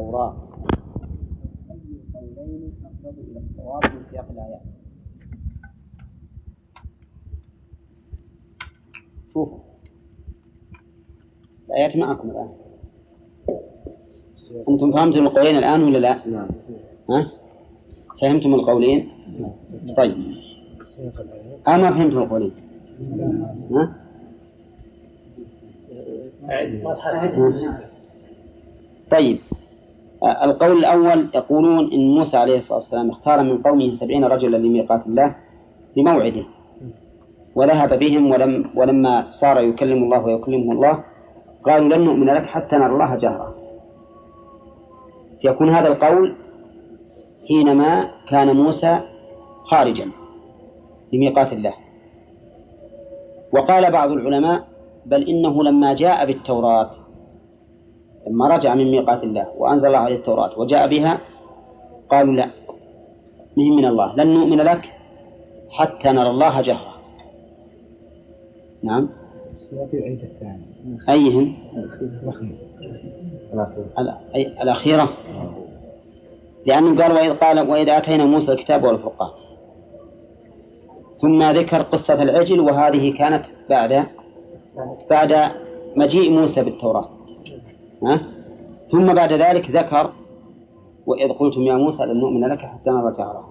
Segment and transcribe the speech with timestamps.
[0.00, 0.34] التوراة
[1.70, 1.76] أي
[2.20, 4.60] القولين أقرب إلى الصواب من سياق الآيات
[9.34, 9.58] شوفوا
[11.68, 12.48] الآيات معكم الآن
[14.68, 16.48] أنتم فهمتم القولين الآن ولا لا؟ نعم
[17.10, 17.30] ها؟
[18.22, 19.08] فهمتم القولين؟
[19.96, 20.16] طيب
[21.68, 22.52] أنا ما فهمتم القولين
[23.70, 23.94] ها؟
[29.10, 29.38] طيب
[30.24, 35.36] القول الأول يقولون إن موسى عليه الصلاة والسلام اختار من قومه سبعين رجلا لميقات الله
[35.96, 36.44] لموعده.
[37.54, 41.04] وذهب بهم ولم ولما صار يكلم الله ويكلمه الله
[41.64, 43.54] قالوا لن نؤمن لك حتى نرى الله جهرا.
[45.44, 46.36] يكون هذا القول
[47.48, 49.00] حينما كان موسى
[49.64, 50.08] خارجا
[51.12, 51.74] لميقات الله.
[53.52, 54.64] وقال بعض العلماء
[55.06, 56.90] بل إنه لما جاء بالتوراة
[58.26, 61.20] لما رجع من ميقات الله وأنزل الله عليه التوراة وجاء بها
[62.10, 62.50] قالوا لا
[63.56, 64.90] مهم من الله؟ لن نؤمن لك
[65.70, 66.94] حتى نرى الله جهرا.
[68.82, 69.08] نعم.
[71.08, 71.52] أيهن؟
[74.62, 75.08] الأخيرة.
[76.66, 79.30] لأنه قال وإذ قال وإذ آتينا موسى الكتاب والفرقان.
[81.20, 84.06] ثم ذكر قصة العجل وهذه كانت بعد
[85.10, 85.50] بعد
[85.96, 87.08] مجيء موسى بالتوراة.
[88.90, 90.12] ثم بعد ذلك ذكر
[91.06, 93.44] وإذ قلتم يا موسى لن نؤمن لك حتى نرى جهرا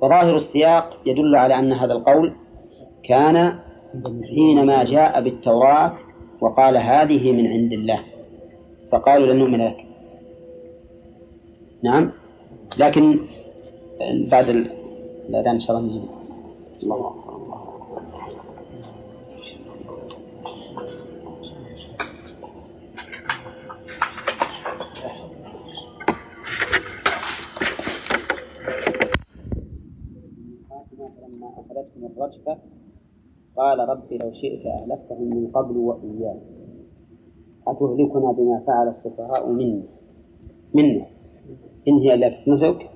[0.00, 2.32] فظاهر السياق يدل على أن هذا القول
[3.04, 3.58] كان
[4.34, 5.92] حينما جاء بالتوراة
[6.40, 8.00] وقال هذه من عند الله
[8.92, 9.84] فقالوا لن نؤمن لك.
[11.82, 12.12] نعم؟
[12.78, 13.18] لكن
[14.30, 14.48] بعد
[15.28, 16.04] الأذان إن شاء الله.
[16.82, 17.27] الله
[31.98, 32.58] أخذتهم الرجفة.
[33.56, 36.40] قال رب لو شئت أهلكتهم من قبل وإياي
[37.66, 39.82] أتهلكنا بما فعل السفهاء منا
[40.74, 41.06] منا.
[41.88, 42.90] إن هي إلا فتنتك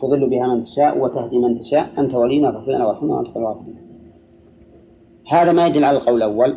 [0.00, 2.00] تضل بها من تشاء وتهدي من تشاء.
[2.00, 3.56] أنت ولينا فاغفر لنا وارحمنا وأنت خير
[5.28, 6.56] هذا ما يدل على القول الأول.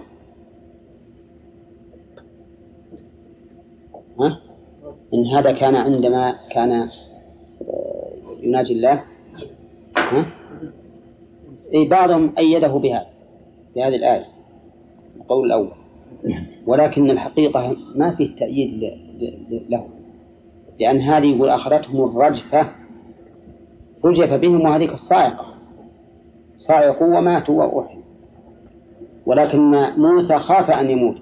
[4.20, 4.40] ها؟
[5.14, 6.90] إن هذا كان عندما كان
[8.44, 9.04] يناجي الله.
[9.98, 10.39] ها؟
[11.74, 13.08] أي بعضهم أيده بهذا
[13.76, 14.26] بهذه الآية
[15.18, 15.72] القول الأول.
[16.68, 18.84] ولكن الحقيقة ما فيه تأييد
[19.70, 19.88] له
[20.80, 22.72] لأن هذه يقول أخذتهم الرجفة
[24.06, 25.46] رجف بهم وهذيك الصاعقة.
[26.58, 28.04] صاعقوا وماتوا وأحيوا
[29.26, 31.18] ولكن موسى خاف أن يموت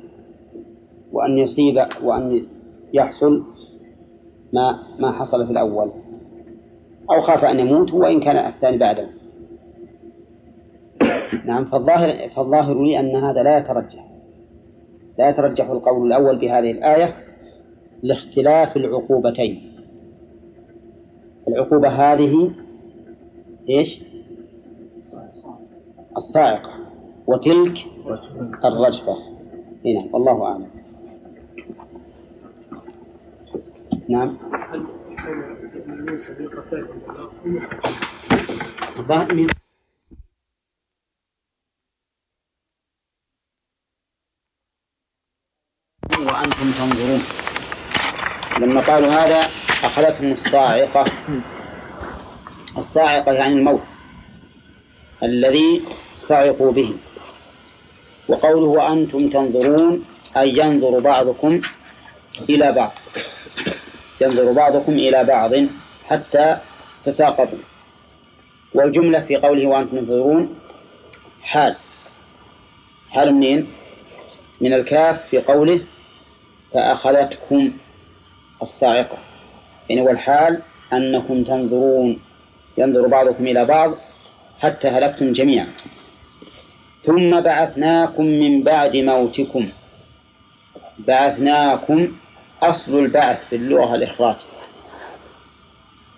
[1.12, 2.46] وأن يصيب وأن
[2.94, 3.44] يحصل
[4.54, 5.92] ما ما حصل في الأول.
[7.12, 9.17] أو خاف أن يموت وإن كان الثاني بعده.
[11.46, 14.08] نعم فالظاهر فالظاهر لي أن هذا لا يترجح
[15.20, 17.16] لا يترجح القول الأول بهذه الآية
[18.04, 19.72] لاختلاف العقوبتين
[21.48, 22.52] العقوبة هذه
[23.70, 24.04] إيش؟
[26.18, 26.70] الصاعقة
[27.28, 27.78] وتلك
[28.66, 29.18] الرجفة
[29.86, 30.68] هنا والله أعلم
[34.10, 34.38] نعم
[46.26, 47.24] وأنتم تنظرون.
[48.62, 49.50] لما قالوا هذا
[49.84, 51.06] أخذتهم الصاعقة.
[52.78, 53.82] الصاعقة يعني الموت.
[55.24, 55.84] الذي
[56.16, 56.94] صعقوا به.
[58.28, 60.06] وقوله وأنتم تنظرون
[60.38, 61.62] أي ينظر بعضكم
[62.50, 62.92] إلى بعض.
[64.22, 65.52] ينظر بعضكم إلى بعض
[66.10, 66.58] حتى
[67.06, 67.60] تساقطوا.
[68.74, 70.56] والجملة في قوله وأنتم تنظرون
[71.42, 71.76] حال.
[73.12, 73.68] حال منين؟
[74.62, 75.82] من الكاف في قوله
[76.74, 77.72] فأخذتكم
[78.62, 79.18] الصاعقة.
[79.90, 80.62] يعني والحال
[80.94, 82.20] أنكم تنظرون
[82.78, 83.94] ينظر بعضكم إلى بعض
[84.60, 85.68] حتى هلكتم جميعا.
[87.04, 89.70] ثم بعثناكم من بعد موتكم.
[91.00, 92.12] بعثناكم
[92.62, 94.36] أصل البعث في اللغة الإخراج.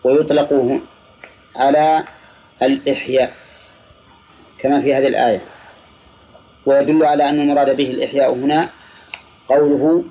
[0.04, 0.80] ويطلق
[1.56, 2.04] على
[2.62, 3.34] الإحياء
[4.60, 5.42] كما في هذه الآية.
[6.66, 8.70] ويدل على أن المراد به الإحياء هنا
[9.50, 10.04] قوله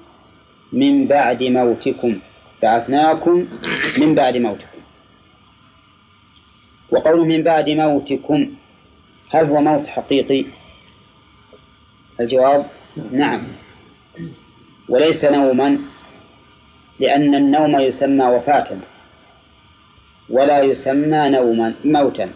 [0.73, 2.19] من بعد موتكم.
[2.63, 3.47] بعثناكم
[3.99, 4.79] من بعد موتكم.
[6.91, 8.51] وقوله من بعد موتكم
[9.31, 10.45] هل هو موت حقيقي؟
[12.21, 12.67] الجواب
[13.13, 13.43] نعم.
[14.89, 15.79] وليس نوما
[17.01, 18.69] لأن النوم يسمى وفاة
[20.31, 22.31] ولا يسمى نوما موتا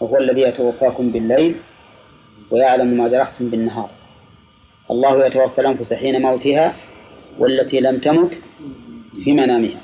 [0.00, 1.54] وهو الذي يتوفاكم بالليل
[2.50, 3.90] ويعلم ما جرحتم بالنهار.
[4.90, 6.74] الله يتوفى الأنفس حين موتها
[7.38, 8.38] والتي لم تمت
[9.24, 9.80] في منامها.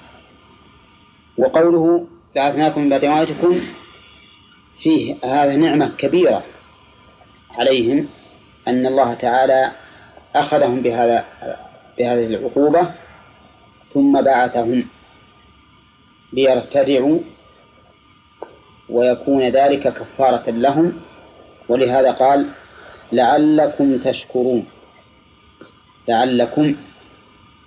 [1.39, 2.07] وقوله
[2.37, 3.61] بعثناكم من بعد موتكم
[4.83, 6.45] فيه هذا نعمة كبيرة
[7.59, 8.09] عليهم
[8.69, 9.73] أن الله تعالى
[10.35, 11.25] أخذهم بهذا
[11.99, 12.91] بهذه العقوبة
[13.95, 14.85] ثم بعثهم
[16.33, 17.19] ليرتدعوا
[18.89, 20.93] ويكون ذلك كفارة لهم.
[21.69, 22.47] ولهذا قال
[23.13, 24.67] لعلكم تشكرون
[26.09, 26.75] لعلكم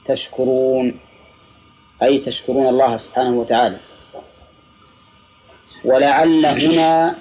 [0.05, 0.99] تشكرون
[2.03, 3.77] أي تشكرون الله سبحانه وتعالى.
[5.85, 7.15] ولعل هنا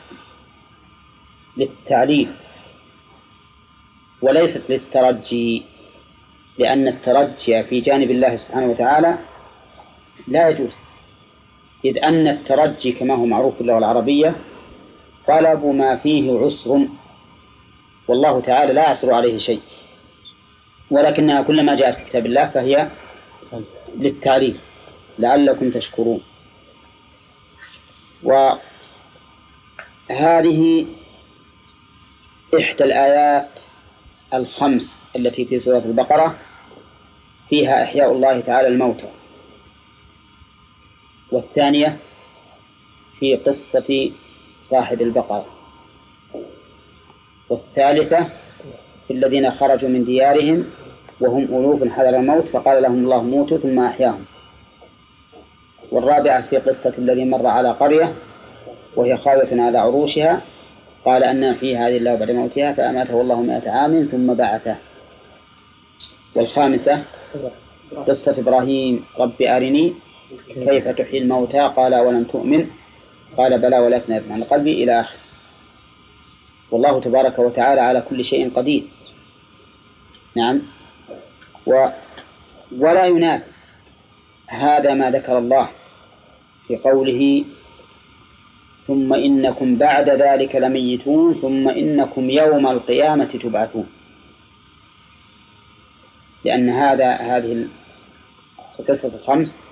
[1.56, 2.32] للتعليل
[4.22, 5.62] وليست للترجي
[6.58, 9.18] لأن الترجي في جانب الله سبحانه وتعالى
[10.28, 10.76] لا يجوز.
[11.84, 14.34] إذ أن الترجي كما هو معروف في اللغة العربية
[15.26, 16.88] طلب ما فيه عسر
[18.08, 19.60] والله تعالى لا يعسر عليه شيء.
[20.90, 22.90] ولكنها كلما جاءت في كتاب الله فهي
[23.96, 24.56] للتعريف
[25.18, 26.20] لعلكم تشكرون.
[28.22, 28.60] وهذه
[32.60, 33.48] إحدى الآيات
[34.34, 36.38] الخمس التي في سورة البقرة
[37.48, 39.08] فيها إحياء الله تعالى الموتى.
[41.32, 41.98] والثانية
[43.18, 44.10] في قصة
[44.58, 45.46] صاحب البقرة.
[47.48, 48.30] والثالثة
[49.10, 50.64] في الذين خرجوا من ديارهم
[51.20, 54.24] وهم ألوف حذر الموت فقال لهم الله موتوا ثم أحياهم.
[55.92, 58.14] والرابعة في قصة الذي مر على قرية
[58.96, 60.40] وهي خاوية على عروشها
[61.04, 64.76] قال أن في هذه الله بعد موتها فأماته الله مائة عام ثم بعثه.
[66.34, 67.02] والخامسة
[68.08, 69.94] قصة إبراهيم رب أرني
[70.54, 72.66] كيف تحيي الموتى؟ قال ولم تؤمن.
[73.36, 75.16] قال بلى ولكن يطمع قلبي إلى آخر
[76.70, 78.99] والله تبارك وتعالى على كل شيء قدير.
[80.36, 80.60] نعم.
[81.66, 81.88] و
[82.78, 83.44] ولا ينافي
[84.46, 85.68] هذا ما ذكر الله
[86.68, 87.44] في قوله
[88.86, 93.86] ثم إنكم بعد ذلك لميتون ثم إنكم يوم القيامة تبعثون.
[96.44, 97.66] لأن هذا هذه
[98.78, 99.62] القصص الخمس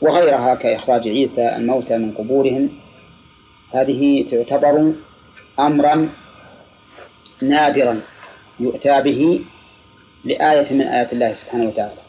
[0.00, 2.70] وغيرها كإخراج عيسى الموتى من قبورهم
[3.74, 4.92] هذه تعتبر
[5.58, 6.08] أمرا
[7.42, 8.00] نادرا.
[8.60, 9.40] يؤتى به
[10.24, 12.00] لآية من آيات الله سبحانه وتعالى.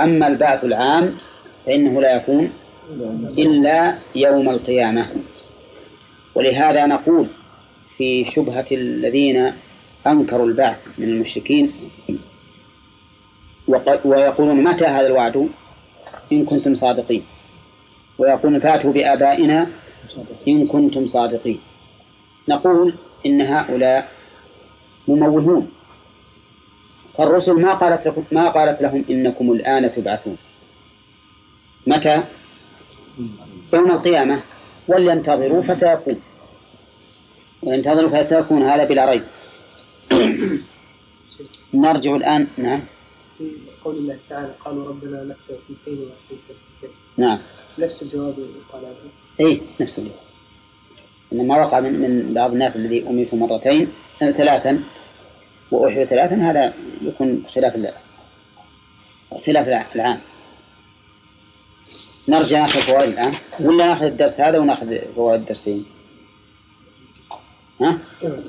[0.00, 1.14] أما البعث العام
[1.66, 2.50] فإنه لا يكون
[3.38, 5.06] إلا يوم القيامة.
[6.34, 7.26] ولهذا نقول
[7.96, 9.52] في شبهة الذين
[10.06, 11.72] أنكروا البعث من المشركين
[14.04, 15.48] ويقولون متى هذا الوعد؟
[16.32, 17.22] إن كنتم صادقين.
[18.18, 19.66] ويقولون فاتوا بآبائنا
[20.48, 21.60] إن كنتم صادقين.
[22.48, 22.94] نقول
[23.26, 24.08] إن هؤلاء
[25.08, 25.70] مموهون
[27.18, 30.36] فالرسل ما قالت لكم ما قالت لهم إنكم الآن تبعثون.
[31.86, 32.22] متى؟
[33.72, 34.42] يوم القيامة.
[34.88, 36.20] ولينتظروا فسيكون
[37.62, 39.24] وينتظروا فسيكون هذا بلا ريب.
[41.74, 42.80] نرجع الآن نعم.
[43.38, 43.50] في
[43.84, 45.54] قول الله تعالى قالوا ربنا نخشى
[45.84, 46.06] في
[47.16, 47.38] نعم.
[47.78, 48.34] نفس الجواب
[48.72, 48.82] قال
[49.40, 50.31] اي نفس الجواب.
[51.32, 54.82] انما وقع من, من بعض الناس الذي اميتوا مرتين ثلاثا
[55.70, 56.72] واحيوا ثلاثا هذا
[57.02, 57.76] يكون خلاف
[59.46, 60.18] خلاف العام.
[62.28, 63.34] نرجع ناخذ فوائد الآن.
[63.60, 65.84] ولا نأخذ الدرس هذا وناخذ فوائد الدرسين؟
[67.80, 67.98] ها؟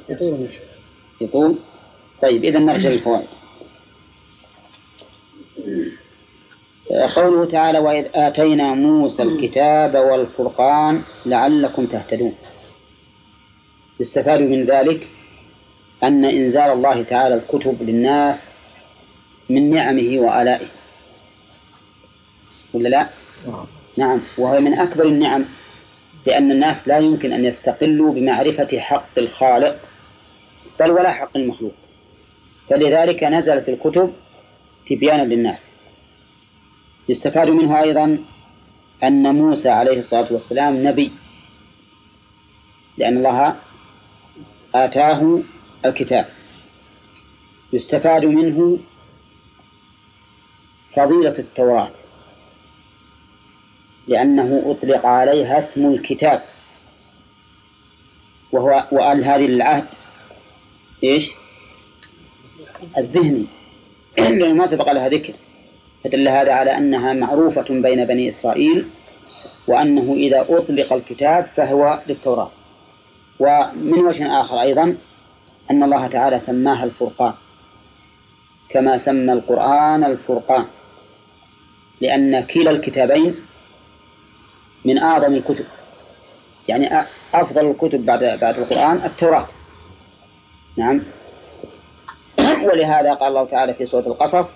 [0.09, 0.47] يطول
[1.21, 1.55] يطول؟
[2.21, 3.27] طيب إذا نرجع للفوائد.
[7.15, 12.35] قوله تعالى وإذ آتينا موسى الكتاب والفرقان لعلكم تهتدون.
[14.03, 15.07] يستفاد من ذلك
[16.03, 18.47] أن إنزال الله تعالى الكتب للناس
[19.49, 20.67] من نعمه وآلائه.
[22.73, 23.09] ولا لا؟
[23.97, 24.21] نعم.
[24.37, 25.45] وهي من أكبر النعم
[26.27, 29.79] لأن الناس لا يمكن أن يستقلوا بمعرفة حق الخالق
[30.79, 31.73] بل ولا حق المخلوق.
[32.69, 34.13] فلذلك نزلت الكتب
[34.89, 35.71] تبيانا للناس.
[37.09, 38.17] يستفاد منه أيضا
[39.03, 41.11] أن موسى عليه الصلاة والسلام نبي
[42.97, 43.55] لأن الله
[44.75, 45.39] آتاه
[45.85, 46.25] الكتاب.
[47.73, 48.79] يستفاد منه
[50.95, 51.91] فضيلة التوراة
[54.07, 56.41] لأنه أطلق عليها اسم الكتاب
[58.51, 59.85] وهو وقال هذه العهد
[61.03, 61.31] إيش؟
[62.97, 63.45] الذهني.
[64.17, 65.33] لأنه ما سبق لها ذكر.
[66.03, 68.87] فدل هذا على أنها معروفة بين بني إسرائيل
[69.67, 72.51] وأنه إذا أطلق الكتاب فهو للتوراة.
[73.43, 74.95] ومن وجه آخر أيضا
[75.71, 77.33] أن الله تعالى سماها الفرقان
[78.69, 80.65] كما سمى القرآن الفرقان
[82.01, 83.35] لأن كلا الكتابين
[84.85, 85.65] من أعظم الكتب
[86.67, 89.47] يعني أفضل الكتب بعد بعد القرآن التوراة.
[90.77, 91.01] نعم.
[92.39, 94.53] ولهذا قال الله تعالى في سورة القصص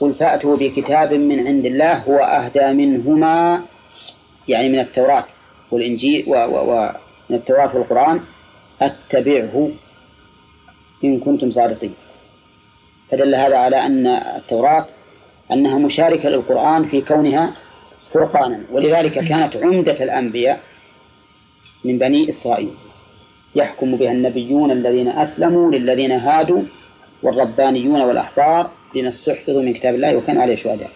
[0.00, 3.62] قل فأتوا بكتاب من عند الله هو أهدى منهما
[4.48, 5.24] يعني من التوراة
[5.70, 6.24] والإنجيل
[7.30, 8.20] ومن التوراة والقرآن
[8.82, 9.70] أتبعه
[11.04, 11.94] إن كنتم صادقين.
[13.10, 14.86] فدل هذا على أن التوراة
[15.52, 17.52] أنها مشاركة للقرآن في كونها
[18.12, 20.60] فرقانا ولذلك كانت عمدة الأنبياء
[21.84, 22.74] من بني إسرائيل.
[23.54, 26.62] يحكم بها النبيون الذين أسلموا للذين هادوا
[27.22, 30.90] والربانيون والأحبار بما استحفظوا من كتاب الله وكانوا عليه شهداء.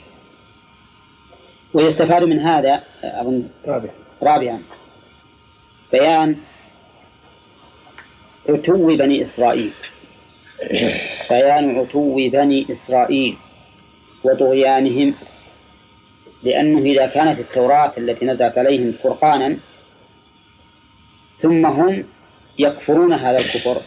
[1.74, 3.90] ويستفاد من هذا أظن رابعا.
[4.22, 4.62] رابعا.
[5.94, 6.36] بيان
[8.48, 9.72] عتو بني إسرائيل.
[11.30, 13.36] بيان عتو بني إسرائيل
[14.24, 15.14] وطغيانهم
[16.42, 19.56] لأنه إذا كانت التوراة التي نزلت عليهم فرقانا
[21.38, 22.04] ثم هم
[22.58, 23.82] يكفرون هذا الكفر.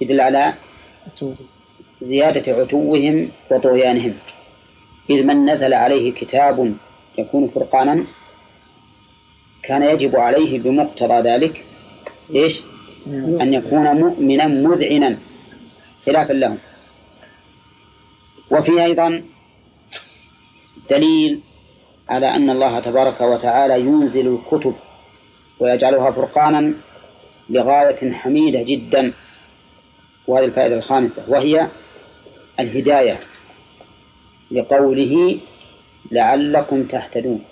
[0.00, 0.54] يدل على
[2.00, 4.14] زيادة عتوهم وطغيانهم.
[5.10, 6.74] إذ من نزل عليه كتاب
[7.18, 8.04] يكون فرقانا
[9.68, 11.64] كان يجب عليه بمقتضى ذلك
[12.34, 12.62] إيش؟
[13.40, 15.18] أن يكون مؤمنا مذعنا
[16.06, 16.58] خلافا لهم.
[18.50, 19.22] وفي أيضا
[20.90, 21.40] دليل
[22.08, 24.74] على أن الله تبارك وتعالى ينزل الكتب
[25.60, 26.74] ويجعلها فرقانا
[27.50, 29.12] لغاية حميدة جدا.
[30.26, 31.68] وهذه الفائدة الخامسة وهي
[32.60, 33.20] الهداية
[34.50, 35.38] لقوله
[36.10, 37.44] لعلكم تهتدون.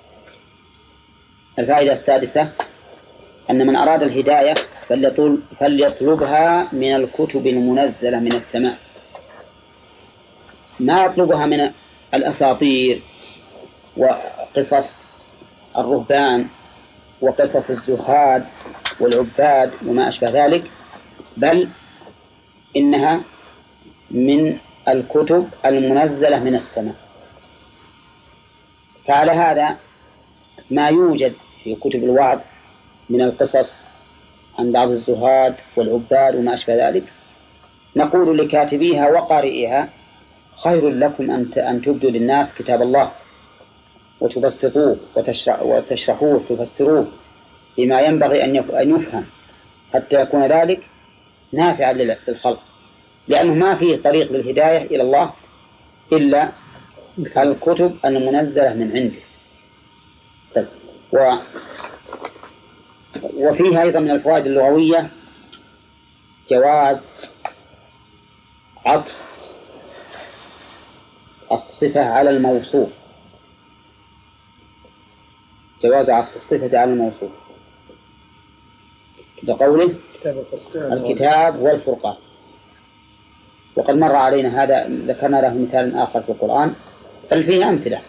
[1.59, 2.49] الفائدة السادسة
[3.51, 4.55] أن من أراد الهداية
[5.61, 8.79] فليطلبها من الكتب المنزلة من السماء.
[10.81, 11.71] ما يطلبها من
[12.15, 13.03] الأساطير
[13.97, 15.01] وقصص
[15.77, 16.47] الرهبان
[17.21, 18.45] وقصص الزهاد
[19.01, 20.71] والعباد وما أشبه ذلك
[21.37, 21.69] بل
[22.77, 23.21] إنها
[24.11, 26.95] من الكتب المنزلة من السماء.
[29.09, 29.77] فعلى هذا
[30.71, 31.33] ما يوجد
[31.65, 32.39] في كتب الوعظ
[33.11, 33.75] من القصص
[34.59, 37.05] عن بعض الزهاد والعباد وما أشبه ذلك.
[37.97, 39.89] نقول لكاتبيها وقارئها
[40.65, 43.11] خير لكم أن أن تبدوا للناس كتاب الله
[44.21, 47.07] وتبسطوه وتشرحوه وتفسروه
[47.79, 48.57] بما ينبغي أن
[48.91, 49.25] يفهم.
[49.95, 50.81] حتى يكون ذلك
[51.53, 52.63] نافعا للخلق
[53.29, 55.31] لأنه ما فيه طريق للهداية إلى الله
[56.13, 56.49] إلا
[57.37, 59.32] الكتب المنزلة من عنده.
[60.55, 60.67] طيب.
[61.13, 61.37] و
[63.23, 65.11] وفيها أيضا من الفوائد اللغوية
[66.51, 66.99] جواز
[68.87, 69.15] عطف
[71.53, 72.89] الصفة على الموصوف.
[75.83, 77.31] جواز عطف الصفة على الموصوف.
[79.43, 79.95] بقوله
[80.75, 82.17] الكتاب والفرقان.
[83.77, 86.75] وقد مر علينا هذا ذكرنا له مثال آخر في القرآن.
[87.31, 88.01] بل فيه أمثلة.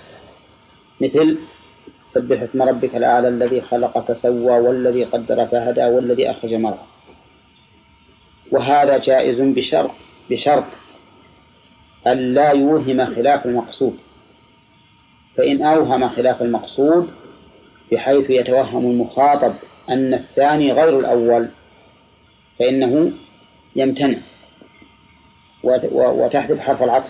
[1.02, 1.38] مثل
[2.14, 6.86] سبح اسم ربك الأعلى الذي خلق فسوى والذي قدر فهدى والذي أخرج مرعى
[8.52, 9.92] وهذا جائز بشرط
[10.30, 10.64] بشرط
[12.08, 13.98] أن لا يوهم خلاف المقصود.
[15.38, 17.10] فإن أوهم خلاف المقصود
[17.92, 19.54] بحيث يتوهم المخاطب
[19.90, 21.48] أن الثاني غير الأول
[22.60, 23.12] فإنه
[23.76, 24.18] يمتنع
[25.94, 27.10] وتحذف حرف العطف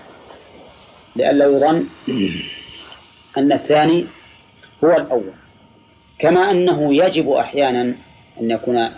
[1.16, 1.88] لئلا يظن
[3.38, 4.06] أن الثاني
[4.84, 5.34] هو الأول.
[6.20, 7.82] كما أنه يجب أحيانا
[8.42, 8.90] أن يكون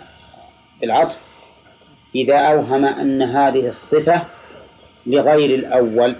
[0.80, 1.16] بالعطف
[2.14, 4.22] إذا أوهم أن هذه الصفة
[5.06, 6.16] لغير الأول.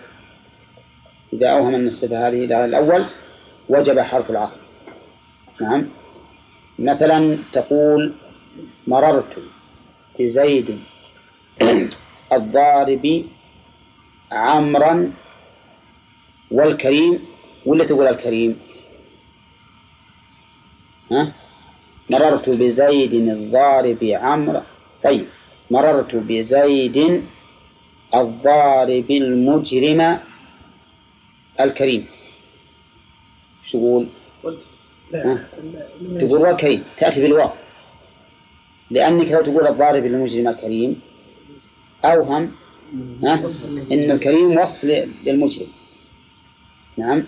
[1.32, 3.04] إذا أوهم أن الصفة هذه لغير الأول
[3.68, 4.56] وجب حرف العطف.
[5.60, 5.86] نعم.
[6.78, 8.12] مثلا تقول
[8.86, 9.36] مررت
[10.18, 10.78] بزيد
[12.32, 13.24] الضارب
[14.32, 15.12] عمرا
[16.50, 17.18] والكريم
[17.66, 18.65] ولا تقول الكريم؟
[21.12, 21.32] ها؟
[22.10, 24.60] مررت بزيد الضارب عمرو.
[25.04, 25.26] طيب
[25.70, 27.22] مررت بزيد
[28.14, 30.18] الضارب المجرم
[31.60, 32.06] الكريم.
[33.64, 34.06] شو تقول؟
[36.18, 37.50] تقول والكريم تأتي بالواو.
[38.90, 41.00] لأنك لو تقول الضارب المجرم الكريم
[42.04, 42.52] أوهم
[43.22, 43.34] ها؟
[43.92, 44.84] إن الكريم وصف
[45.24, 45.66] للمجرم.
[46.96, 47.22] نعم.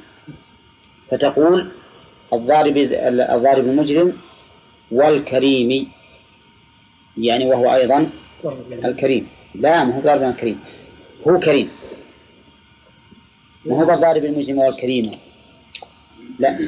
[1.10, 1.68] فتقول
[2.32, 4.12] الضارب الضارب المجرم
[4.90, 5.88] والكريم
[7.18, 8.10] يعني وهو أيضا
[8.84, 9.28] الكريم.
[9.54, 10.60] لا ما هو ضارب الكريم.
[11.28, 11.70] هو كريم.
[13.64, 15.18] ما هو الضارب المجرم والكريم؟
[16.38, 16.58] لا.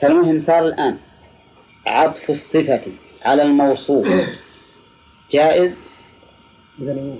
[0.00, 0.98] فالمهم صار الآن
[1.86, 2.80] عطف الصفة
[3.22, 4.06] على الموصوف.
[5.30, 5.72] جائز؟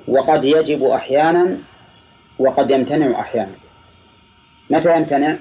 [0.08, 1.58] وقد يجب أحيانا
[2.38, 3.54] وقد يمتنع أحيانا.
[4.70, 5.36] متى يمتنع؟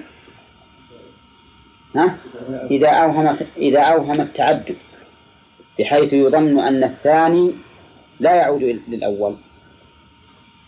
[1.94, 2.16] ها؟
[2.70, 4.76] إذا أوهم إذا أوهم التعدد
[5.78, 7.52] بحيث يظن أن الثاني
[8.20, 9.34] لا يعود للأول.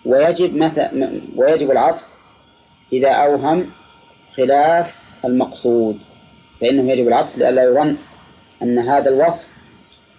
[0.04, 0.88] ويجب متى
[1.36, 2.02] ويجب العطف
[2.92, 3.70] إذا أوهم
[4.36, 5.98] خلاف المقصود
[6.60, 7.96] فإنه يجب العطف لئلا يظن
[8.62, 9.46] أن هذا الوصف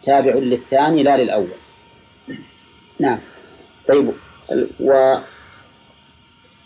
[0.05, 1.47] تابع للثاني لا للأول.
[2.99, 3.19] نعم.
[3.87, 4.11] طيب
[4.79, 5.17] و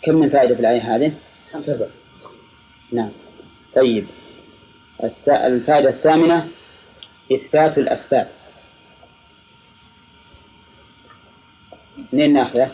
[0.02, 1.12] كم من فائدة في الآية هذه؟
[1.58, 1.86] سبع.
[2.92, 3.10] نعم.
[3.74, 4.06] طيب.
[5.04, 6.48] الفائدة الثامنة
[7.32, 8.28] إثبات الأسباب.
[12.12, 12.70] منين ناخذه؟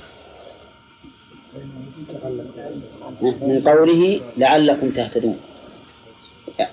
[3.22, 5.40] من قوله لعلكم تهتدون.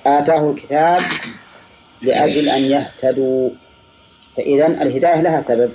[0.05, 1.01] آتاه الكتاب
[2.01, 3.49] لأجل أن يهتدوا.
[4.37, 5.71] فإذا الهداية لها سبب.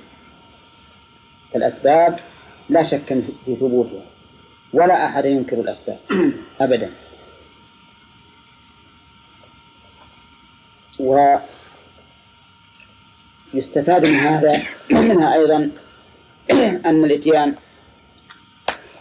[1.57, 2.19] الأسباب
[2.69, 3.15] لا شك
[3.45, 4.03] في ثبوتها
[4.73, 5.99] ولا أحد ينكر الأسباب
[6.61, 6.91] أبدا.
[13.55, 15.71] ويستفاد من هذا منها أيضا
[16.87, 17.55] أن الإتيان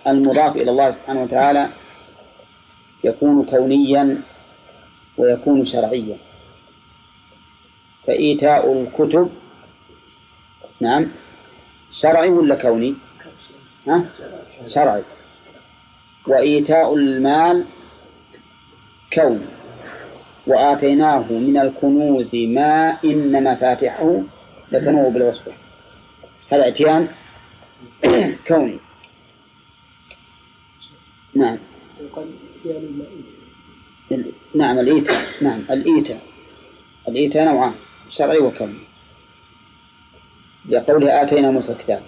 [0.08, 1.70] المضاف إلى الله سبحانه وتعالى
[3.04, 4.22] يكون كونيا
[5.18, 6.18] ويكون شرعيا
[8.08, 9.30] فإيتاء الكتب
[10.80, 11.08] نعم
[11.92, 12.96] شرعي ولا كوني؟
[13.88, 14.06] ها؟
[14.68, 15.04] شرعي
[16.28, 17.66] وإيتاء المال
[19.14, 19.55] كوني
[20.48, 24.22] وآتيناه من الكنوز ما إن مفاتحه
[24.72, 25.54] لتنوء بالعصبة
[26.52, 27.08] هذا اتيان
[28.48, 28.78] كوني.
[31.36, 31.58] نعم.
[34.56, 35.26] نعم الإيتاء.
[35.42, 36.22] نعم الإيتاء.
[37.08, 37.74] الإيتاء نوعان
[38.10, 38.80] شرعي وكوني.
[40.70, 42.02] لقوله آتينا موسى الكتاب.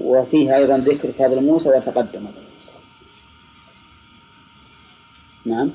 [0.00, 2.26] وفيه أيضا ذكر فضل موسى وتقدم.
[5.46, 5.70] نعم.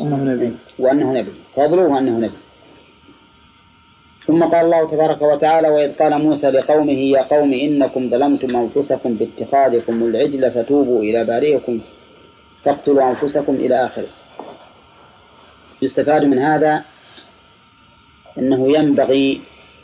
[0.00, 0.52] أنه نبي.
[0.78, 1.32] وأنه نبي.
[1.56, 2.38] فضله وأنه نبي.
[4.26, 10.02] ثم قال الله تبارك وتعالى وإذ قال موسى لقومه يا قوم إنكم ظلمتم أنفسكم باتخاذكم
[10.02, 11.80] العجل فتوبوا إلى بارئكم
[12.64, 14.08] فاقتلوا أنفسكم إلى آخره.
[15.82, 16.84] يستفاد من هذا
[18.38, 19.40] أنه ينبغي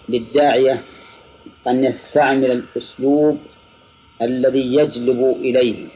[0.08, 0.82] للداعية
[1.66, 3.38] أن يستعمل الأسلوب
[4.22, 5.86] الذي يجلب إليه.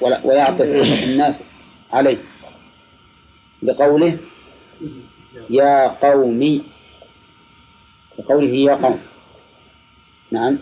[0.00, 0.60] ويعطف
[1.04, 1.42] الناس
[1.92, 2.18] عليه.
[3.62, 4.18] بقوله
[5.50, 6.62] يا قومي
[8.18, 9.00] بقوله يا قوم.
[10.30, 10.58] نعم.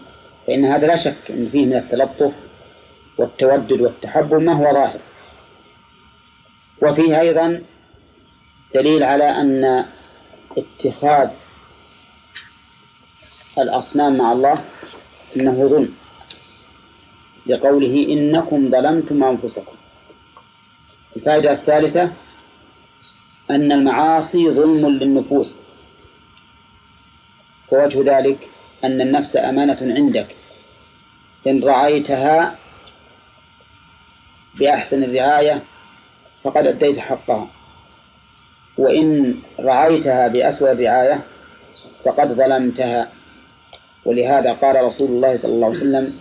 [0.47, 2.33] فإن هذا لا شك أن فيه من التلطف
[3.19, 5.01] والتودد والتحبب ما هو ظاهر.
[6.83, 7.62] وفيه أيضا
[8.75, 9.85] دليل على أن
[10.59, 11.29] اتخاذ
[13.59, 14.65] الأصنام مع الله
[15.37, 15.95] إنه ظلم.
[17.47, 19.77] لقوله إنكم ظلمتم أنفسكم.
[21.17, 22.11] الفائدة الثالثة
[23.51, 25.47] أن المعاصي ظلم للنفوس.
[27.73, 28.49] ووجه ذلك
[28.85, 30.27] أن النفس أمانة عندك.
[31.47, 32.57] إن رعيتها
[34.55, 35.63] بأحسن الرعاية
[36.43, 37.49] فقد أديت حقها.
[38.79, 41.21] وإن رعيتها بأسوأ الرعاية
[42.05, 43.09] فقد ظلمتها.
[44.05, 46.19] ولهذا قال رسول الله صلى الله عليه وسلم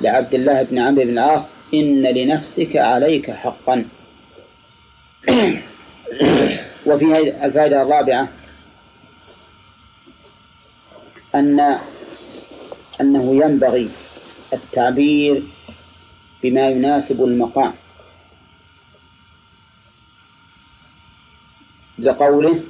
[0.00, 3.84] لعبد الله بن عمرو بن العاص إن لنفسك عليك حقا.
[6.86, 8.28] وفي الفائدة الرابعة
[11.34, 11.78] أن
[13.00, 13.90] أنه ينبغي
[14.52, 15.42] التعبير
[16.42, 17.72] بما يناسب المقام.
[21.98, 22.60] لقوله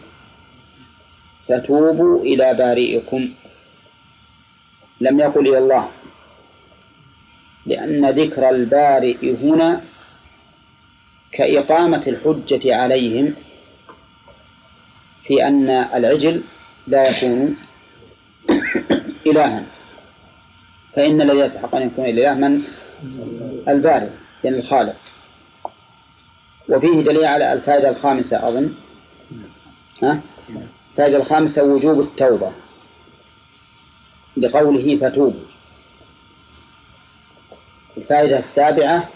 [1.48, 3.28] فتوبوا إلى بارئكم.
[5.00, 5.90] لم يقل إلى الله.
[7.66, 9.80] لأن ذكر البارئ هنا
[11.32, 13.34] كإقامة الحجة عليهم
[15.24, 16.42] في أن العجل
[16.86, 17.56] لا يكون
[19.26, 19.62] إلها.
[20.92, 22.62] فإن الذي يستحق أن يكون الإله من؟
[23.68, 24.08] البارئ
[24.44, 24.96] يعني الخالق.
[26.68, 28.74] وفيه دليل على الفائدة الخامسة أظن.
[30.02, 30.20] ها؟
[30.90, 32.52] الفائدة الخامسة وجوب التوبة.
[34.36, 35.55] لقوله فتوبوا.
[37.96, 39.08] الفائدة السابعة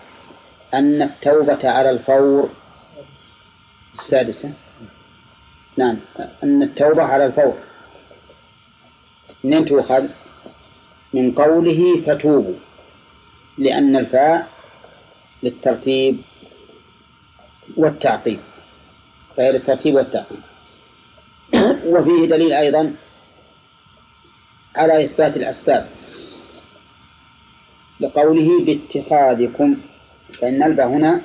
[0.74, 2.50] أن التوبة على الفور
[3.94, 4.52] السادسة.
[5.76, 5.96] نعم
[6.42, 7.54] أن التوبة على الفور.
[9.44, 10.04] منين تؤخذ؟
[11.12, 12.54] من قوله فتوبوا
[13.58, 14.48] لأن الفاء
[15.42, 16.22] للترتيب
[17.76, 18.40] والتعقيب
[19.36, 20.40] فهي للترتيب والتعقيب
[21.84, 22.94] وفيه دليل أيضا
[24.76, 25.88] على إثبات الأسباب.
[28.00, 29.76] لقوله باتخاذكم
[30.40, 31.20] فإن الباء هنا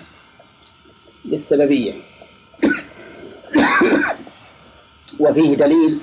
[1.25, 1.93] للسببية.
[5.19, 5.99] وفيه دليل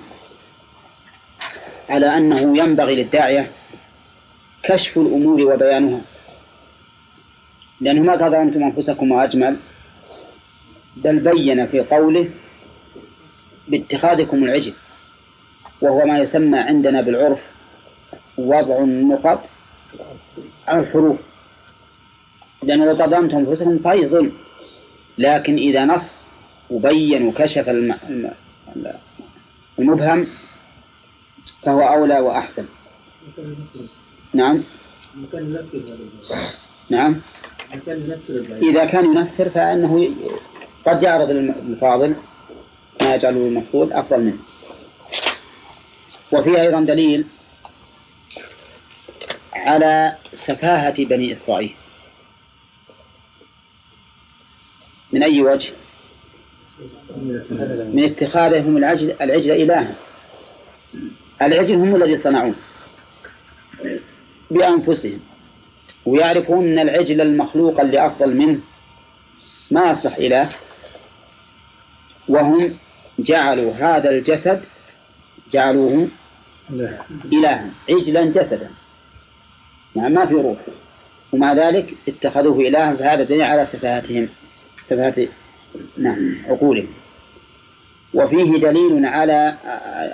[1.89, 3.51] على أنه ينبغي للداعية
[4.63, 6.01] كشف الأمور وبيانها.
[7.81, 9.57] لأنه ما ظلمتم أنفسكم وأجمل
[10.97, 12.29] بل بين في قوله
[13.69, 14.73] باتخاذكم العجل
[15.81, 17.41] وهو ما يسمى عندنا بالعرف
[18.39, 19.49] وضع النقط.
[20.69, 21.17] على الحروف.
[22.63, 24.33] لأنه لو ظلمتم أنفسكم صحيح ظلم.
[25.19, 26.23] لكن إذا نص
[26.71, 27.69] وبين وكشف
[29.79, 30.27] المبهم
[31.63, 32.65] فهو أولى وأحسن.
[34.35, 34.63] نعم.
[36.91, 37.21] نعم.
[38.63, 40.11] إذا كان ينفر فإنه
[40.87, 42.15] قد يعرض الفاضل
[43.01, 44.39] ما يجعله المفضول أفضل منه.
[46.33, 47.25] وفيه أيضا دليل
[49.63, 51.75] على سفاهة بني إسرائيل.
[55.13, 55.73] من أي وجه؟
[57.93, 59.95] من اتخاذهم العجل, العجل إلها.
[61.43, 62.55] العجل هم الذي صنعوه.
[64.51, 65.21] بأنفسهم.
[66.07, 68.61] ويعرفون أن العجل المخلوق اللي أفضل منه
[69.71, 70.51] ما يصلح إله.
[72.29, 72.77] وهم
[73.19, 74.65] جعلوا هذا الجسد
[75.53, 76.09] جعلوه
[77.33, 77.71] إلها.
[77.89, 78.71] عجلا جسدا.
[79.95, 80.59] نعم ما في روح
[81.33, 84.29] ومع ذلك اتخذوه إلها فهذا دليل على سفاهتهم
[84.83, 85.29] سفاهة
[85.99, 86.89] نعم عقولهم.
[88.15, 89.55] وفيه دليل على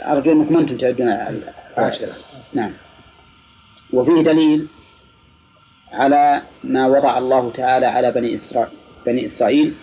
[0.06, 2.16] أرجو أنكم أنتم تعدون العاشرة.
[2.54, 2.70] نعم.
[3.92, 4.66] وفيه دليل
[5.92, 8.70] على ما وضع الله تعالى على بني إسرائيل
[9.06, 9.74] بني إسرائيل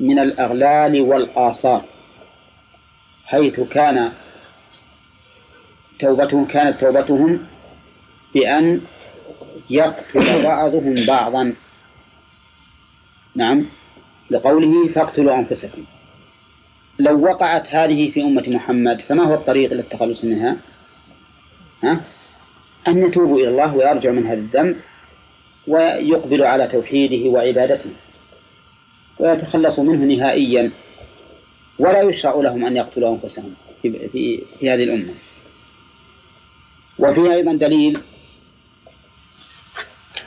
[0.00, 1.84] من الأغلال والآثار.
[3.24, 4.12] حيث كان
[5.98, 7.46] توبتهم كانت توبتهم
[8.34, 8.80] بأن
[9.70, 11.54] يقتل بعضهم بعضا.
[13.34, 13.64] نعم.
[14.30, 15.84] لقوله فاقتلوا أنفسكم.
[16.98, 20.56] لو وقعت هذه في أمة محمد فما هو الطريق للتخلص منها؟
[21.84, 22.00] ها؟
[22.88, 24.76] أن يتوبوا إلى الله ويرجعوا من هذا الذنب
[25.66, 27.90] ويقبلوا على توحيده وعبادته.
[29.18, 30.70] ويتخلصوا منه نهائيا.
[31.78, 35.14] ولا يشرع لهم أن يقتلوا أنفسهم في, في, في هذه الأمة.
[36.98, 37.98] وفيه أيضا دليل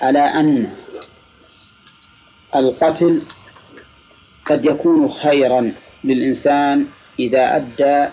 [0.02, 0.74] على أن
[2.56, 3.22] القتل
[4.46, 5.72] قد يكون خيرا
[6.04, 6.88] للإنسان
[7.20, 8.12] إذا أدى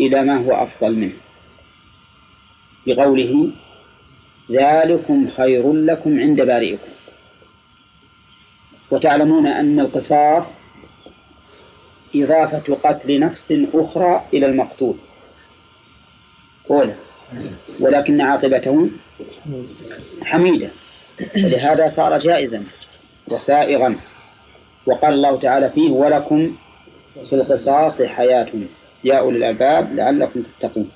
[0.00, 1.12] إلى ما هو أفضل منه.
[2.86, 3.50] بقوله
[4.50, 6.90] ذلكم خير لكم عند بارئكم.
[8.90, 10.60] وتعلمون أن القصاص
[12.14, 14.96] إضافة قتل نفس أخرى إلى المقتول.
[16.70, 16.94] أولى
[17.80, 18.90] ولكن عاقبته
[20.22, 20.70] حميدة.
[21.36, 22.64] ولهذا صار جائزا
[23.28, 23.96] وسائغا.
[24.86, 26.56] وقال الله تعالى فيه ولكم
[27.26, 28.48] في القصاص حياة
[29.04, 30.90] يا أولي الألباب لعلكم تتقون.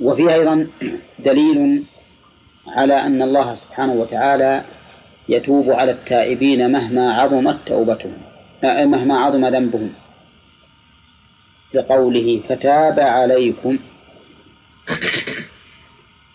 [0.00, 0.66] وفيه أيضا
[1.18, 1.84] دليل
[2.66, 4.64] على أن الله سبحانه وتعالى
[5.28, 8.18] يتوب على التائبين مهما عظمت توبتهم
[8.62, 9.92] مهما عظم ذنبهم.
[11.74, 13.78] لقوله فتاب عليكم.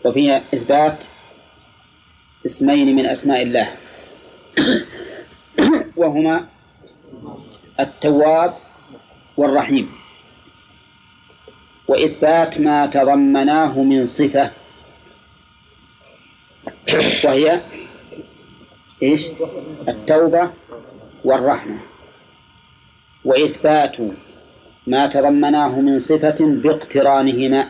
[0.05, 0.97] وفيها إثبات
[2.45, 3.67] اسمين من أسماء الله.
[5.99, 6.45] وهما
[7.79, 8.53] التواب
[9.37, 9.91] والرحيم.
[11.87, 14.51] وإثبات ما تضمناه من صفة.
[17.23, 17.61] وهي
[19.03, 19.21] إيش؟
[19.87, 20.49] التوبة
[21.23, 21.77] والرحمة.
[23.25, 23.95] وإثبات
[24.87, 27.69] ما تضمناه من صفة باقترانهما.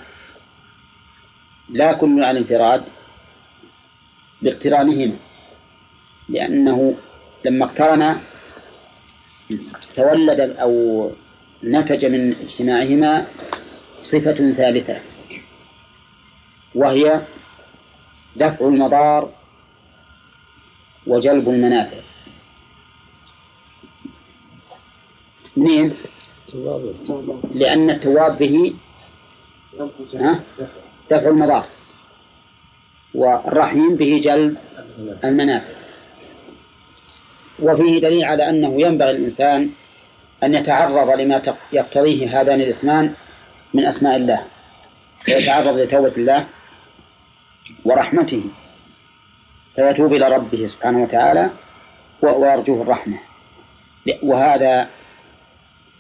[1.69, 2.83] لا كل على الانفراد
[4.45, 5.17] باقترانهما
[6.29, 6.95] لأنه
[7.45, 8.17] لما اقترن
[9.95, 11.11] تولد أو
[11.63, 13.27] نتج من اجتماعهما
[14.03, 14.99] صفة ثالثة
[16.75, 17.21] وهي
[18.35, 19.31] دفع المضار
[21.07, 21.97] وجلب المنافع
[25.57, 25.93] منين؟
[27.53, 28.73] لأن التواب به
[31.11, 31.74] دفع المضار
[33.15, 34.57] والرحيم به جلب
[35.23, 35.73] المنافع.
[37.59, 39.69] وفيه دليل على أنه ينبغي الإنسان
[40.43, 41.41] أن يتعرض لما
[41.73, 43.13] يقتضيه هذان الاسمان
[43.73, 44.41] من أسماء الله.
[45.27, 46.45] ويتعرض لتوبة الله
[47.85, 48.43] ورحمته.
[49.75, 51.49] فيتوب إلى ربه سبحانه وتعالى
[52.21, 53.17] ويرجوه الرحمة.
[54.23, 54.87] وهذا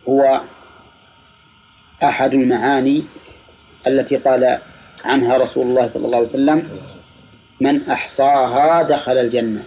[0.09, 0.41] هو
[2.03, 3.03] أحد المعاني
[3.87, 4.59] التي قال
[5.05, 6.69] عنها رسول الله صلى الله عليه وسلم
[7.59, 9.63] من أحصاها دخل الجنة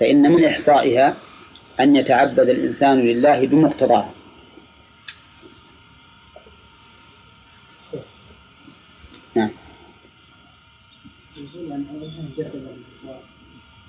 [0.00, 1.16] فإن من إحصائها
[1.80, 4.12] أن يتعبد الإنسان لله بمقتضاها
[9.34, 9.50] نعم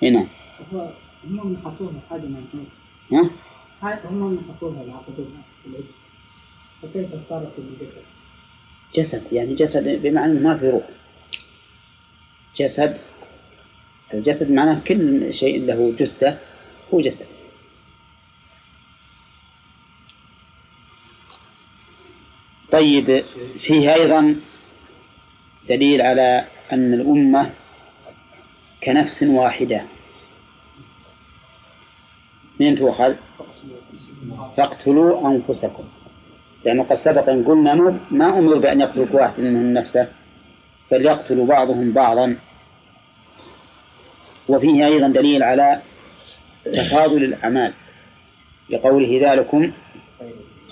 [0.01, 0.27] نعم
[1.25, 2.65] هم من حطوها حاجة من
[3.11, 3.29] ها؟
[4.05, 5.43] هم من حطوها العقدون
[6.81, 8.01] فكيف صارت الجسد؟
[8.95, 10.83] جسد يعني جسد بمعنى ما في روح
[12.59, 12.97] جسد.
[14.13, 16.37] الجسد معناه كل شيء له جثة
[16.93, 17.25] هو جسد
[22.71, 23.23] طيب
[23.59, 24.35] فيه أيضا
[25.69, 27.51] دليل على أن الأمة
[28.83, 29.81] كنفس واحدة.
[32.59, 33.13] من تؤخذ
[34.57, 35.83] فاقتلوا أنفسكم.
[36.65, 40.07] لأنه قد سبق أن قلنا ما أمر بأن يقتل واحد منهم نفسه.
[40.91, 42.35] بل يقتل بعضهم بعضا.
[44.47, 45.81] وفيه أيضا دليل على
[46.65, 47.73] تفاضل الأعمال.
[48.69, 49.71] لقوله ذلكم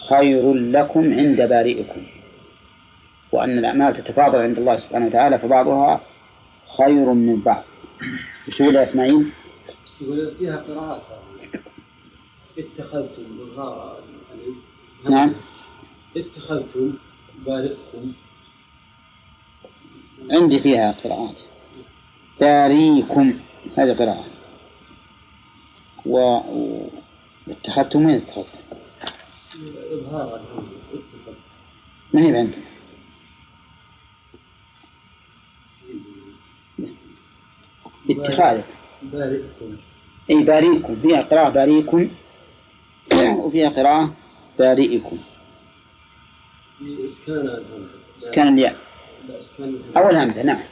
[0.10, 2.02] خير لكم عند بارئكم.
[3.32, 6.02] وأن الأعمال تتفاضل عند الله سبحانه وتعالى فبعضها
[6.78, 7.64] خير من بعض.
[8.48, 9.30] وش يا إسماعيل؟
[10.02, 11.02] يقول فيها قراءات
[12.58, 13.24] اتخذتم
[15.10, 15.34] نعم.
[16.18, 16.94] اتخذتم
[17.46, 18.14] بارئكم.
[20.32, 21.36] عندي فيها قراءات.
[22.40, 23.34] باريكم
[23.78, 24.26] هذه قراءة.
[26.06, 26.40] و...
[27.50, 28.64] اتخذتم وين اتخذتم؟
[29.92, 30.42] إظهار
[32.14, 32.64] ما هي عندنا
[38.06, 38.66] باتخاذك
[39.02, 39.78] بارئكم
[40.30, 42.10] أي بارئكم فيها قراءة بارئكم
[43.44, 44.14] وفيها قراءة
[44.60, 45.18] بارئكم.
[48.20, 48.93] إسكان الياء.
[49.98, 50.64] أو الهمزة نعم.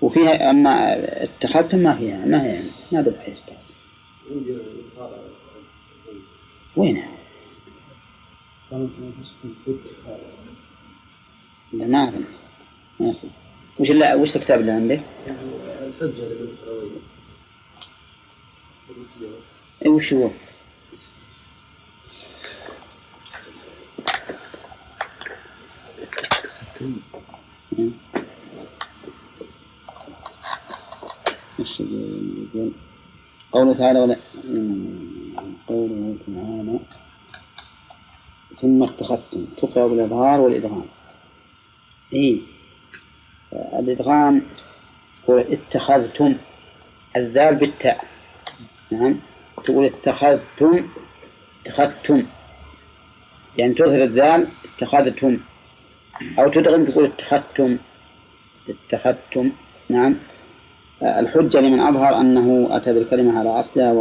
[0.00, 3.38] وفيها أما اتخذتم ما فيها ما هي ما بحيث
[6.76, 7.02] وين؟
[11.72, 12.14] لا ما أعرف
[13.00, 13.30] ما يصير
[13.78, 16.56] وش لا وش الكتاب اللي عندك؟ الحجة لابن
[19.84, 20.30] اي وش هو؟
[33.52, 34.16] قوله تعالى ولا
[35.68, 36.78] قوله تعالى
[38.60, 39.46] ثم اتخذتم.
[39.56, 40.84] تقرأ بالإظهار والإدغام.
[42.12, 42.40] إيه.
[43.52, 44.42] الإدغام
[45.30, 46.34] هو اتخذتم
[47.16, 48.04] الذال بالتاء.
[48.90, 49.14] نعم.
[49.64, 50.88] تقول اتخذتم
[51.66, 52.22] اتخذتم.
[53.58, 55.38] يعني تظهر الذال اتخذتم.
[56.38, 57.76] أو تدغم تقول اتخذتم
[58.68, 59.50] اتخذتم
[59.88, 60.14] نعم.
[61.02, 63.92] الحجة لمن أظهر أنه أتى بالكلمة على أصلها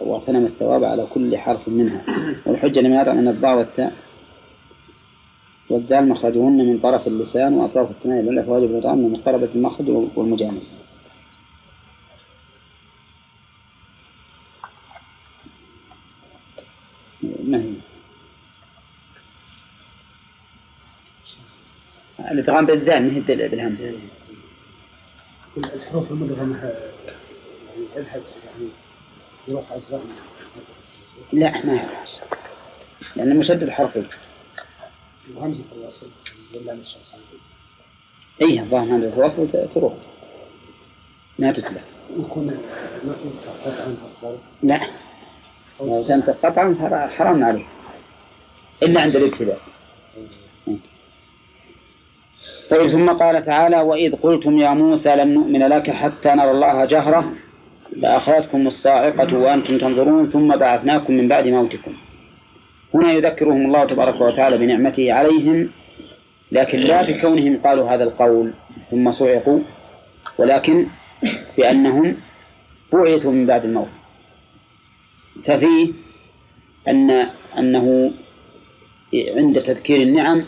[0.00, 2.02] واغتنم الثواب على كل حرف منها.
[2.46, 3.92] والحجة لمن يرى أن الضاء والتاء
[5.70, 10.62] والذال مخرجهن من طرف اللسان وأطراف الثنايا لله فواجب الإطعام من مقربة المخرج والمجانس
[22.34, 23.92] الإدغام بالذال ما هي بالهمزة.
[25.56, 28.06] الحروف المدغمة يعني
[28.44, 28.68] يعني
[29.48, 29.64] يروح
[31.32, 32.18] لا ما يروح
[33.16, 34.02] لأن مشدد حرفي.
[35.34, 36.06] وهمزة الوصل
[36.54, 36.96] ولا مش
[38.42, 39.94] اي الظاهر همزة الوصل تروح.
[41.38, 41.82] ما تتلف
[42.18, 42.60] يكون
[44.62, 44.80] لا.
[45.80, 47.66] لو كانت قطعا حرام عليه
[48.82, 49.60] إلا عند الابتداء.
[52.70, 57.32] طيب ثم قال تعالى وإذ قلتم يا موسى لن نؤمن لك حتى نرى الله جهرة
[58.02, 61.92] فأخذتكم الصاعقة وأنتم تنظرون ثم بعثناكم من بعد موتكم.
[62.94, 65.68] هنا يذكرهم الله تبارك وتعالى بنعمته عليهم
[66.52, 68.50] لكن لا بكونهم قالوا هذا القول
[68.90, 69.60] ثم صعقوا
[70.38, 70.86] ولكن
[71.58, 72.16] بأنهم
[72.92, 73.88] بعثوا من بعد الموت.
[75.44, 75.92] ففيه
[76.88, 77.26] أن
[77.58, 78.10] أنه
[79.14, 80.44] عند تذكير النعم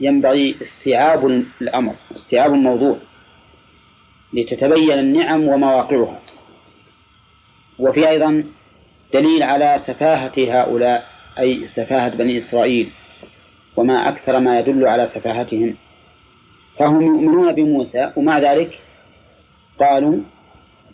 [0.00, 2.96] ينبغي استيعاب الأمر استيعاب الموضوع
[4.32, 6.20] لتتبين النعم ومواقعها.
[7.78, 8.44] وفي أيضا
[9.14, 11.06] دليل على سفاهة هؤلاء
[11.38, 12.90] أي سفاهة بني إسرائيل
[13.76, 15.74] وما أكثر ما يدل على سفاهتهم.
[16.78, 18.78] فهم يؤمنون بموسى ومع ذلك
[19.80, 20.18] قالوا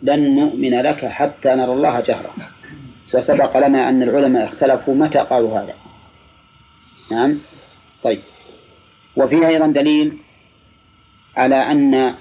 [0.01, 2.31] لن نؤمن لك حتى نرى الله جهرا.
[3.13, 5.73] وسبق لنا أن العلماء اختلفوا متى قالوا هذا.
[7.11, 7.39] نعم؟
[8.03, 8.19] طيب.
[9.17, 10.17] وفيه أيضا دليل
[11.37, 12.15] على أن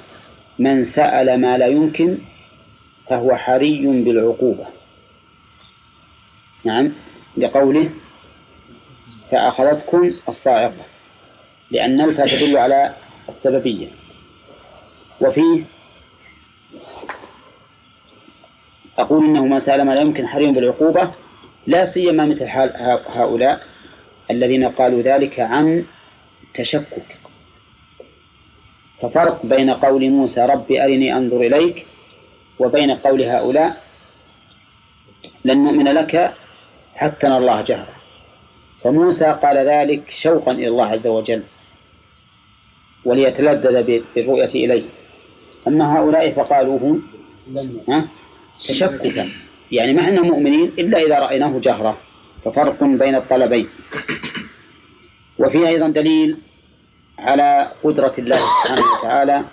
[0.59, 2.19] من سأل ما لا يمكن
[3.09, 4.67] فهو حري بالعقوبة.
[6.65, 6.93] نعم
[7.37, 7.91] لقوله
[9.31, 10.85] فأخذتكم الصاعقة
[11.71, 12.95] لأن الفا تدل على
[13.29, 13.89] السببية.
[15.21, 15.65] وفيه
[18.99, 21.11] أقول إنه ما سأل ما لا يمكن حري بالعقوبة
[21.67, 22.73] لا سيما مثل حال
[23.07, 23.67] هؤلاء
[24.31, 25.85] الذين قالوا ذلك عن
[26.55, 27.17] تشكك
[29.03, 31.87] ففرق بين قول موسى رب أرني أنظر إليك
[32.59, 33.83] وبين قول هؤلاء
[35.45, 36.35] لن نؤمن لك
[36.95, 37.95] حتى نرى الله جهرا.
[38.83, 41.43] فموسى قال ذلك شوقا إلى الله عز وجل
[43.05, 44.83] وليتلذذ بالرؤية إليه.
[45.69, 47.01] أما هؤلاء فقالوه
[48.69, 49.29] تشككا.
[49.73, 51.99] يعني ما إحنا مؤمنين إلا إذا رأيناه جهرة
[52.45, 53.69] ففرق بين الطلبين.
[55.43, 56.39] وفيه أيضا دليل
[57.19, 59.45] على قدرة الله سبحانه وتعالى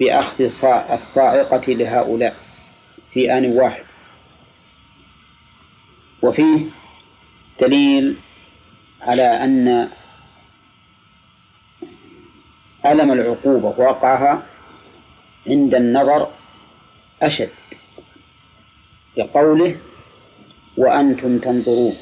[0.00, 0.44] بأخذ
[0.92, 2.36] الصاعقة لهؤلاء
[3.12, 3.84] في آن واحد.
[6.22, 6.64] وفيه
[7.60, 8.16] دليل
[9.02, 9.88] على أن
[12.86, 14.42] ألم العقوبة ووقعها
[15.46, 16.28] عند النظر
[17.22, 17.50] أشد
[19.16, 19.76] لقوله
[20.76, 21.96] وأنتم تنظرون.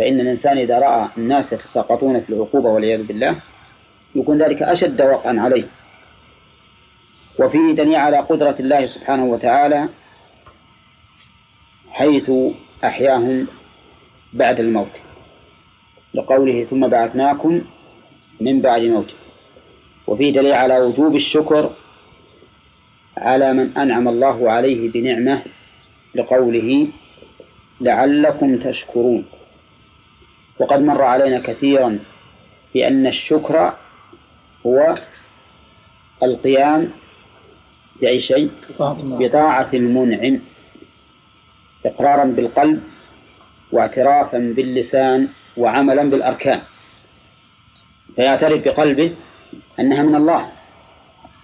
[0.00, 3.36] فإن الإنسان إذا رأى الناس يتساقطون في العقوبة والعياذ بالله
[4.14, 5.64] يكون ذلك أشد وقعا عليه.
[7.38, 9.88] وفيه دليل على قدرة الله سبحانه وتعالى
[11.90, 12.30] حيث
[12.84, 13.46] أحياهم
[14.32, 14.90] بعد الموت.
[16.14, 17.60] لقوله ثم بعثناكم
[18.40, 19.14] من بعد موته
[20.06, 21.70] وفيه دليل على وجوب الشكر
[23.16, 25.42] على من أنعم الله عليه بنعمة
[26.14, 26.88] لقوله
[27.80, 29.24] لعلكم تشكرون.
[30.60, 31.98] وقد مر علينا كثيرا
[32.74, 33.72] بأن الشكر
[34.66, 34.94] هو
[36.22, 36.90] القيام
[38.00, 38.50] بأي شيء؟
[39.00, 40.40] بطاعة المنعم
[41.86, 42.82] إقرارا بالقلب
[43.72, 46.60] واعترافا باللسان وعملا بالأركان.
[48.16, 49.14] فيعترف بقلبه
[49.80, 50.48] أنها من الله.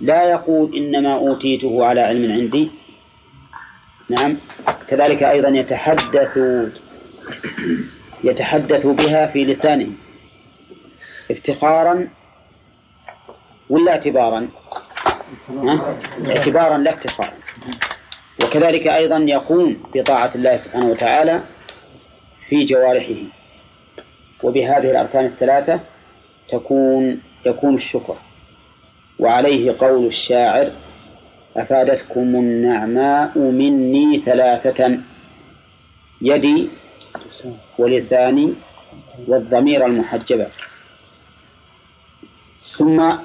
[0.00, 2.70] لا يقول إنما أوتيته على علم عندي.
[4.10, 4.36] نعم.
[4.88, 6.38] كذلك أيضا يتحدث
[8.26, 9.88] يتحدث بها في لسانه
[11.30, 12.08] افتخارا
[13.70, 14.48] ولا اعتبارا؟
[16.26, 17.32] اعتبارا لا افتخارا
[18.42, 21.40] وكذلك أيضا يقوم بطاعة الله سبحانه وتعالى
[22.48, 23.14] في جوارحه.
[24.42, 25.80] وبهذه الأركان الثلاثة
[26.48, 28.16] تكون يكون الشكر.
[29.18, 30.72] وعليه قول الشاعر
[31.56, 34.98] أفادتكم النعماء مني ثلاثة
[36.22, 36.68] يدي
[37.78, 38.54] ولساني
[39.28, 40.46] والضمير المحجبة.
[42.76, 43.16] ثم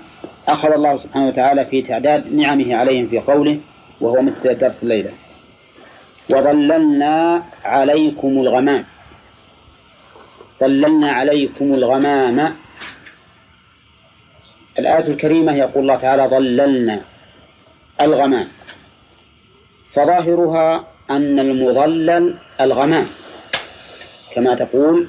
[0.47, 3.59] أخذ الله سبحانه وتعالى في تعداد نعمه عليهم في قوله
[4.01, 5.11] وهو مثل درس الليلة.
[6.29, 8.85] وظللنا عليكم الغمام.
[10.59, 12.55] ظللنا عليكم الغمام.
[14.79, 17.01] الآية الكريمة يقول الله تعالى ظللنا
[18.01, 18.47] الغمام.
[19.93, 23.07] فظاهرها أن المظلل الغمام.
[24.35, 25.07] كما تقول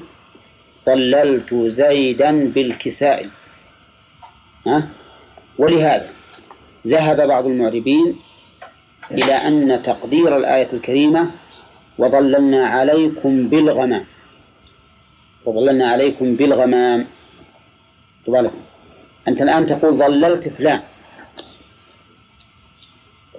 [0.85, 3.29] ظللت زيدا بالكساء
[4.67, 4.87] ها؟
[5.57, 6.09] ولهذا
[6.87, 8.15] ذهب بعض المعربين
[9.11, 11.31] إلى أن تقدير الآية الكريمة
[11.97, 14.05] وظللنا عليكم بالغمام.
[15.45, 17.05] وظللنا عليكم بالغمام.
[19.27, 20.81] أنت الآن تقول ظللت فلان.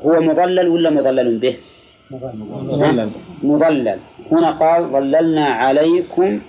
[0.01, 1.57] هو مظلل ولا مظلل به؟
[2.15, 3.11] مظلل.
[3.43, 3.99] مظلل
[4.33, 6.41] هنا قال ظللنا عليكم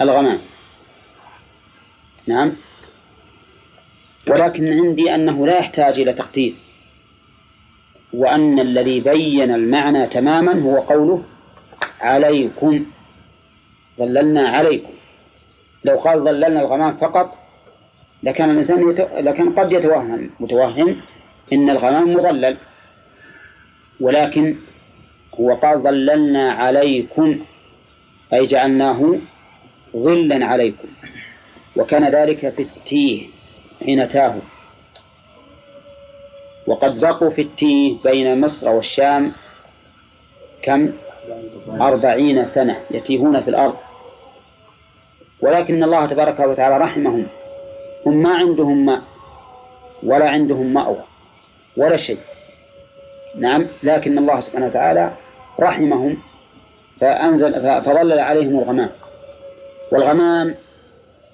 [0.00, 0.38] الغمام.
[2.26, 2.52] نعم.
[4.28, 6.54] ولكن عندي أنه لا يحتاج إلى تقدير.
[8.12, 11.22] وأن الذي بين المعنى تماما هو قوله
[12.00, 12.86] عليكم.
[13.98, 14.92] ظللنا عليكم.
[15.84, 17.38] لو قال ظللنا الغمام فقط
[18.22, 19.00] لكان الإنسان يت...
[19.00, 20.96] لكان قد يتوهم متوهم
[21.52, 22.56] إن الغمام مظلل.
[24.00, 24.56] ولكن
[25.40, 27.38] هو قال ظللنا عليكم
[28.32, 29.18] أي جعلناه
[29.96, 30.88] ظلا عليكم
[31.76, 33.26] وكان ذلك في التيه
[33.84, 34.40] حين تاهوا
[36.66, 39.32] وقد بقوا في التيه بين مصر والشام
[40.62, 40.92] كم؟
[41.68, 43.76] أربعين سنة يتيهون في الأرض.
[45.40, 47.26] ولكن الله تبارك وتعالى رحمهم.
[48.06, 49.02] هم ما عندهم ماء
[50.02, 51.04] ولا عندهم مأوى
[51.76, 52.18] ولا شيء.
[53.38, 55.12] نعم لكن الله سبحانه وتعالى
[55.60, 56.16] رحمهم
[57.00, 58.90] فأنزل فظلل عليهم الغمام.
[59.92, 60.54] والغمام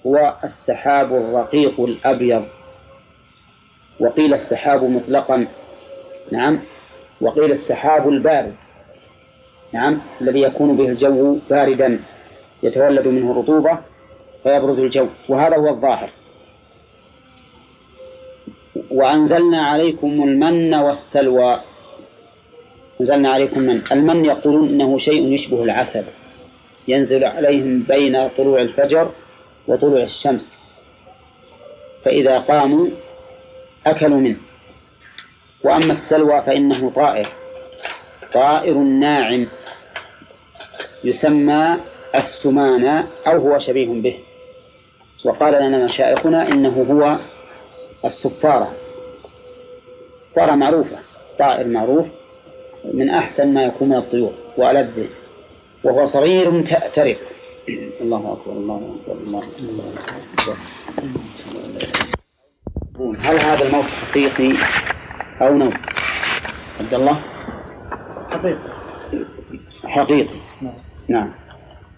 [0.07, 2.45] هو السحاب الرقيق الأبيض.
[4.01, 5.47] وقيل السحاب مطلقا.
[6.33, 6.59] نعم.
[7.21, 8.55] وقيل السحاب البارد.
[9.73, 10.01] نعم.
[10.21, 12.01] الذي يكون به الجو باردا.
[12.62, 13.79] يتولد منه الرطوبة
[14.43, 15.07] فيبرد الجو.
[15.29, 16.11] وهذا هو الظاهر.
[18.91, 21.61] وأنزلنا عليكم المن والسلوى.
[23.01, 26.05] أنزلنا عليكم من المن يقولون إنه شيء يشبه العسل.
[26.89, 29.11] ينزل عليهم بين طلوع الفجر
[29.69, 30.49] وطلوع الشمس.
[32.05, 32.87] فإذا قاموا
[33.87, 34.37] أكلوا منه.
[35.65, 37.29] وأما السلوى فإنه طائر.
[38.35, 39.47] طائر ناعم.
[41.05, 41.77] يسمى
[42.15, 44.19] السمانة أو هو شبيه به.
[45.25, 47.19] وقال لنا مشايخنا إنه هو
[48.05, 48.73] الصفارة.
[50.15, 50.97] الصفارة معروفة.
[51.39, 52.07] طائر معروف.
[52.95, 55.07] من أحسن ما يكون من الطيور وألذه
[55.84, 57.18] وهو صغير تأترك
[58.01, 59.43] الله أكبر الله أكبر الله
[60.39, 60.57] أكبر.
[63.18, 64.53] هل هذا الموت حقيقي
[65.41, 65.74] أو نوم
[66.80, 67.22] عبد الله؟
[68.30, 68.59] حقيقي.
[69.84, 70.39] حقيقي.
[70.62, 70.74] نعم.
[71.09, 71.32] نعم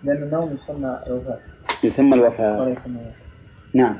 [0.04, 1.38] لأن النوم يسمى الوفاة.
[1.84, 2.76] يسمى الوفاة.
[3.74, 3.96] نعم.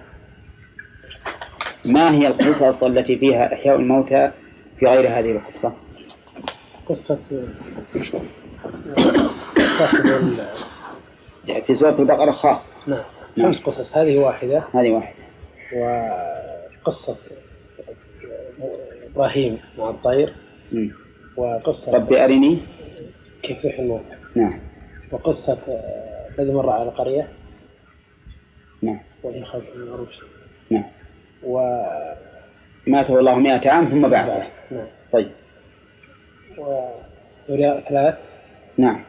[1.84, 4.30] ما هي القصص التي فيها إحياء الموتى
[4.78, 5.89] في غير هذه القصة؟
[6.90, 7.18] قصة
[9.78, 9.98] صاحب
[11.66, 12.72] في سورة البقرة خاصة.
[12.86, 13.02] نعم.
[13.36, 13.46] نعم.
[13.46, 13.96] خمس قصص.
[13.96, 14.64] هذه واحدة.
[14.74, 15.16] هذه واحدة.
[16.84, 17.16] وقصة
[19.12, 20.34] إبراهيم مع الطير.
[20.72, 20.90] مم.
[21.36, 22.58] وقصة ربي أرني.
[23.42, 24.04] كيف تحيي الموت.
[24.34, 24.60] نعم.
[25.12, 25.58] وقصة
[26.38, 27.28] الذي مر على قرية.
[28.82, 29.00] نعم.
[29.22, 29.44] وإن
[29.76, 30.20] من العروش
[30.70, 30.84] نعم.
[31.42, 31.82] و
[32.86, 34.46] ماته الله مئة عام ثم بعثه.
[34.70, 34.86] نعم.
[35.12, 35.30] طيب.
[36.60, 38.18] وذرياء ثلاث
[38.78, 39.02] نعم.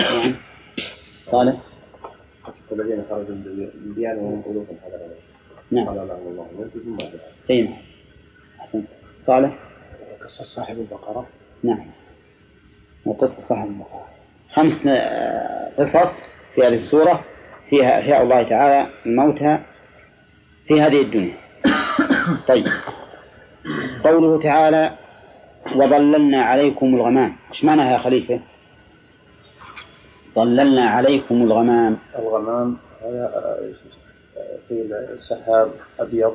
[0.00, 0.34] نعم
[1.26, 1.56] صالح.
[2.72, 5.00] الذين خرجوا من ديارهم وهم ألوف حذر
[5.70, 5.88] نعم.
[5.88, 7.00] قال لهم الله ثم
[7.50, 7.76] أي نعم.
[8.60, 8.86] أحسنت.
[9.20, 9.58] صالح.
[10.24, 11.26] قصة صاحب البقرة.
[11.62, 11.86] نعم.
[13.04, 14.08] وقصة صاحب البقرة.
[14.52, 16.18] خمس آه، قصص
[16.54, 17.24] في هذه السورة.
[17.70, 19.58] فيها إحياء الله تعالى الموتى
[20.66, 21.36] في هذه الدنيا.
[22.48, 22.66] طيب.
[24.04, 24.92] قوله تعالى
[25.76, 27.36] وظللنا عليكم الغمام.
[27.50, 28.40] إيش معناها يا خليفة؟
[30.34, 31.96] ظللنا عليكم الغمام.
[32.18, 33.56] الغمام هذا
[34.68, 34.74] في
[35.18, 36.34] السحاب أبيض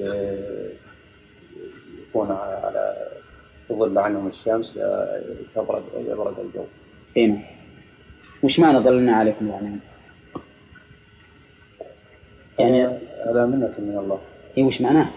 [0.00, 0.68] آه،
[2.08, 2.96] يكون على
[3.68, 4.72] تظل عنهم الشمس
[5.54, 6.64] تبرد يبرد الجو.
[7.16, 7.42] اي نعم
[8.42, 9.80] وش معنى ظللنا عليكم الغمام؟
[12.60, 12.84] يعني
[13.26, 14.18] هذا منة من الله.
[14.58, 15.08] اي وش معناه؟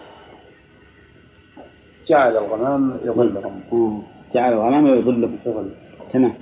[2.07, 4.03] جعل الغمام يظلهم.
[4.33, 5.69] جعل الغمام يظلكم يظل
[6.13, 6.33] تمام.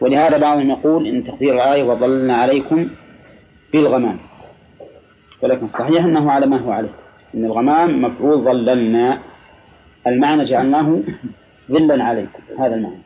[0.00, 2.88] ولهذا بعضهم يقول إن تقدير الآية وظللنا عليكم
[3.72, 4.18] بالغمام.
[5.42, 6.94] ولكن الصحيح أنه على ما هو عليه.
[7.34, 9.18] إن الغمام مفعول ظللنا
[10.06, 11.00] المعنى جعلناه
[11.70, 12.42] ظلا عليكم.
[12.58, 13.02] هذا المعنى.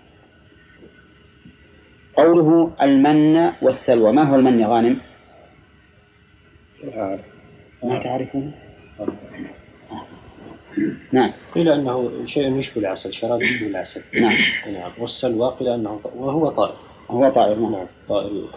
[2.16, 4.12] قوله المن والسلوى.
[4.12, 4.96] ما هو المن يا غانم؟
[7.82, 8.52] ما تعرفون؟
[11.12, 11.32] نعم.
[11.54, 14.00] قيل أنه شيء يشبه العسل شراب يشبه العسل.
[14.20, 14.36] نعم.
[14.72, 16.74] نعم والسلوى قيل انه وهو طائر.
[17.10, 17.72] هو طائر نعم.
[17.72, 17.86] نعم.
[18.08, 18.48] طائر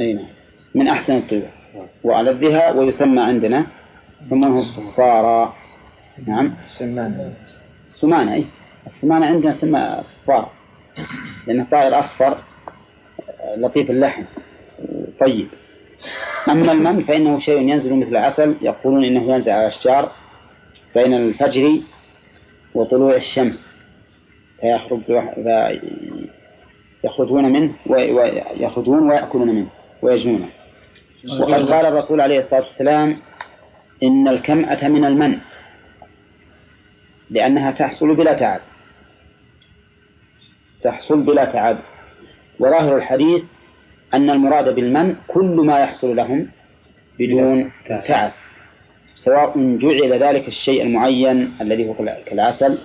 [0.00, 0.26] أي نعم.
[0.74, 1.48] من أحسن الطيور.
[1.74, 1.86] نعم.
[2.04, 3.66] وألذها ويسمى عندنا
[4.22, 5.54] يسمونه الصفارة.
[6.26, 6.54] نعم.
[6.64, 7.34] السمان.
[7.86, 8.44] السمانة أي
[8.86, 10.50] السمانة عندنا اسمها صفار.
[11.46, 12.38] لأنه طائر أصفر
[13.40, 14.22] آه، لطيف اللحم
[15.20, 15.48] طيب.
[16.48, 20.12] أما المن فإنه شيء ينزل مثل العسل يقولون إنه ينزل على الأشجار
[20.94, 21.80] بين الفجر
[22.74, 23.68] وطلوع الشمس.
[24.60, 26.28] فيخرج في-
[27.04, 29.66] يخرجون منه وي- ويخرجون ويأكلون منه
[30.02, 30.48] ويجنونه.
[31.40, 33.16] وقد قال الرسول عليه الصلاة والسلام
[34.02, 35.38] إن الكمأة من المن
[37.30, 38.60] لأنها تحصل بلا تعب.
[40.82, 41.78] تحصل بلا تعب.
[42.60, 43.42] وظاهر الحديث
[44.14, 46.48] أن المراد بالمن كل ما يحصل لهم
[47.18, 47.70] بدون
[48.06, 48.32] تعب
[49.14, 51.94] سواء جعل ذلك الشيء المعين الذي هو
[52.26, 52.78] كالعسل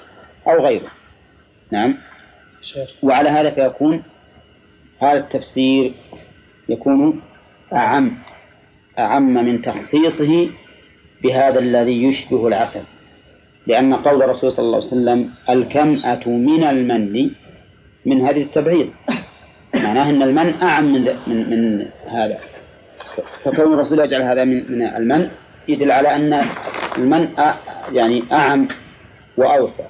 [0.48, 0.92] أو غيره.
[1.72, 1.96] نعم.
[3.04, 4.04] وعلى هذا فيكون
[5.02, 5.92] هذا التفسير
[6.70, 7.22] يكون
[7.74, 8.12] أعم
[9.00, 10.50] أعم من تخصيصه
[11.24, 12.82] بهذا الذي يشبه العسل.
[13.68, 17.32] لأن قول الرسول صلى الله عليه وسلم الكمأة من المن
[18.06, 18.90] من هذه التبعيض.
[19.96, 22.40] معناه أن المن أعم من, من, من هذا.
[23.44, 25.30] فكون الرسول يجعل هذا من, من المن
[25.68, 26.48] يدل على أن
[26.98, 27.28] المن
[27.92, 28.68] يعني أعم
[29.38, 29.84] وأوسع.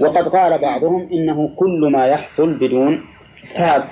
[0.00, 3.04] وقد قال بعضهم إنه كل ما يحصل بدون
[3.56, 3.84] تاب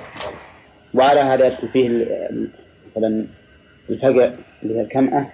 [0.95, 1.89] وعلى هذا يدخل فيه
[2.91, 3.25] مثلا
[3.91, 4.31] الفقع
[4.63, 5.27] اللي هي الكمأة.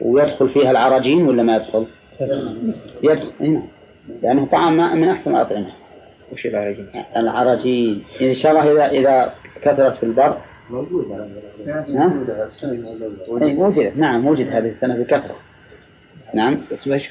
[0.00, 1.86] ويدخل فيها العراجين ولا ما يدخل؟
[3.02, 3.30] يدخل.
[3.40, 3.62] هنا
[4.22, 5.85] لأنه طعام من أحسن الأطعمة
[6.32, 10.36] وش العراجين؟ العراجين إن شاء الله إذا إذا كثرت في البر.
[10.70, 11.26] موجودة.
[13.38, 15.36] وجدت نعم وجد هذه السنة بكثرة
[16.34, 16.58] نعم.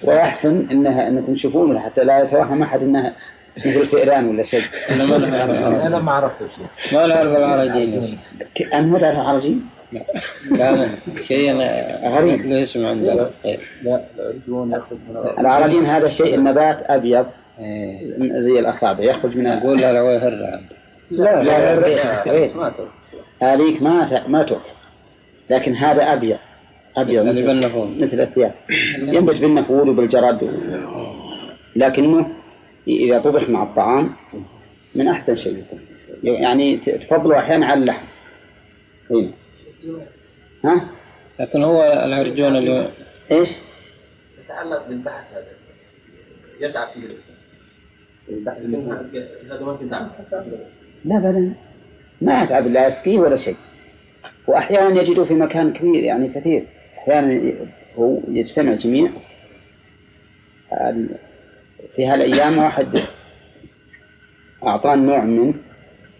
[0.03, 3.13] ويحسن انها إنكم تشوفون حتى لا يتوهم أحد إنها
[3.57, 4.61] مثل فئران ولا شيء.
[4.89, 6.35] أنا ما عرفت
[6.93, 8.17] ما نعرف العرجين.
[8.73, 9.65] أنت ما تعرف العرجين؟
[10.51, 10.89] لا
[11.27, 11.53] شيء
[12.03, 12.45] غريب.
[12.45, 13.29] لا يسمع عندنا.
[13.83, 14.01] لا.
[15.39, 17.25] العرجين هذا شيء النبات أبيض.
[17.59, 18.41] إيه.
[18.41, 19.03] زي الأصابع.
[19.03, 20.29] يخرج من يقول لا لا يهر
[21.11, 22.23] لا لا لا
[23.41, 24.75] هذيك ما ما تؤكل
[25.49, 26.37] لكن هذا أبيض.
[26.97, 28.51] أبيض يعني بالنفور مثل الثياب.
[28.97, 30.49] ينبت بالنفور وبالجرد
[31.75, 32.29] لكنه
[32.87, 34.09] إذا طبخ مع الطعام
[34.95, 35.79] من أحسن شيء يكون.
[36.23, 38.05] يعني تفضله أحيانا على اللحم.
[39.11, 39.29] إيه؟
[40.63, 40.85] ها؟
[41.39, 42.89] لكن هو الهرجون اللي
[43.31, 43.49] إيش؟
[44.45, 45.45] يتعلق بالبحث هذا.
[46.59, 48.14] يتعب فيه هذا ما في تعب
[51.05, 51.51] لا بل
[52.21, 53.55] ما يتعب لا يسقيه ولا شيء.
[54.47, 56.63] وأحيانا يجده في مكان كبير يعني كثير.
[56.97, 57.53] أحيانا
[57.95, 59.09] هو يجتمع جميع.
[61.95, 63.03] في هالأيام واحد
[64.63, 65.53] أعطاني نوع من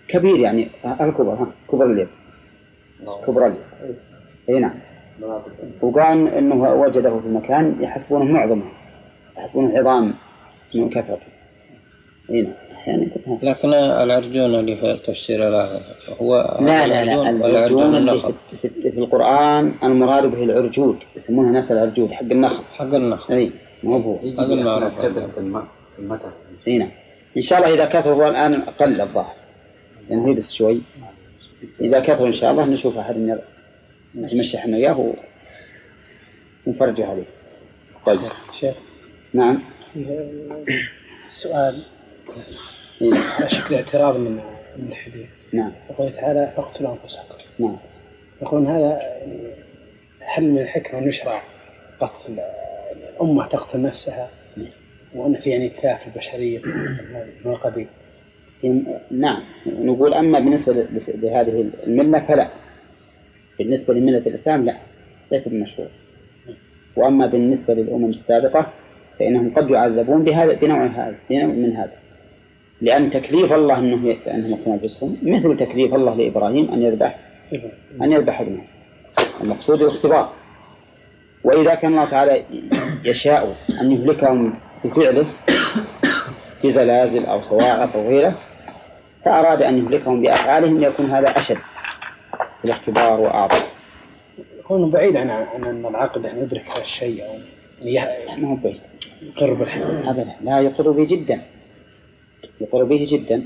[0.08, 2.08] كبير يعني الكبر ها كبر اليد.
[3.28, 3.58] كبر اليد.
[4.50, 4.74] إي نعم.
[5.82, 8.64] وقال إنه وجده في مكان يحسبونه معظمه
[9.38, 10.14] يحسبونه عظام
[10.76, 11.35] من كثرته.
[12.30, 12.54] اي نعم
[12.86, 13.08] أحيانا
[13.44, 15.80] لكن العرجون اللي في تفسير لا
[16.22, 21.72] هو لا لا لا العرجون اللي في, في, في القرآن المراد به العرجود يسمونها ناس
[21.72, 22.64] العرجود حق النخل.
[22.74, 23.34] حق النخل.
[23.34, 23.52] اي
[23.84, 24.94] مو هو هذا المعروف
[26.68, 26.90] اي نعم.
[27.38, 29.36] إن شاء الله إذا كثروا الآن قل الظاهر.
[30.10, 30.82] لأنه يبس شوي.
[31.82, 33.38] إذا كثروا إن شاء الله نشوف أحد
[34.16, 35.14] نتمشى إحنا وياه
[36.66, 37.24] ونفرجه عليه.
[38.06, 38.20] طيب.
[38.60, 38.76] شيخ.
[39.34, 39.60] نعم.
[41.32, 41.84] سؤال.
[43.02, 44.40] على شكل اعتراض من
[44.78, 45.26] من الحديث.
[45.54, 45.72] نعم.
[45.90, 47.36] يقول تعالى فاقتلوا أنفسكم.
[47.60, 47.78] نعم.
[48.42, 49.02] يقولون هذا
[50.20, 51.42] هل من الحكمه أن يشرع
[52.00, 52.40] قتل
[53.14, 54.30] الامه تقتل نفسها؟
[55.16, 56.62] وأن في يعني اتلاف البشرية
[57.46, 57.88] من القبيل.
[59.12, 59.44] نعم.
[59.66, 60.74] نقول أما بالنسبة
[61.08, 62.50] لهذه الملة فلا.
[63.60, 64.76] بالنسبة لملة الإسلام لا.
[65.32, 65.88] ليس بمشروع.
[66.96, 68.74] وأما بالنسبة للأمم السابقة
[69.20, 72.05] فإنهم قد يعذبون بهذا بنوع هذا بنوع من هذا.
[72.82, 73.96] لأن تكليف الله أنه
[74.28, 77.16] أنهم يقتلون أنفسهم مثل تكليف الله لإبراهيم أن يذبح
[78.02, 78.62] أن يذبح ابنه.
[79.42, 80.30] المقصود الاختبار.
[81.44, 82.44] وإذا كان الله تعالى
[83.04, 84.54] يشاء أن يهلكهم
[84.84, 85.26] بفعله
[86.64, 88.36] بزلازل أو صواعق أو غيره
[89.26, 91.58] فأراد أن يهلكهم بأفعالهم ليكون هذا أشد
[92.62, 93.62] في الاختبار وأعظم.
[94.60, 97.38] يكون بعيد عن عن أن العقل أن يدرك هذا الشيء أو
[98.38, 98.80] ما هو بعيد.
[99.22, 100.36] يقر بالحق أبدا.
[100.42, 101.42] لا يقر به جدا.
[102.62, 103.44] يقر به جدا.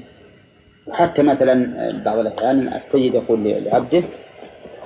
[0.87, 4.03] وحتى مثلا بعض الأحيان السيد يقول لعبده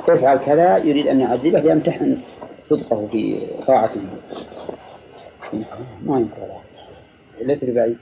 [0.07, 2.17] افعل كذا؟ يريد أن يعذبه ليمتحن
[2.59, 4.01] صدقه في طاعته.
[6.05, 6.47] ما ينكر
[7.41, 7.97] ليس ببعيد.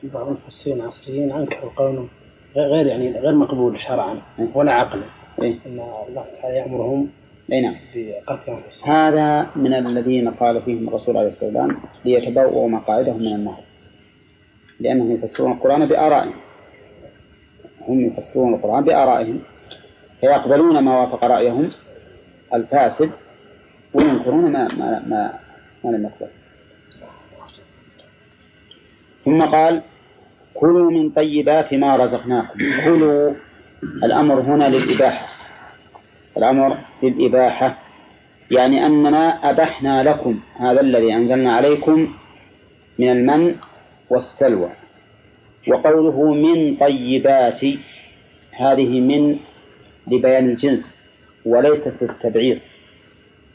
[0.00, 2.08] في بعض المفسرين العصريين انكروا قولهم
[2.56, 4.18] غير يعني غير مقبول شرعا
[4.54, 5.02] ولا عقلا
[5.42, 7.08] إيه؟ إن الله تعالى يأمرهم
[7.52, 7.74] اي نعم.
[7.94, 13.60] بقتل هذا من الذين قال فيهم الرسول عليه الصلاة والسلام ليتبوأوا مقاعدهم من النار.
[14.80, 16.34] لأنهم يفسرون القرآن بآرائهم.
[17.88, 19.40] هم يفسرون القرآن بآرائهم.
[20.20, 21.70] فيقبلون ما وافق رأيهم
[22.54, 23.10] الفاسد
[23.94, 25.38] وينكرون ما ما ما,
[25.84, 26.30] ما لم يقبل.
[29.24, 29.82] ثم قال
[30.54, 32.58] كلوا من طيبات ما رزقناكم.
[32.84, 33.34] كلوا
[34.04, 35.28] الأمر هنا للإباحة.
[36.36, 37.78] الأمر للإباحة
[38.50, 42.14] يعني أننا أبحنا لكم هذا الذي أنزلنا عليكم
[42.98, 43.54] من المن
[44.10, 44.70] والسلوى.
[45.68, 47.60] وقوله من طيبات
[48.52, 49.38] هذه من
[50.06, 50.96] لبيان الجنس
[51.44, 52.58] وليست للتبعيض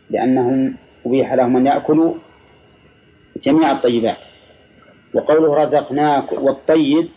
[0.09, 0.75] لأنهم
[1.05, 2.13] أبيح لهم أن يأكلوا
[3.43, 4.17] جميع الطيبات.
[5.13, 7.09] وقوله رزقناك والطيب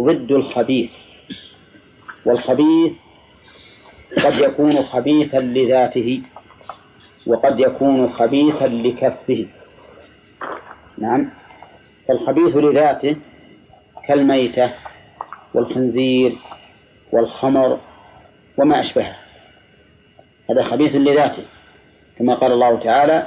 [0.00, 0.90] ضد الخبيث
[2.26, 2.92] والخبيث
[4.24, 6.22] قد يكون خبيثا لذاته
[7.26, 9.48] وقد يكون خبيثا لكسبه.
[10.98, 11.30] نعم.
[12.10, 13.16] فالخبيث لذاته
[14.08, 14.70] كالميتة
[15.54, 16.38] والخنزير
[17.12, 17.78] والخمر
[18.58, 19.16] وما أشبهه.
[20.50, 21.42] هذا خبيث لذاته
[22.18, 23.26] كما قال الله تعالى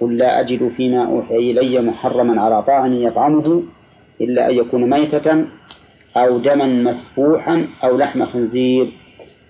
[0.00, 3.62] قل لا أجد فيما أوحي إلي محرما على طاعم يطعمه
[4.20, 5.44] إلا أن يكون ميتة
[6.16, 8.92] أو دما مسفوحا أو لحم خنزير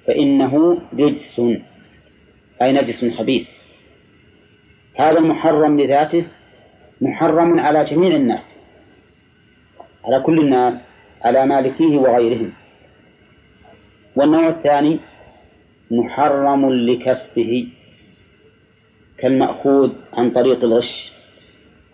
[0.07, 1.41] فإنه رجس.
[2.63, 3.49] أي نجس خبيث.
[4.97, 6.25] هذا المحرم لذاته
[7.01, 8.58] محرم على جميع الناس.
[10.09, 10.89] على كل الناس
[11.23, 12.53] على مالكيه وغيرهم.
[14.17, 14.99] والنوع الثاني
[15.91, 17.69] محرم لكسبه
[19.19, 21.13] كالمأخوذ عن طريق الغش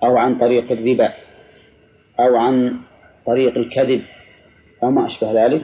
[0.02, 1.12] أو عن طريق الربا
[2.20, 2.76] أو عن
[3.26, 4.02] طريق الكذب
[4.82, 5.62] أو ما أشبه ذلك.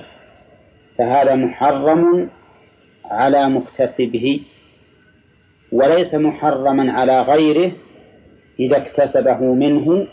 [0.99, 2.31] فهذا محرم
[3.05, 4.41] على مكتسبه
[5.73, 7.73] وليس محرما على غيره
[8.61, 10.07] إذا اكتسبه منه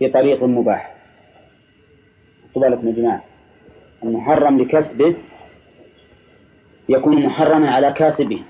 [0.00, 0.99] بطريق مباح.
[2.56, 3.24] يا جماعة
[4.04, 5.14] المحرم لكسبه
[6.88, 8.42] يكون محرما على كاسبه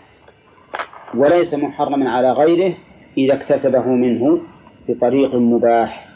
[1.14, 2.74] وليس محرما على غيره
[3.18, 4.40] إذا اكتسبه منه
[4.88, 6.08] بطريق مباح.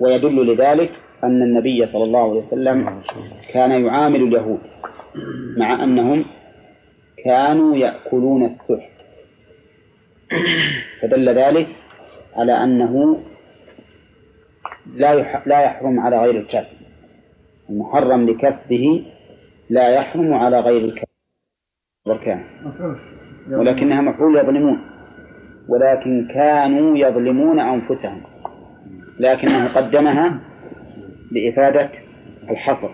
[0.00, 0.90] ويدل لذلك
[1.24, 3.02] أن النبي صلى الله عليه وسلم
[3.52, 4.60] كان يعامل اليهود
[5.56, 6.24] مع أنهم
[7.24, 8.92] كانوا يأكلون السحت.
[11.00, 11.68] فدل ذلك
[12.36, 13.22] على أنه
[14.86, 15.14] لا
[15.46, 16.76] لا يحرم على غير الكاسب
[17.70, 19.06] المحرم لكسبه
[19.70, 21.12] لا يحرم على غير الكاسب
[23.50, 24.80] ولكنها مفعول يظلمون.
[25.68, 28.22] ولكن كانوا يظلمون أنفسهم.
[29.20, 30.40] لكنه قدمها
[31.32, 31.90] لإفادة
[32.50, 32.90] الحصر.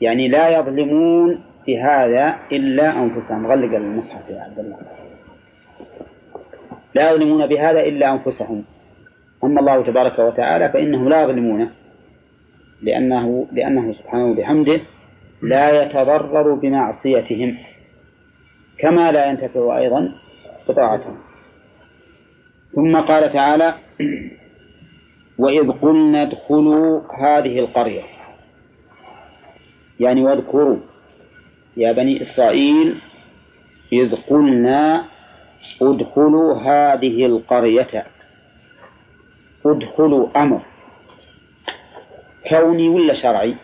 [0.00, 3.46] يعني لا يظلمون في هذا إلا أنفسهم.
[3.46, 4.78] غلق المصحف يا عبد الله.
[6.94, 8.64] لا يظلمون بهذا إلا أنفسهم.
[9.44, 11.70] أما الله تبارك وتعالى فإنهم لا يظلمونه
[12.82, 14.80] لأنه لأنه سبحانه وبحمده
[15.42, 17.58] لا يتضرر بمعصيتهم
[18.78, 20.12] كما لا ينتفع أيضا
[20.68, 21.18] بطاعتهم
[22.74, 23.74] ثم قال تعالى
[25.38, 28.02] وإذ قلنا ادخلوا هذه القرية
[30.00, 30.76] يعني واذكروا
[31.76, 32.94] يا بني إسرائيل
[33.92, 35.04] إذ قلنا
[35.82, 38.04] ادخلوا هذه القرية.
[39.66, 40.62] ادخلوا أمر.
[42.48, 43.54] كوني ولا شرعي؟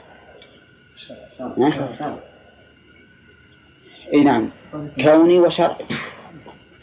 [4.14, 4.51] إي نعم.
[5.05, 5.84] كوني وشرعي.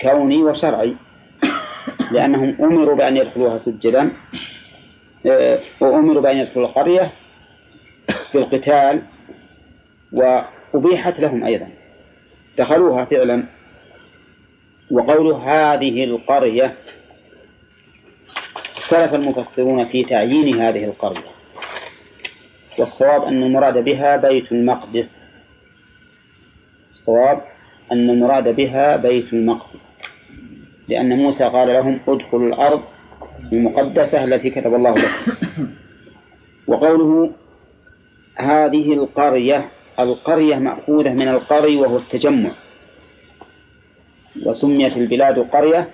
[0.01, 0.95] كوني وشرعي.
[2.11, 4.11] لأنهم أمروا بأن يدخلوها سجدا.
[5.26, 7.11] آه، وأمروا بأن يدخلوا القرية
[8.32, 9.01] في القتال.
[10.13, 11.70] وأبيحت لهم أيضا.
[12.57, 13.43] دخلوها فعلا.
[14.91, 16.76] وقول هذه القرية
[18.96, 21.24] اختلف المفسرون في تعيين هذه القرية
[22.80, 25.12] والصواب أن المراد بها بيت المقدس.
[26.93, 27.41] الصواب
[27.91, 29.88] أن المراد بها بيت المقدس
[30.88, 32.82] لأن موسى قال لهم ادخلوا الأرض
[33.54, 35.32] المقدسة التي كتب الله لكم.
[36.68, 37.32] وقوله
[38.38, 39.70] هذه القرية
[40.00, 42.52] القرية مأخوذة من القري وهو التجمع
[44.46, 45.89] وسميت البلاد قرية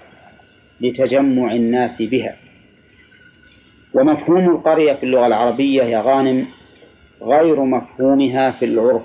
[0.81, 2.35] لتجمع الناس بها.
[3.93, 6.47] ومفهوم القرية في اللغة العربية يا غانم
[7.21, 9.01] غير مفهومها في العرف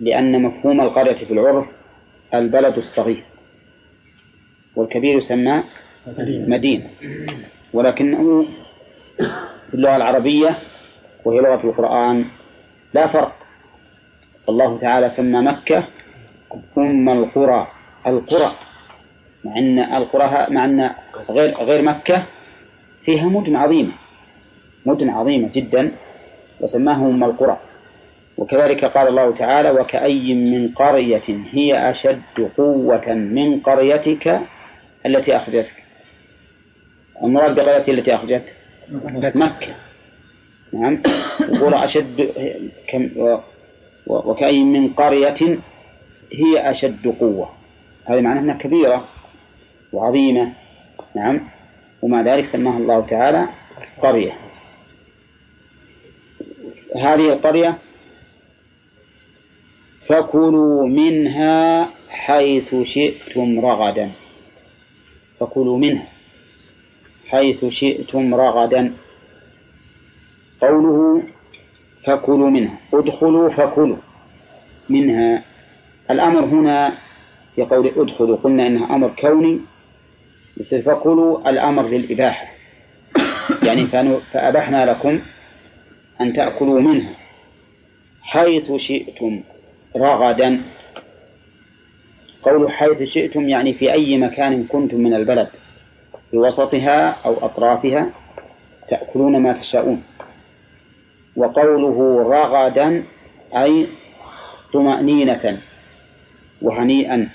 [0.00, 1.66] لأن مفهوم القرية في العرف
[2.34, 3.24] البلد الصغير
[4.76, 5.62] والكبير يسمى
[6.48, 6.90] مدينة.
[7.72, 8.46] ولكنه
[9.70, 10.58] في اللغة العربية
[11.24, 12.24] وهي لغة القرآن
[12.94, 13.32] لا فرق.
[14.48, 15.84] الله تعالى سمى مكة
[16.78, 17.66] أم القرى
[18.06, 18.52] القرى
[19.44, 20.90] مع أن القرى مع أن
[21.30, 22.24] غير غير مكة
[23.04, 23.92] فيها مدن عظيمة
[24.86, 25.92] مدن عظيمة جدا
[26.60, 27.60] وسماها أم القرى.
[28.38, 31.22] وكذلك قال الله تعالى وكأي من قرية
[31.52, 34.40] هي أشد قوة من قريتك
[35.06, 35.74] التي أخرجتك.
[37.22, 38.44] المراد بقرية التي أخرجت؟
[39.34, 39.74] مكة.
[40.72, 41.02] نعم.
[41.60, 42.30] قرى أشد
[42.88, 43.10] كم
[44.06, 45.58] وكأي من قرية
[46.32, 47.50] هي أشد قوة.
[48.04, 49.04] هذا معناه أنها كبيرة
[49.92, 50.52] وعظيمة.
[51.16, 51.40] نعم.
[52.02, 53.48] ومع ذلك سماها الله تعالى
[54.02, 54.32] قرية.
[56.96, 57.78] هذه القرية
[60.06, 64.10] فكلوا منها حيث شئتم رغدا.
[65.40, 66.08] فكلوا منها
[67.28, 68.92] حيث شئتم رغدا.
[70.60, 71.22] قوله
[72.04, 73.96] فكلوا منها ادخلوا فكلوا
[74.88, 75.42] منها.
[76.10, 76.94] الأمر هنا
[77.54, 79.60] في قول ادخلوا قلنا إنها أمر كوني
[80.60, 82.46] يصير فكلوا الأمر للإباحة.
[83.62, 83.86] يعني
[84.32, 85.20] فأبحنا لكم
[86.20, 87.12] أن تأكلوا منها.
[88.22, 89.40] حيث شئتم
[89.96, 90.62] رغدا.
[92.42, 95.48] قول حيث شئتم يعني في أي مكان كنتم من البلد.
[96.30, 98.10] في وسطها أو أطرافها
[98.88, 100.02] تأكلون ما تشاءون.
[101.36, 103.04] وقوله رغدا
[103.56, 103.86] أي
[104.72, 105.58] طمأنينة
[106.62, 107.28] وهنيئا.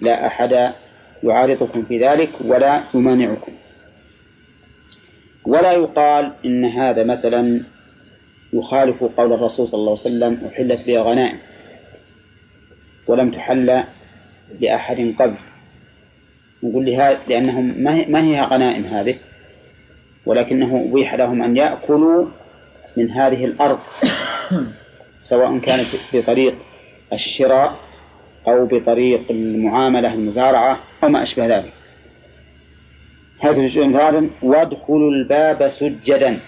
[0.00, 0.72] لا أحد
[1.22, 3.52] يعارضكم في ذلك ولا يمانعكم.
[5.46, 7.60] ولا يقال إن هذا مثلا
[8.52, 11.38] يخالف قول الرسول صلى الله عليه وسلم أحلت لي غنائم
[13.06, 13.84] ولم تحل
[14.60, 15.36] لأحد قبل.
[16.62, 19.16] نقول لها لأنهم ما هي غنائم هذه؟
[20.26, 22.26] ولكنه أبيح لهم أن يأكلوا
[22.96, 23.78] من هذه الأرض
[25.18, 26.54] سواء كانت بطريق
[27.12, 27.76] الشراء
[28.48, 31.72] أو بطريق المعاملة المزارعة أو ما أشبه ذلك.
[33.40, 36.40] هذا الجزء ثالثا وادخلوا الباب سجدا.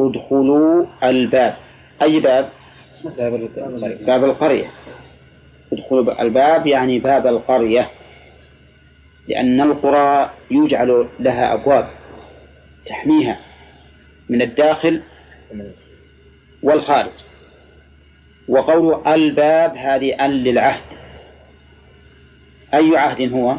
[0.00, 1.54] ادخلوا الباب.
[2.02, 2.48] أي باب؟
[4.06, 4.66] باب القرية.
[5.72, 7.90] ادخلوا الباب يعني باب القرية.
[9.28, 11.88] لأن القرى يجعل لها أبواب
[12.86, 13.38] تحميها
[14.28, 15.00] من الداخل
[16.62, 17.10] والخارج.
[18.48, 20.91] وقول الباب هذه أل للعهد.
[22.74, 23.56] أي عهد هو؟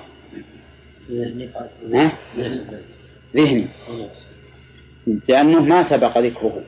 [3.36, 3.68] ذهني.
[5.30, 6.62] لأنه ما سبق ذكره.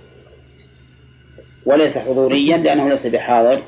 [1.66, 3.64] وليس حضوريا لأنه ليس بحاضر.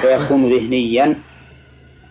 [0.00, 1.16] فيكون ذهنيا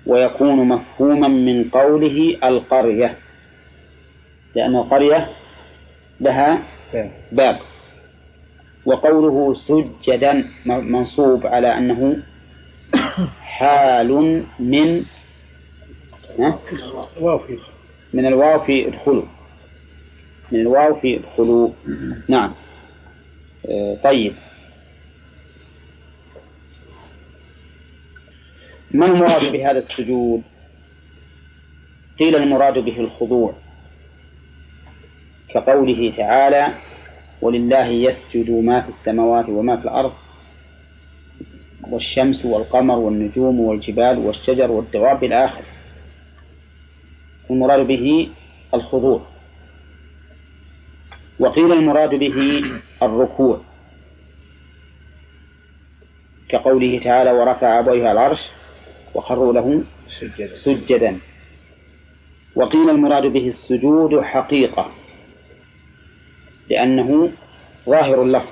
[0.05, 3.17] ويكون مفهوما من قوله القرية.
[4.55, 5.29] لأن القرية
[6.19, 6.61] لها
[7.31, 7.57] باب.
[8.85, 12.17] وقوله سجدا منصوب على أنه
[13.41, 15.05] حال من
[18.13, 19.25] من الواو في ادخلوا.
[20.51, 21.69] من الواو في ادخلوا.
[22.27, 22.53] نعم.
[23.69, 24.33] آه، طيب.
[28.91, 30.41] ما المراد بهذا السجود؟
[32.19, 33.53] قيل المراد به الخضوع.
[35.49, 36.67] كقوله تعالى
[37.41, 40.13] ولله يسجد ما في السماوات وما في الأرض
[41.91, 45.49] والشمس والقمر والنجوم والجبال والشجر والدواب إلى
[47.51, 48.29] آخره المراد به
[48.73, 49.21] الخضوع.
[51.39, 52.61] وقيل المراد به
[53.03, 53.59] الركوع.
[56.49, 58.49] كقوله تعالى ورفع أبويها العرش
[59.15, 59.83] وخروا له
[60.55, 61.17] سجدا,
[62.55, 64.91] وقيل المراد به السجود حقيقة
[66.69, 67.31] لأنه
[67.89, 68.43] ظاهر له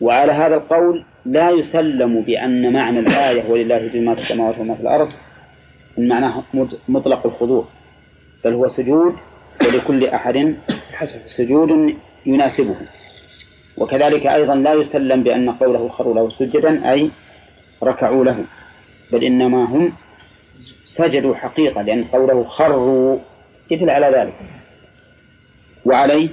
[0.00, 5.12] وعلى هذا القول لا يسلم بأن معنى الآية ولله ما في السماوات وما في الأرض
[5.98, 6.42] معناه
[6.88, 7.64] مطلق الخضوع
[8.44, 9.16] بل هو سجود
[9.66, 10.56] ولكل أحد
[11.26, 12.76] سجود يناسبه.
[13.76, 17.10] وكذلك أيضا لا يسلم بأن قوله خروا له سجدا أي
[17.82, 18.44] ركعوا له.
[19.12, 19.92] بل إنما هم
[20.82, 23.18] سجدوا حقيقة لأن قوله خروا
[23.70, 24.34] يدل على ذلك.
[25.84, 26.28] وعليه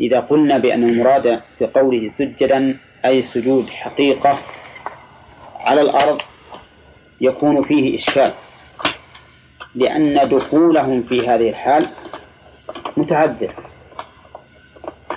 [0.00, 4.38] إذا قلنا بأن المراد في قوله سجدا أي سجود حقيقة
[5.60, 6.20] على الأرض
[7.20, 8.32] يكون فيه إشكال.
[9.76, 11.88] لأن دخولهم في هذه الحال
[12.96, 13.54] متعذر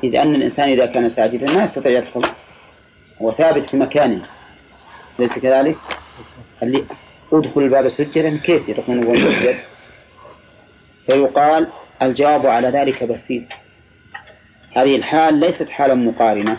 [0.03, 2.26] إذ أن الإنسان إذا كان ساجدا ما يستطيع يدخل
[3.22, 4.22] هو ثابت في مكانه
[5.20, 5.78] ليس كذلك؟
[6.64, 6.86] اللي
[7.34, 9.60] أدخل الباب سجدا كيف يدخلون وهو سجد؟
[11.05, 11.68] فيقال
[12.01, 13.43] الجواب على ذلك بسيط
[14.76, 16.57] هذه الحال ليست حالا مقارنة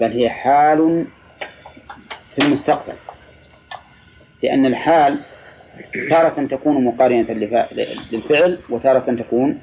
[0.00, 1.06] بل هي حال
[2.34, 2.94] في المستقبل
[4.42, 5.20] لأن الحال
[6.10, 7.30] تارة تكون مقارنة
[8.12, 9.60] للفعل وتارة تكون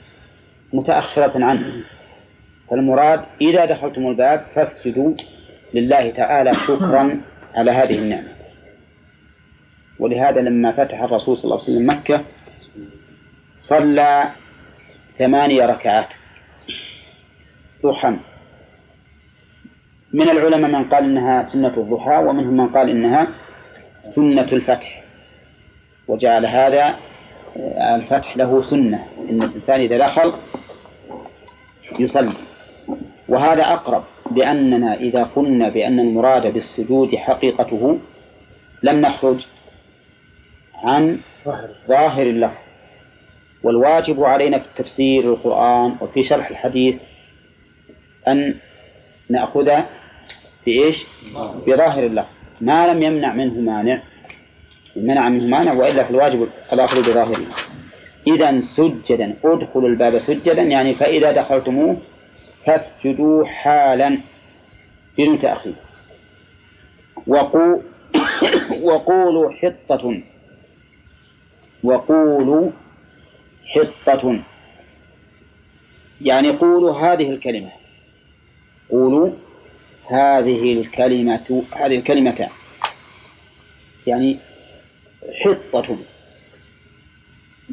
[0.73, 1.83] متأخرة عنه.
[2.69, 5.13] فالمراد إذا دخلتم الباب فاسجدوا
[5.73, 7.21] لله تعالى شكرا
[7.55, 8.27] على هذه النعمة.
[9.99, 12.23] ولهذا لما فتح الرسول صلى الله عليه وسلم مكة
[13.59, 14.31] صلى
[15.17, 16.07] ثمانية ركعات
[17.83, 18.15] ضحى
[20.13, 23.27] من العلماء من قال إنها سنة الضحى ومنهم من قال إنها
[24.15, 25.03] سنة الفتح.
[26.11, 26.95] وجعل هذا
[27.95, 30.33] الفتح له سنة إن الإنسان إذا دخل
[31.99, 32.33] يصلي.
[33.29, 34.03] وهذا أقرب
[34.35, 37.99] لأننا إذا قلنا بأن المراد بالسجود حقيقته
[38.83, 39.45] لم نخرج
[40.83, 41.19] عن
[41.87, 42.57] ظاهر اللفظ
[43.63, 46.95] والواجب علينا في تفسير القرآن وفي شرح الحديث
[48.27, 48.55] أن
[49.29, 49.69] نأخذ
[50.65, 51.05] بإيش؟
[51.67, 52.27] بظاهر اللفظ
[52.61, 54.01] ما لم يمنع منه مانع.
[54.95, 57.45] منع منه مانع وإلا في الواجب الأخذ بظاهره.
[58.27, 61.97] إذا سجدا ادخلوا الباب سجدا يعني فإذا دخلتموه
[62.65, 64.17] فاسجدوا حالا
[65.17, 65.73] بدون تأخير.
[67.27, 67.81] وقو
[68.89, 70.21] وقولوا حطة.
[71.83, 72.71] وقولوا
[73.65, 74.39] حطة.
[76.21, 77.71] يعني قولوا هذه الكلمة.
[78.91, 79.29] قولوا
[80.11, 82.49] هذه الكلمة هذه الكلمتان
[84.07, 84.37] يعني
[85.43, 85.97] حطة.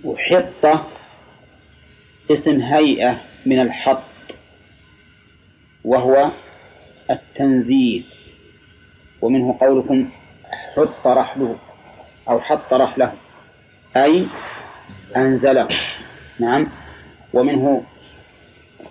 [0.05, 0.86] وحطة
[2.30, 4.03] اسم هيئة من الحط
[5.84, 6.30] وهو
[7.11, 8.05] التنزيل.
[9.22, 10.11] ومنه قولكم
[10.76, 11.57] حط رحله
[12.28, 13.12] أو حط رحله
[13.96, 14.26] أي
[15.16, 15.68] أنزله
[16.40, 16.66] نعم.
[17.32, 17.84] ومنه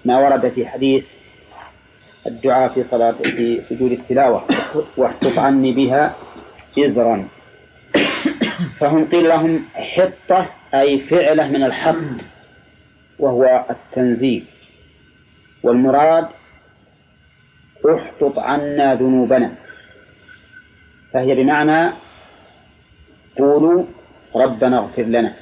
[0.06, 1.06] ما ورد في حديث
[2.28, 4.44] الدعاء في صلاة في سجود التلاوة
[4.98, 6.16] واحطط عني بها
[6.80, 7.28] إزرا.
[8.80, 12.22] فهم قيل لهم حطة أي فعلة من الحط
[13.20, 14.46] وهو التنزيل.
[15.64, 16.28] والمراد
[17.86, 19.56] احطط عنا ذنوبنا.
[21.14, 21.94] فهي بمعنى
[23.38, 23.86] قولوا
[24.36, 25.34] ربنا اغفر لنا.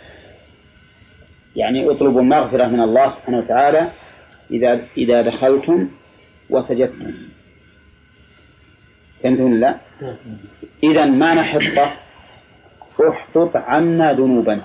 [1.55, 3.91] يعني اطلبوا المغفرة من الله سبحانه وتعالى
[4.51, 5.89] إذا إذا دخلتم
[6.49, 7.13] وسجدتم.
[9.23, 9.75] فهمتم لا؟
[10.83, 12.04] إذا ما نحطه؟
[13.01, 14.61] احطط عنا ذنوبنا.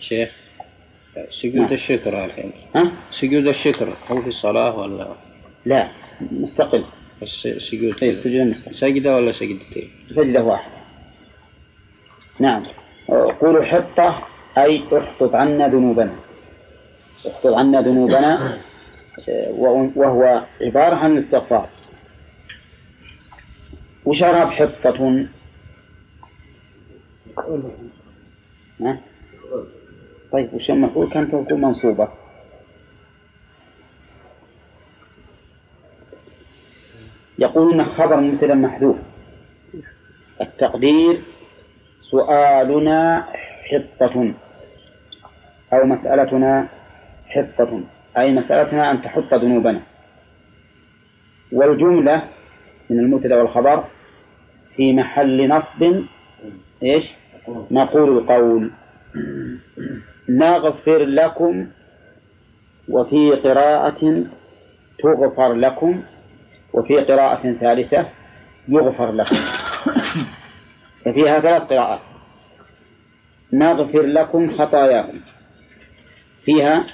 [0.00, 0.30] شيخ؟
[1.42, 1.72] سجود نعم.
[1.72, 3.88] الشكر الحين ها؟ سجود الشكر.
[4.10, 5.08] هو في الصلاة ولا؟
[5.66, 5.88] لا
[6.20, 6.84] مستقل.
[7.22, 8.74] الس- سجود السجود مستقل.
[8.74, 10.74] سجدة ولا سجدتين؟ سجدة واحدة.
[12.40, 12.64] نعم.
[13.40, 14.22] قولوا حطة
[14.58, 16.14] أي احطط عنا ذنوبنا.
[17.26, 18.58] احطط عنا ذنوبنا.
[19.96, 21.68] وهو عبارة عن الاستغفار.
[24.04, 25.26] وش أعراب حطة
[28.80, 29.00] ها؟
[30.32, 32.08] طيب وش المفعول كانت تكون منصوبة.
[37.38, 38.96] يقولون خبر مبتدا محذوف.
[40.40, 41.20] التقدير
[42.10, 43.26] سؤالنا
[43.70, 44.34] حطة
[45.72, 46.68] أو مسألتنا
[47.26, 47.80] حطة.
[48.18, 49.82] أي مسألتنا أن تحط ذنوبنا.
[51.52, 52.22] والجملة
[52.90, 53.84] من المبتدأ والخبر
[54.76, 56.04] في محل نصب
[56.82, 57.04] إيش؟
[57.70, 58.70] نقول القول.
[60.28, 61.66] نغفر لكم
[62.88, 64.24] وفي قراءة
[64.98, 66.02] تغفر لكم
[66.74, 68.06] وفي قراءة ثالثة
[68.68, 69.36] يغفر لكم.
[71.04, 72.00] ففيها ثلاث قراءات
[73.52, 75.20] نغفر لكم خطاياكم.
[76.44, 76.84] فيها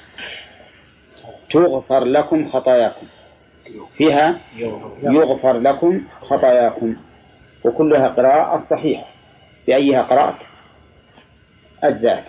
[1.53, 3.07] تغفر لكم خطاياكم.
[3.97, 4.41] فيها
[5.03, 6.97] يغفر لكم خطاياكم.
[7.65, 9.12] وكلها قراءة صحيحة.
[9.67, 10.35] بأيها قرأت؟
[11.83, 12.25] أجزاء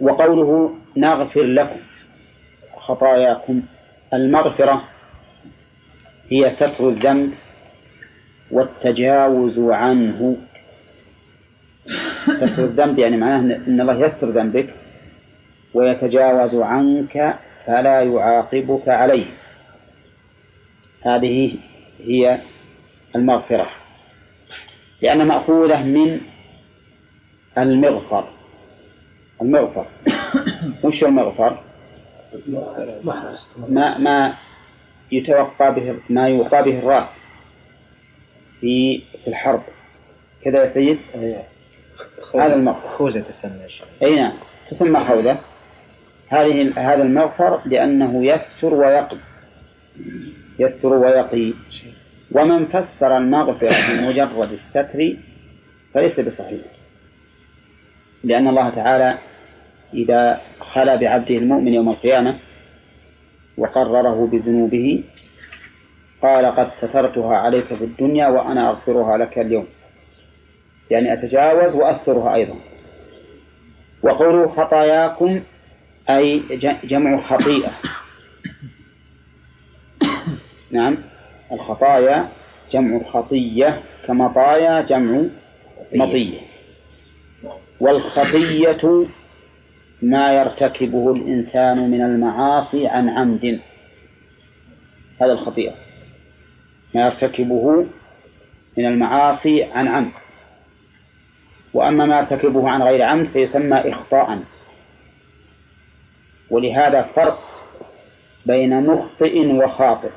[0.00, 1.80] وقوله نغفر لكم
[2.76, 3.62] خطاياكم
[4.14, 4.84] المغفرة
[6.30, 7.32] هي ستر الذنب
[8.50, 10.36] والتجاوز عنه.
[12.36, 14.74] ستر الذنب يعني معناه أن الله يستر ذنبك
[15.74, 19.26] ويتجاوز عنك فلا يعاقبك عليه.
[21.02, 21.56] هذه
[22.04, 22.40] هي
[23.16, 23.70] المغفرة.
[25.02, 26.20] لأنها مأخوذة من
[27.58, 28.24] المغفر.
[29.42, 29.86] المغفر.
[30.84, 31.58] وش المغفر؟
[33.68, 34.34] ما ما
[35.12, 37.08] يتوقى به ما يوقى به الرأس
[38.60, 39.62] في في الحرب.
[40.44, 40.98] كذا يا سيد؟
[42.34, 42.88] هذا المغفر.
[42.88, 43.66] خوذة تسمى
[44.02, 44.32] أي نعم.
[44.70, 45.38] تسمى خوذة.
[46.28, 49.18] هذه هذا المغفر لأنه يستر ويقي.
[50.58, 51.54] يستر ويقي.
[52.32, 55.16] ومن فسر المغفرة بمجرد الستر
[55.94, 56.60] فليس بصحيح.
[58.24, 59.18] لأن الله تعالى
[59.94, 62.38] إذا خلا بعبده المؤمن يوم القيامة
[63.58, 65.04] وقرره بذنوبه
[66.22, 69.66] قال قد سترتها عليك في الدنيا وأنا أغفرها لك اليوم.
[70.90, 72.54] يعني أتجاوز وأسترها أيضا.
[74.02, 75.40] وقولوا خطاياكم
[76.10, 76.42] أي
[76.84, 77.72] جمع خطيئة.
[80.70, 80.98] نعم.
[81.52, 82.28] الخطايا
[82.72, 85.22] جمع خطية كمطايا جمع
[85.94, 86.40] مطية.
[87.80, 89.06] والخطية
[90.02, 93.60] ما يرتكبه الإنسان من المعاصي عن عمد.
[95.20, 95.74] هذا الخطيئة.
[96.94, 97.86] ما يرتكبه
[98.76, 100.12] من المعاصي عن عمد.
[101.74, 104.38] وأما ما يرتكبه عن غير عمد فيسمى إخطاء.
[106.50, 107.38] ولهذا فرق
[108.46, 110.10] بين مخطئ وخاطئ.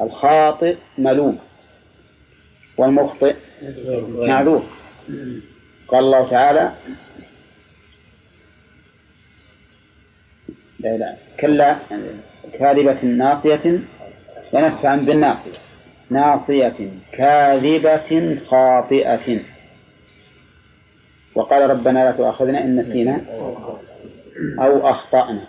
[0.00, 1.38] الخاطئ ملوم
[2.76, 3.36] والمخطئ
[4.18, 4.62] معذور.
[5.88, 6.72] قال الله تعالى
[10.80, 11.78] لا لا كلا
[12.52, 13.80] كاذبة ناصية
[14.52, 15.58] لنسفعا بالناصية.
[16.10, 19.40] ناصية كاذبة خاطئة.
[21.34, 23.20] وقال ربنا لا تؤاخذنا إن نسينا
[24.58, 25.46] أو أخطأنا.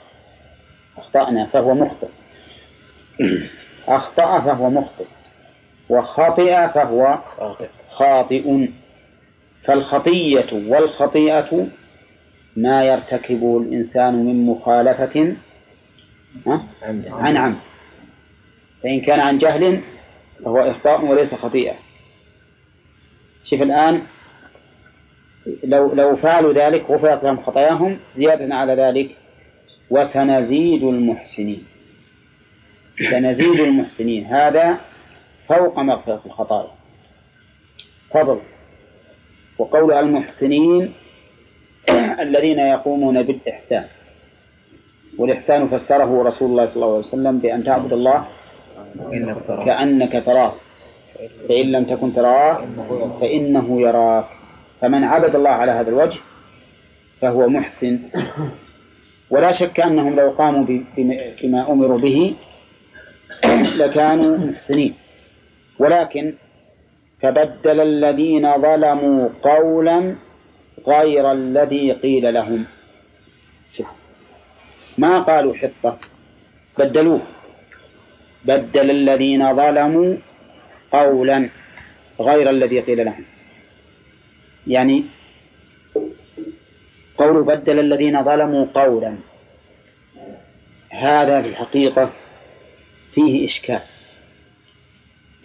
[0.97, 2.07] أخطأنا فهو مخطئ.
[3.87, 5.05] أخطأ فهو مخطئ
[5.89, 7.17] وخطئ فهو
[7.91, 8.67] خاطئ.
[9.63, 11.67] فالخطية والخطيئة
[12.57, 15.35] ما يرتكب الإنسان من مخالفة
[17.11, 17.57] عن عمد.
[18.83, 19.81] فإن كان عن جهل
[20.45, 21.75] فهو إخطاء وليس خطيئة.
[23.43, 24.01] شوف الآن
[25.63, 29.15] لو لو فعلوا ذلك غفرت لهم خطاياهم زيادة على ذلك
[29.89, 31.63] وسنزيد المحسنين.
[33.09, 34.25] سنزيد المحسنين.
[34.25, 34.77] هذا
[35.47, 36.71] فوق مغفرة الخطايا.
[38.13, 38.39] فضل.
[39.57, 40.93] وقول المحسنين
[42.19, 43.85] الذين يقومون بالإحسان.
[45.17, 48.25] والإحسان فسره رسول الله صلى الله عليه وسلم بأن تعبد الله
[49.65, 50.53] كأنك تراه.
[51.49, 52.65] فإن لم تكن تراه
[53.21, 54.25] فإنه يراك.
[54.81, 56.19] فمن عبد الله على هذا الوجه
[57.21, 57.99] فهو محسن.
[59.29, 60.65] ولا شك أنهم لو قاموا
[61.43, 62.35] بما أمروا به
[63.75, 64.93] لكانوا محسنين.
[65.79, 66.33] ولكن
[67.21, 70.15] فبدل الذين ظلموا قولا
[70.87, 72.65] غير الذي قيل لهم.
[74.97, 75.97] ما قالوا حطة؟
[76.77, 77.21] بدلوه.
[78.45, 80.15] بدل الذين ظلموا
[80.91, 81.49] قولا
[82.19, 83.25] غير الذي قيل لهم.
[84.67, 85.03] يعني
[87.17, 89.15] قول بدل الذين ظلموا قولا.
[90.89, 92.09] هذا في الحقيقة
[93.13, 93.81] فيه إشكال.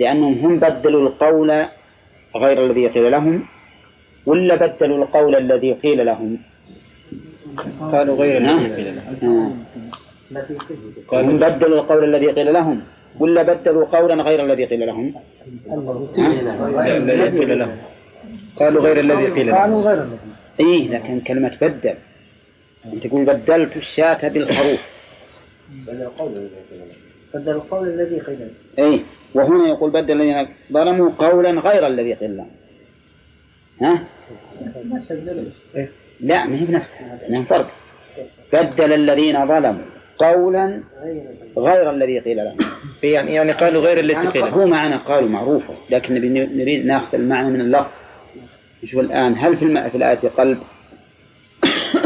[0.01, 1.51] لأنهم هم بدلوا القول
[2.37, 3.47] غير الذي قيل لهم
[4.27, 6.39] ولا بدلوا القول الذي قيل لهم؟
[7.93, 9.67] قالوا غير الذي قيل لهم.
[11.13, 12.83] هم بدلوا القول الذي قيل لهم
[13.19, 15.15] ولا بدلوا قولا غير الذي قيل لهم؟
[15.69, 17.77] الذي قيل لهم.
[18.57, 20.19] قالوا غير الذي قيل لهم قالوا غير الذي
[20.61, 21.95] إيه لكن كلمة بدل.
[22.93, 24.81] أنت تقول بدلت الشاة بالخروف.
[25.87, 26.11] بدل
[27.35, 28.39] القول الذي قيل.
[28.39, 28.85] له.
[28.85, 29.01] إيه
[29.35, 32.37] وهنا يقول بدل الذين ظلموا قولا غير الذي قيل.
[32.37, 32.51] لهم
[33.81, 34.05] ها؟
[36.21, 37.71] لا ما هي بنفسها لها فرق.
[38.53, 39.85] بدل الذين ظلموا
[40.19, 40.83] قولا
[41.59, 42.57] غير الذي قيل لهم.
[43.03, 44.55] يعني يعني قالوا غير التي قيل لهم.
[44.55, 47.91] هو معنا قالوا معروفة لكن نبي نريد ناخذ المعنى من اللفظ.
[48.85, 49.89] نشوف الآن هل في الم...
[49.89, 50.59] في الآية قلب؟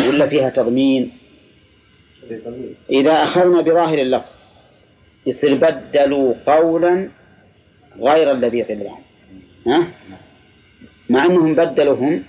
[0.09, 1.13] ولا فيها تضمين.
[2.91, 4.40] إذا أخذنا بظاهر اللفظ.
[5.27, 7.09] يصير بدلوا قولا
[7.99, 9.03] غير الذي قيل لهم
[9.67, 9.89] ها؟
[11.11, 12.23] مع أنهم بدلوا هم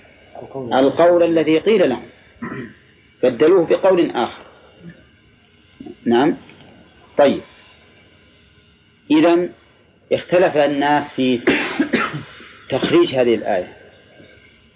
[0.72, 2.06] القول الذي قيل لهم.
[3.22, 4.42] بدلوه بقول آخر.
[6.04, 6.36] نعم؟
[7.18, 7.40] طيب.
[9.10, 9.48] إذا
[10.12, 11.40] اختلف الناس في
[12.70, 13.76] تخريج هذه الآية.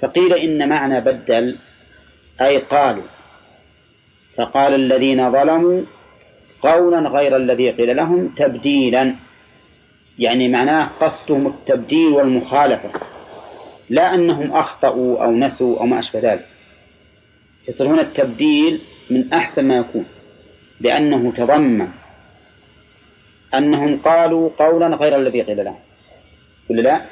[0.01, 1.59] فقيل إن معنى بدل
[2.41, 3.07] أي قالوا.
[4.37, 5.83] فقال الذين ظلموا
[6.63, 9.15] قولا غير الذي قيل لهم تبديلا.
[10.19, 12.91] يعني معناه قصدهم التبديل والمخالفة.
[13.91, 16.47] لا أنهم أخطأوا أو نسوا أو ما أشبه ذلك.
[17.69, 18.81] يصير هنا التبديل
[19.11, 20.05] من أحسن ما يكون
[20.81, 21.89] لأنه تضمن
[23.55, 25.79] أنهم قالوا قولا غير الذي قيل لهم.
[26.71, 27.05] ولا لا؟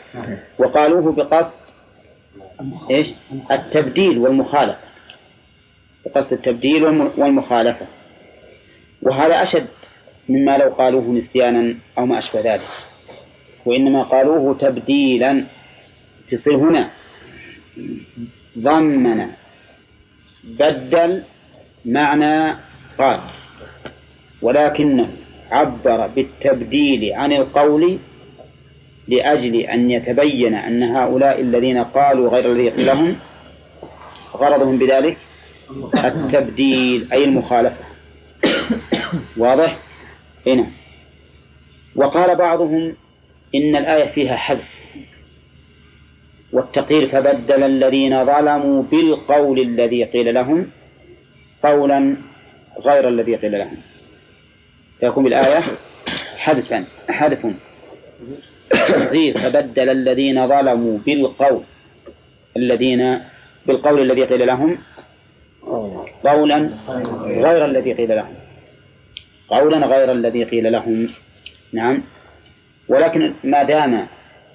[0.59, 1.57] وقالوه بقصد
[2.90, 3.12] إيش؟
[3.51, 4.78] التبديل والمخالفة.
[6.07, 7.86] بقصد التبديل والم- والمخالفة.
[9.03, 9.66] وهذا أشد
[10.28, 12.68] مما لو قالوه نسيانا أو ما أشبه ذلك.
[13.66, 15.45] وإنما قالوه تبديلا.
[16.32, 16.90] يصير هنا
[18.59, 19.26] ضمن
[20.45, 21.22] بدل
[21.84, 22.57] معنى
[22.99, 23.20] قال.
[24.42, 25.09] ولكنه
[25.51, 27.99] عبر بالتبديل عن القول
[29.09, 33.16] لأجل أن يتبين أن هؤلاء الذين قالوا غير الذي قيل لهم
[34.36, 35.16] غرضهم بذلك
[36.05, 37.93] التبديل أي المخالفة.
[39.37, 39.79] واضح؟
[40.47, 40.67] هنا
[41.97, 42.97] وقال بعضهم
[43.55, 44.75] إن الآية فيها حذف
[46.53, 50.71] والتقدير فبدل الذين ظلموا بالقول الذي قيل لهم
[51.62, 52.17] قولا
[52.81, 53.77] غير الذي قيل لهم.
[55.01, 55.65] فيكون بالآية
[56.37, 57.47] حذفا حذف.
[59.35, 61.62] فبدل الذين ظلموا بالقول
[62.57, 63.21] الذين
[63.67, 64.79] بالقول الذي قيل لهم
[66.25, 66.71] قولا
[67.27, 68.43] غير الذي قيل لهم.
[69.49, 71.09] قولا غير الذي قيل لهم.
[71.72, 72.03] نعم.
[72.88, 74.07] ولكن ما دام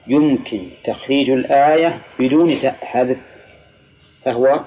[0.07, 3.17] يمكن تخريج الآية بدون حذف
[4.25, 4.63] فهو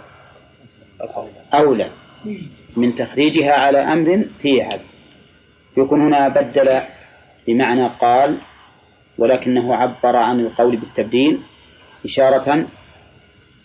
[1.54, 1.90] أولى
[2.76, 4.84] من تخريجها على أمر فيه حذف.
[5.76, 6.80] يكون هنا بدل
[7.46, 8.38] بمعنى قال
[9.18, 11.40] ولكنه عبر عن القول بالتبديل
[12.04, 12.66] إشارة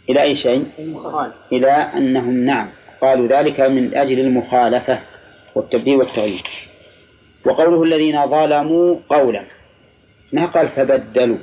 [0.09, 0.65] إلى أي شيء؟
[1.51, 2.69] إلى أنهم نعم
[3.01, 4.99] قالوا ذلك من أجل المخالفة.
[5.57, 6.47] والتبديل والتغيير.
[7.45, 9.45] وقوله الذين ظلموا قولا.
[10.33, 11.37] ما قال فبدلوا؟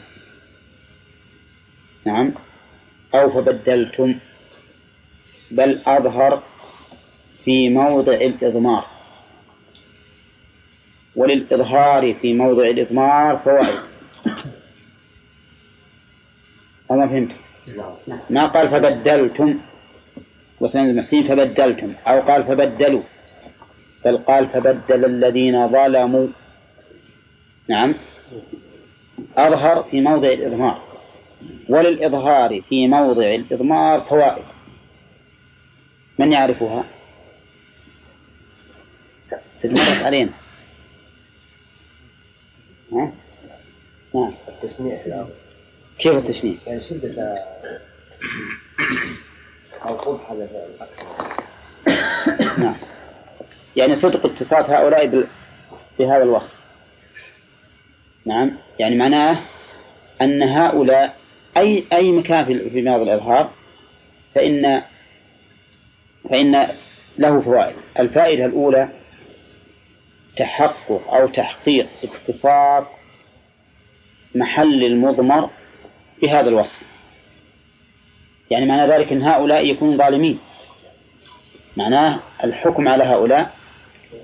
[2.06, 2.32] نعم.
[3.14, 4.14] أو فبدلتم.
[5.50, 6.42] بل أظهر
[7.44, 8.86] في موضع الإضمار.
[11.16, 13.80] وللإظهار في موضع الإضمار فوائد.
[16.90, 17.30] أما فهمت؟
[18.30, 19.60] ما قال فبدلتم.
[20.60, 21.94] وسند المحسنين فبدلتم.
[22.06, 23.02] أو قال فبدلوا.
[24.04, 26.26] بل قال فبدل الذين ظلموا.
[27.68, 27.94] نعم.
[29.36, 30.82] أظهر في موضع الإظهار.
[31.68, 34.44] وللإظهار في موضع الإضمار فوائد.
[36.18, 36.84] من يعرفها؟
[39.58, 40.30] ستمرت علينا.
[42.92, 43.12] ها؟
[44.14, 44.32] نعم.
[44.48, 45.30] التشنيع في الأرض.
[45.98, 47.44] كيف التشنيع؟ يعني شدة
[49.84, 50.48] أو قبح هذا
[52.58, 52.76] نعم.
[53.76, 55.26] يعني صدق اتصاف هؤلاء
[55.98, 56.54] بهذا الوصف.
[58.26, 58.50] نعم.
[58.78, 59.38] يعني معناه
[60.22, 61.16] أن هؤلاء
[61.56, 63.50] أي أي مكان في ماضي الإظهار
[64.34, 64.82] فإن
[66.30, 66.66] فإن
[67.18, 67.76] له فوائد.
[67.98, 68.88] الفائدة الأولى
[70.36, 72.86] تحقق أو تحقيق اتصاف
[74.34, 75.50] محل المضمر
[76.22, 76.82] بهذا الوصف.
[78.50, 80.38] يعني معنى ذلك أن هؤلاء يكونون ظالمين.
[81.76, 83.63] معناه الحكم على هؤلاء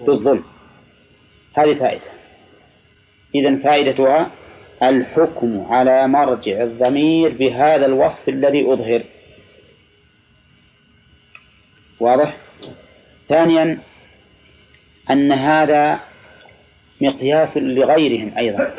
[0.07, 0.45] بالظلم.
[1.55, 2.11] هذه فائدة.
[3.35, 4.31] إذا فائدتها
[4.83, 9.03] الحكم على مرجع الضمير بهذا الوصف الذي أظهر.
[12.01, 12.37] واضح؟
[13.29, 13.79] ثانيا
[15.11, 16.01] أن هذا
[17.01, 18.75] مقياس لغيرهم أيضا.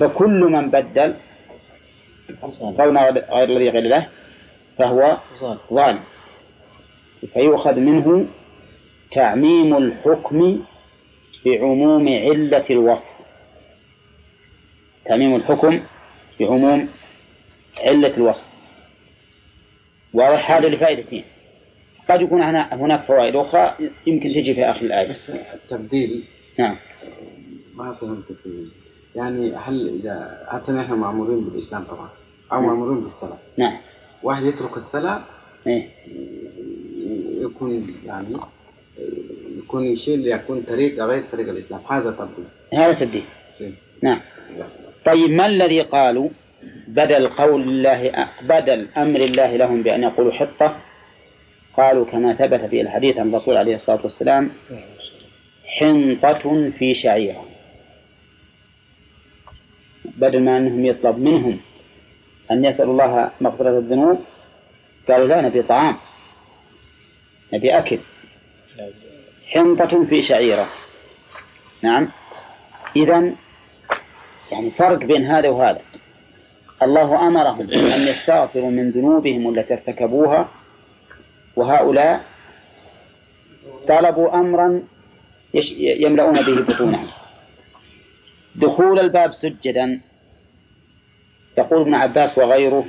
[0.00, 1.14] فكل من بدل
[2.78, 4.08] قولنا غير الذي غير له
[4.78, 5.16] فهو
[5.72, 6.00] ظالم.
[7.32, 8.26] فيؤخذ منه
[9.16, 10.60] تعميم الحكم
[11.46, 13.12] بعموم علة الوصف.
[15.04, 15.80] تعميم الحكم
[16.40, 16.88] بعموم
[17.76, 18.46] علة الوصف.
[20.14, 21.24] واضح هذا لفائدتين.
[22.10, 23.74] قد يكون هناك فوائد أخرى
[24.06, 25.08] يمكن تجي في آخر الآية.
[25.08, 26.24] بس التبديل
[26.58, 26.76] نعم.
[27.76, 28.24] ما فهمت
[29.14, 32.08] يعني هل إذا حتى نحن مأمورين بالإسلام طبعا
[32.52, 33.38] أو مأمورين بالصلاة.
[33.56, 33.76] نعم.
[34.22, 35.20] واحد يترك الصلاة
[35.66, 35.88] إيه؟
[37.40, 38.36] يكون يعني
[39.58, 41.80] يكون يشيل يكون طريق غير طريق الإسلام.
[41.90, 43.24] هذا تبديل هذا تبديل.
[44.02, 44.20] نعم.
[45.04, 46.28] طيب ما الذي قالوا؟
[46.88, 50.76] بدل قول الله بدل أمر الله لهم بأن يقولوا حطة
[51.76, 54.50] قالوا كما ثبت في الحديث عن الرسول عليه الصلاة والسلام
[55.64, 57.44] حنطة في شعيرة.
[60.04, 61.60] بدل ما أنهم يطلب منهم
[62.50, 64.18] أن يسألوا الله مغفرة الذنوب
[65.08, 65.96] قالوا لا نبي طعام
[67.52, 67.98] نبي أكل.
[69.46, 70.68] حنطة في شعيرة.
[71.82, 72.08] نعم.
[72.96, 73.32] إذا
[74.52, 75.80] يعني فرق بين هذا وهذا.
[76.82, 80.48] الله أمرهم أن يستغفروا من ذنوبهم التي ارتكبوها
[81.56, 82.24] وهؤلاء
[83.88, 84.82] طلبوا أمرا
[85.78, 87.08] يملؤون به بطونهم.
[88.54, 90.00] دخول الباب سجدا.
[91.58, 92.84] يقول ابن عباس وغيره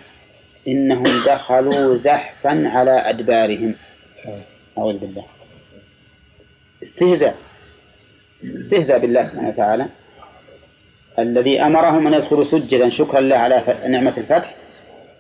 [0.68, 3.76] إنهم دخلوا زحفا على أدبارهم.
[4.78, 5.37] أعوذ بالله.
[6.84, 7.36] استهزاء.
[8.44, 9.86] استهزاء بالله سبحانه وتعالى.
[11.20, 14.56] الذي أمرهم أن يدخلوا سجدا شكرا له على نعمة الفتح.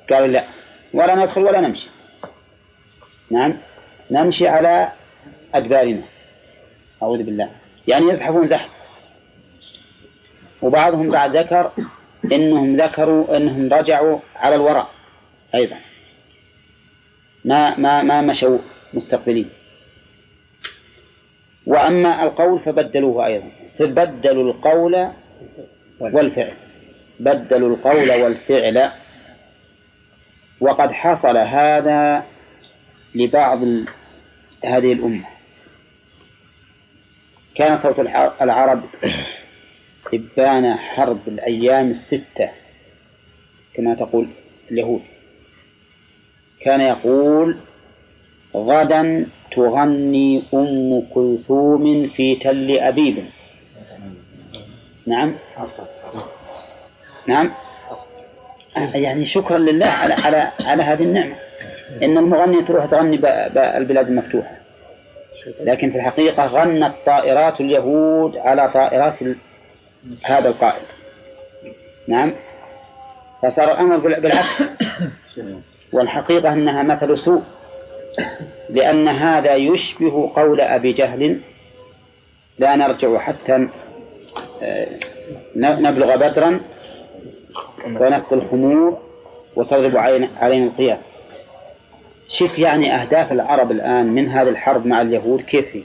[0.09, 0.43] قالوا لا
[0.93, 1.89] ولا ندخل ولا نمشي.
[3.31, 3.53] نعم
[4.11, 4.91] نمشي على
[5.53, 6.01] أدبارنا.
[7.03, 7.49] أعوذ بالله.
[7.87, 8.69] يعني يزحفون زحف.
[10.61, 11.71] وبعضهم بعد ذكر
[12.31, 14.89] إنهم ذكروا إنهم رجعوا على الوراء
[15.55, 15.77] أيضا.
[17.45, 18.57] ما ما ما مشوا
[18.93, 19.49] مستقبلين.
[21.67, 23.51] وأما القول فبدلوه أيضا.
[23.81, 25.07] بدلوا القول
[25.99, 26.53] والفعل.
[27.19, 28.91] بدلوا القول والفعل.
[30.61, 32.25] وقد حصل هذا
[33.15, 33.59] لبعض
[34.65, 35.25] هذه الأمة.
[37.55, 37.99] كان صوت
[38.41, 38.83] العرب
[40.13, 42.49] إبان حرب الأيام الستة
[43.73, 44.27] كما تقول
[44.71, 45.01] اليهود.
[46.59, 47.57] كان يقول
[48.55, 49.27] غدا
[49.57, 53.25] تغني أم كلثوم في تل أبيب.
[55.07, 55.33] نعم.
[57.27, 57.51] نعم.
[58.93, 61.35] يعني شكرا لله على على على هذه النعمة.
[62.03, 64.57] إن المغني تروح تغني بالبلاد المفتوحة.
[65.61, 69.19] لكن في الحقيقة غنت طائرات اليهود على طائرات
[70.25, 70.83] هذا القائد.
[72.07, 72.33] نعم.
[73.43, 74.63] فصار الأمر بالعكس.
[75.93, 77.43] والحقيقة أنها مثل سوء.
[78.69, 81.39] لأن هذا يشبه قول أبي جهل.
[82.59, 83.67] لا نرجع حتى
[84.61, 84.87] آه،
[85.55, 86.59] نبلغ بدرا
[87.85, 88.97] ونسقي الخمور
[89.55, 91.01] وتضرب علينا القيام.
[92.29, 95.83] شوف يعني أهداف العرب الآن من هذه الحرب مع اليهود كيف هي؟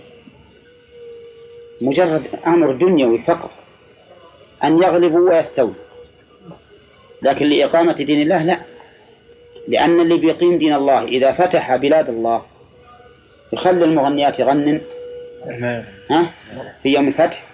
[1.81, 3.51] مجرد أمر دنيوي فقط
[4.65, 5.75] أن يغلبوا ويستولوا.
[7.23, 8.59] لكن لإقامة دين الله لا
[9.69, 12.43] لأن اللي بيقيم دين الله إذا فتح بلاد الله
[13.53, 14.81] يخلي المغنيات يغنن.
[16.11, 16.31] ها؟
[16.83, 17.45] في يوم الفتح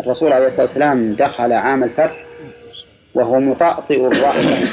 [0.00, 2.24] الرسول عليه الصلاة والسلام دخل عام الفتح
[3.14, 4.68] وهو مطأطئ الرأس.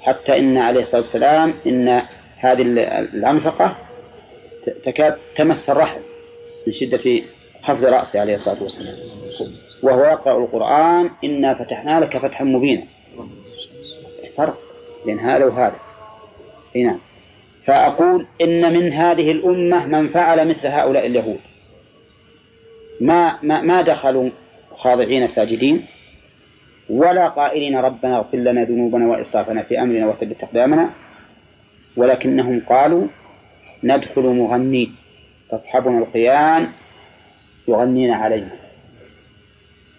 [0.00, 2.02] حتى إن عليه الصلاة والسلام إن
[2.36, 2.62] هذه
[3.14, 3.76] الأنفقة
[4.84, 6.00] تكاد تمس الرحم
[6.66, 7.22] من شدة
[7.62, 8.94] خفض رأسه عليه الصلاة والسلام.
[9.82, 12.82] وهو يقرأ القرآن إنا فتحنا لك فتحا مبينا.
[14.36, 14.58] فرق
[15.06, 15.76] بين هذا وهذا.
[16.76, 16.98] نعم.
[17.70, 21.40] فأقول إن من هذه الأمة من فعل مثل هؤلاء اليهود.
[23.00, 24.30] ما ما, ما دخلوا
[24.76, 25.86] خاضعين ساجدين
[26.88, 30.90] ولا قائلين ربنا اغفر لنا ذنوبنا وإسرافنا في أمرنا وثبت أقدامنا
[31.96, 33.06] ولكنهم قالوا
[33.84, 34.96] ندخل مغنين
[35.50, 36.68] تصحبنا القيان
[37.68, 38.50] يغنين علينا.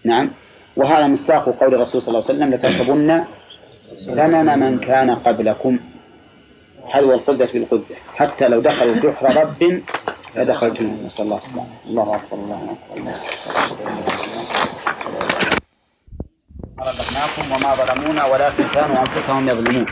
[0.05, 0.29] نعم.
[0.75, 3.23] وهذا مصداق قول الرسول صلى الله عليه وسلم لتركبن
[4.01, 5.79] سنن من كان قبلكم.
[6.87, 9.81] حلو القدة بالقدة حتى لو دخلوا جحر رب
[10.35, 11.67] لدخلتم نسأل الله السلامة.
[11.87, 13.15] الله أكبر الله أكبر
[16.79, 19.85] رزقناكم وما ظلمونا ولكن كانوا أنفسهم يظلمون.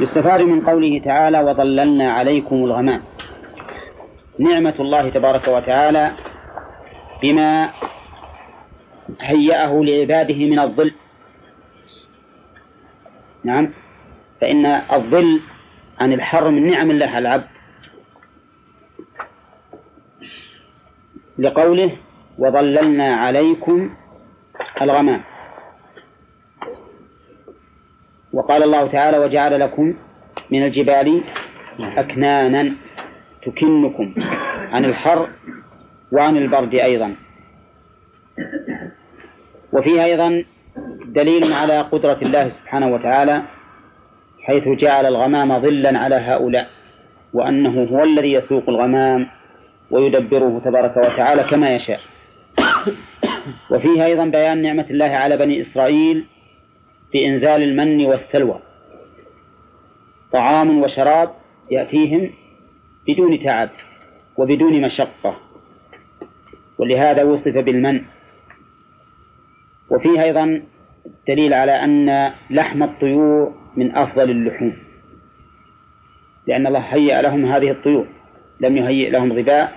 [0.00, 3.02] يستفاد من قوله تعالى وظللنا عليكم الغمام
[4.38, 6.12] نعمة الله تبارك وتعالى
[7.22, 7.70] بما
[9.20, 10.92] هيأه لعباده من الظل
[13.44, 13.72] نعم.
[14.40, 15.40] فإن الظل
[15.98, 17.48] عن الحر من نعم الله على العبد.
[21.38, 21.96] لقوله
[22.38, 23.90] وظللنا عليكم
[24.82, 25.20] الغمام.
[28.32, 29.94] وقال الله تعالى وجعل لكم
[30.50, 31.24] من الجبال
[31.80, 32.76] أكنانا
[33.42, 34.14] تكنكم
[34.72, 35.28] عن الحر
[36.12, 37.16] وعن البرد أيضا.
[39.72, 40.44] وفيه أيضا
[41.06, 43.42] دليل على قدرة الله سبحانه وتعالى
[44.48, 46.66] حيث جعل الغمام ظلا على هؤلاء
[47.32, 49.26] وأنه هو الذي يسوق الغمام
[49.90, 52.00] ويدبره تبارك وتعالى كما يشاء.
[53.70, 56.24] وفيه أيضا بيان نعمة الله على بني إسرائيل
[57.12, 58.60] بإنزال المن والسلوى.
[60.32, 61.30] طعام وشراب
[61.70, 62.30] يأتيهم
[63.08, 63.70] بدون تعب
[64.38, 65.36] وبدون مشقة
[66.78, 68.00] ولهذا وصف بالمن.
[69.90, 70.62] وفيه أيضا
[71.28, 74.76] دليل على أن لحم الطيور من أفضل اللحوم.
[76.46, 78.06] لأن الله هيأ لهم هذه الطيور.
[78.60, 79.72] لم يهيئ لهم ظباء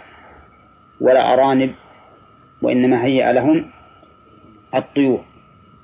[1.02, 1.72] ولا أرانب
[2.62, 3.70] وإنما هيأ لهم
[4.76, 5.24] الطيور.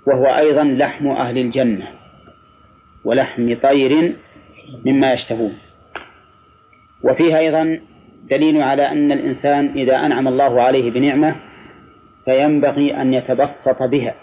[0.07, 1.88] وهو أيضا لحم أهل الجنة
[3.06, 4.15] ولحم طير
[4.85, 5.57] مما يشتهون.
[7.03, 7.80] وفيه أيضا
[8.30, 11.35] دليل على أن الإنسان إذا أنعم الله عليه بنعمة
[12.26, 14.15] فينبغي أن يتبسط بها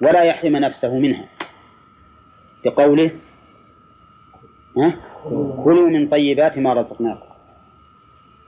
[0.00, 1.24] ولا يحرم نفسه منها.
[2.64, 3.10] بقوله
[4.76, 4.94] ها؟
[5.64, 7.26] كلوا من طيبات ما رزقناكم.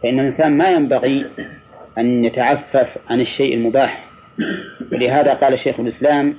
[0.02, 1.26] فإن الإنسان ما ينبغي
[1.98, 4.08] أن يتعفف عن الشيء المباح.
[4.92, 6.34] ولهذا قال شيخ الإسلام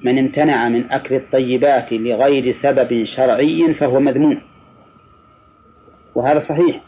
[0.00, 4.40] من امتنع من أكل الطيبات لغير سبب شرعي فهو مذموم.
[6.14, 6.80] وهذا صحيح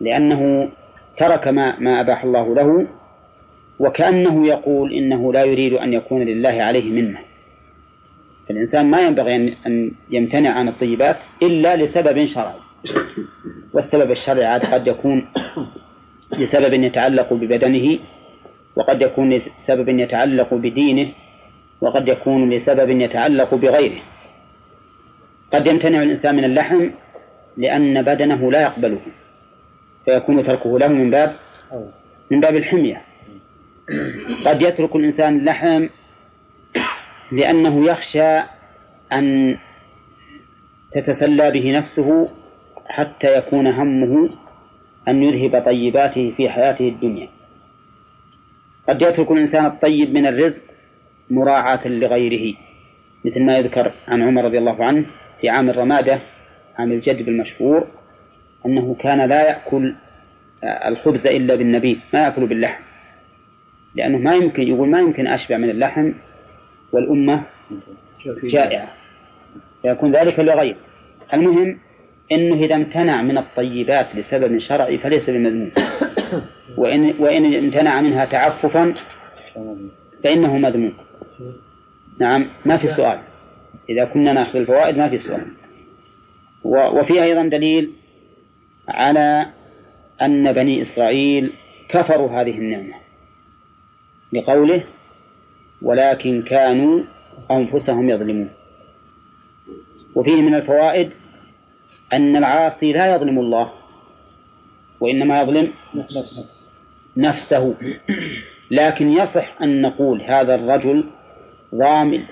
[0.00, 0.70] لأنه
[1.18, 2.86] ترك ما ما أباح الله له
[3.78, 7.27] وكأنه يقول إنه لا يريد أن يكون لله عليه منة.
[8.48, 12.60] فالإنسان ما ينبغي أن يمتنع عن الطيبات إلا لسبب شرعي.
[13.74, 15.28] والسبب الشرعي عاد قد يكون
[16.38, 17.98] لسبب يتعلق ببدنه
[18.76, 21.12] وقد يكون لسبب يتعلق بدينه
[21.80, 24.00] وقد يكون لسبب يتعلق بغيره.
[25.52, 26.90] قد يمتنع الإنسان من اللحم
[27.56, 29.00] لأن بدنه لا يقبله
[30.04, 31.36] فيكون تركه له من باب
[32.30, 33.02] من باب الحمية.
[34.46, 35.88] قد يترك الإنسان اللحم
[37.32, 38.38] لأنه يخشى
[39.12, 39.56] أن
[40.92, 42.28] تتسلى به نفسه
[42.86, 44.30] حتى يكون همه
[45.08, 47.28] أن يذهب طيباته في حياته الدنيا.
[48.88, 50.62] قد يترك الإنسان الطيب من الرزق
[51.30, 52.56] مراعاة لغيره
[53.24, 55.06] مثل ما يذكر عن عمر رضي الله عنه
[55.40, 56.20] في عام الرمادة
[56.78, 57.86] عام الجدب المشهور
[58.66, 59.94] أنه كان لا يأكل
[60.64, 62.82] الخبز إلا بالنبيذ ما يأكل باللحم
[63.94, 66.12] لأنه ما يمكن يقول ما يمكن أشبع من اللحم
[66.92, 67.42] والأمة
[68.26, 68.88] جائعة.
[69.82, 70.76] فيكون ذلك لغير.
[71.34, 71.78] المهم
[72.32, 75.70] أنه إذا امتنع من الطيبات لسبب شرعي فليس بمذموم.
[76.78, 78.94] وإن, وإن امتنع منها تعففا
[80.24, 80.94] فإنه مذموم.
[82.20, 83.18] نعم ما في سؤال.
[83.90, 85.46] إذا كنا نأخذ الفوائد ما في سؤال.
[86.64, 87.92] وفي أيضا دليل
[88.88, 89.46] على
[90.22, 91.52] أن بني إسرائيل
[91.88, 92.94] كفروا هذه النعمة.
[94.32, 94.84] لقوله
[95.82, 97.02] ولكن كانوا
[97.50, 98.50] أنفسهم يظلمون.
[100.14, 101.10] وفيه من الفوائد
[102.12, 103.72] أن العاصي لا يظلم الله
[105.00, 105.72] وإنما يظلم
[107.16, 107.74] نفسه.
[108.70, 111.04] لكن يصح أن نقول هذا الرجل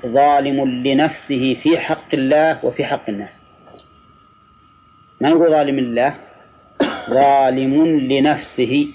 [0.06, 3.46] ظالم لنفسه في حق الله وفي حق الناس.
[5.20, 6.14] ما نقول ظالم لله؟
[7.10, 8.88] ظالم لنفسه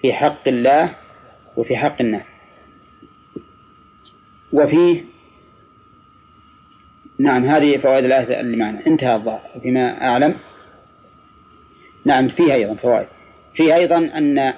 [0.00, 0.94] في حق الله
[1.56, 2.35] وفي حق الناس.
[4.52, 5.04] وفيه
[7.18, 10.34] نعم هذه فوائد الآية اللي معنا انتهى الظاهر فيما أعلم.
[12.04, 13.06] نعم فيها أيضا فوائد.
[13.54, 14.54] فيه أيضا أن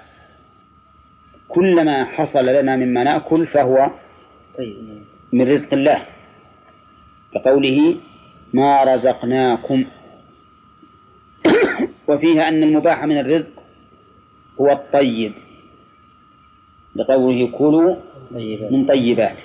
[1.48, 3.90] كل ما حصل لنا مما نأكل فهو
[5.32, 6.06] من رزق الله.
[7.34, 7.96] كقوله
[8.52, 9.84] ما رزقناكم.
[12.08, 13.52] وفيها أن المباح من الرزق
[14.60, 15.32] هو الطيب.
[16.96, 17.96] لقوله كلوا
[18.70, 19.36] من طيبات.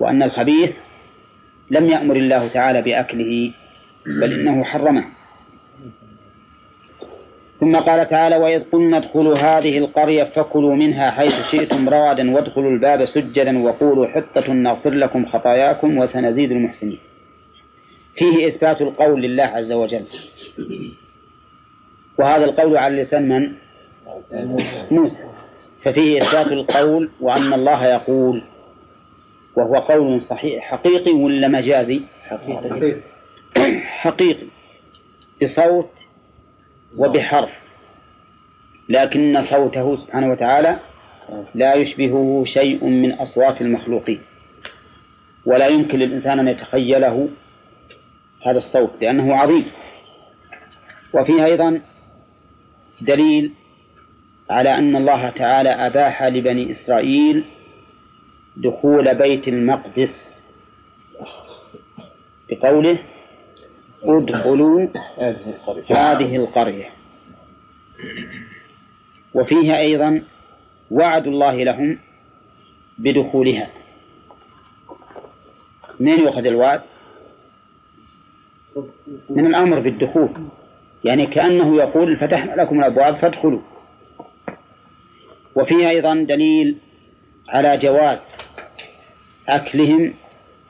[0.00, 0.76] وأن الخبيث
[1.70, 3.52] لم يأمر الله تعالى بأكله
[4.06, 5.04] بل إنه حرمه.
[7.60, 13.04] ثم قال تعالى وإذ قلنا ادخلوا هذه القرية فكلوا منها حيث شئتم رغدا وادخلوا الباب
[13.04, 16.98] سجدا وقولوا حطة نغفر لكم خطاياكم وسنزيد المحسنين.
[18.16, 20.04] فيه إثبات القول لله عز وجل.
[22.18, 23.52] وهذا القول على لسان من؟
[24.90, 25.22] موسى.
[25.82, 28.42] ففيه إثبات القول وأن الله يقول.
[29.56, 33.00] وهو قول صحيح حقيقي ولا مجازي؟ حقيقي.
[33.84, 34.46] حقيقي.
[35.42, 35.90] بصوت
[36.96, 37.50] وبحرف.
[38.88, 40.76] لكن صوته سبحانه وتعالى
[41.54, 44.20] لا يشبهه شيء من أصوات المخلوقين.
[45.46, 47.28] ولا يمكن للإنسان أن يتخيله
[48.46, 49.64] هذا الصوت لأنه عظيم.
[51.14, 51.80] وفيه أيضا
[53.00, 53.52] دليل
[54.50, 57.44] على أن الله تعالى أباح لبني إسرائيل
[58.56, 60.30] دخول بيت المقدس.
[62.50, 62.98] بقوله
[64.02, 64.88] ادخلوا
[65.90, 66.90] هذه القرية.
[69.34, 70.22] وفيها أيضا
[70.90, 71.98] وعد الله لهم
[72.98, 73.70] بدخولها.
[76.00, 76.82] من يؤخذ الوعد؟
[79.30, 80.30] من الأمر بالدخول.
[81.04, 83.60] يعني كأنه يقول فتحنا لكم الأبواب فادخلوا.
[85.56, 86.78] وفيها أيضا دليل
[87.48, 88.28] على جواز
[89.48, 90.14] أكلهم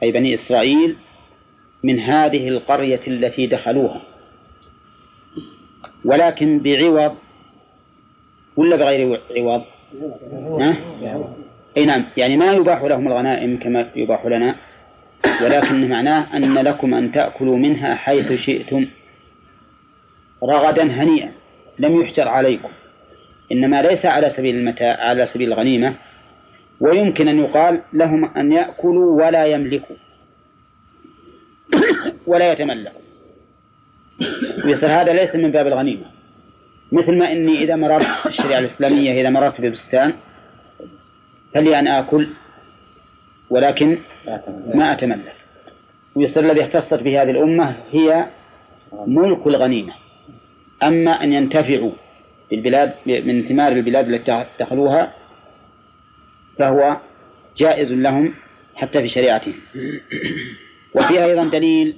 [0.02, 0.96] أي بني إسرائيل
[1.82, 4.00] من هذه القرية التي دخلوها
[6.04, 7.16] ولكن بعوض
[8.56, 9.62] ولا بغير عوض؟
[10.60, 10.76] ها؟
[11.76, 14.56] أي نعم يعني ما يباح لهم الغنائم كما يباح لنا
[15.42, 18.86] ولكن معناه أن لكم أن تأكلوا منها حيث شئتم
[20.42, 21.32] رغدا هنيئا
[21.78, 22.68] لم يحجر عليكم
[23.52, 25.94] إنما ليس على سبيل المتاع على سبيل الغنيمة
[26.80, 29.96] ويمكن أن يقال لهم أن يأكلوا ولا يملكوا.
[32.30, 33.00] ولا يتملكوا.
[34.64, 36.04] ويصير هذا ليس من باب الغنيمة.
[36.92, 40.14] مثل ما إني إذا مررت الشريعة الإسلامية إذا مررت ببستان
[41.54, 42.28] فلي أن آكل
[43.50, 43.98] ولكن
[44.74, 45.34] ما أتملك.
[46.14, 48.26] ويصير الذي اختصت به هذه الأمة هي
[49.06, 49.92] ملك الغنيمة.
[50.82, 51.92] أما أن ينتفعوا
[52.50, 55.12] بالبلاد من ثمار البلاد التي دخلوها
[56.58, 56.96] فهو
[57.56, 58.34] جائز لهم
[58.74, 59.54] حتى في شريعتهم.
[60.94, 61.96] وفي أيضا دليل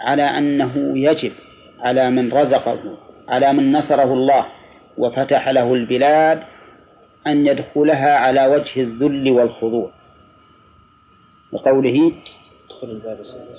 [0.00, 1.32] على أنه يجب
[1.80, 2.98] على من رزقه
[3.28, 4.46] على من نصره الله
[4.98, 6.42] وفتح له البلاد
[7.26, 9.90] أن يدخلها على وجه الذل والخضوع.
[11.52, 12.12] لقوله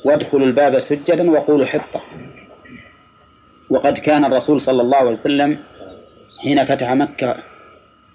[0.06, 2.02] وادخلوا الباب سجدا وقولوا حطة.
[3.70, 5.60] وقد كان الرسول صلى الله عليه وسلم
[6.44, 7.44] حين فتح مكة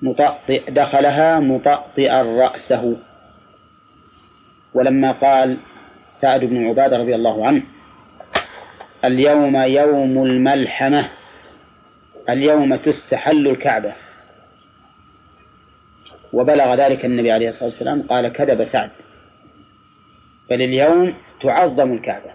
[0.02, 2.96] مطأطئ دخلها مطأطئا رأسه.
[4.74, 5.56] ولما قال
[6.08, 7.62] سعد بن عبادة رضي الله عنه
[9.04, 11.08] اليوم يوم الملحمة
[12.28, 13.92] اليوم تستحل الكعبة.
[16.32, 18.90] وبلغ ذلك النبي عليه الصلاة والسلام قال كذب سعد.
[20.50, 22.30] بل اليوم تعظم الكعبة.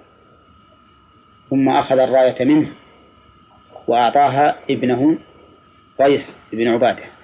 [1.50, 2.72] ثم أخذ الراية منه
[3.88, 5.18] وأعطاها ابنه
[6.00, 7.19] قيس بن عبادة.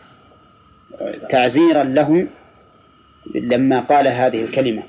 [1.29, 2.27] تعزيرا له
[3.35, 4.83] لما قال هذه الكلمة.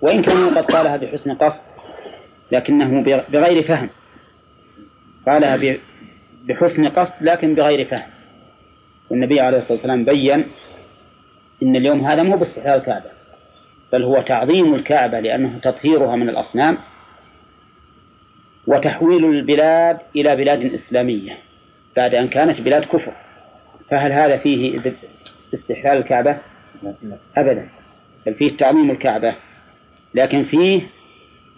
[0.00, 1.62] وإن كان قد قالها بحسن قصد
[2.52, 3.88] لكنه بغير فهم.
[5.26, 5.78] قالها
[6.44, 8.10] بحسن قصد لكن بغير فهم.
[9.10, 10.46] والنبي عليه الصلاة والسلام بين
[11.62, 13.10] إن اليوم هذا مو باستحلال الكعبة
[13.92, 16.78] بل هو تعظيم الكعبة لأنه تطهيرها من الأصنام
[18.66, 21.38] وتحويل البلاد إلى بلاد إسلامية
[21.96, 23.12] بعد أن كانت بلاد كفر.
[23.90, 24.80] فهل هذا فيه
[25.54, 26.38] استحلال الكعبة؟
[27.36, 27.68] أبدا
[28.26, 29.34] بل فيه تعظيم الكعبة
[30.14, 30.82] لكن فيه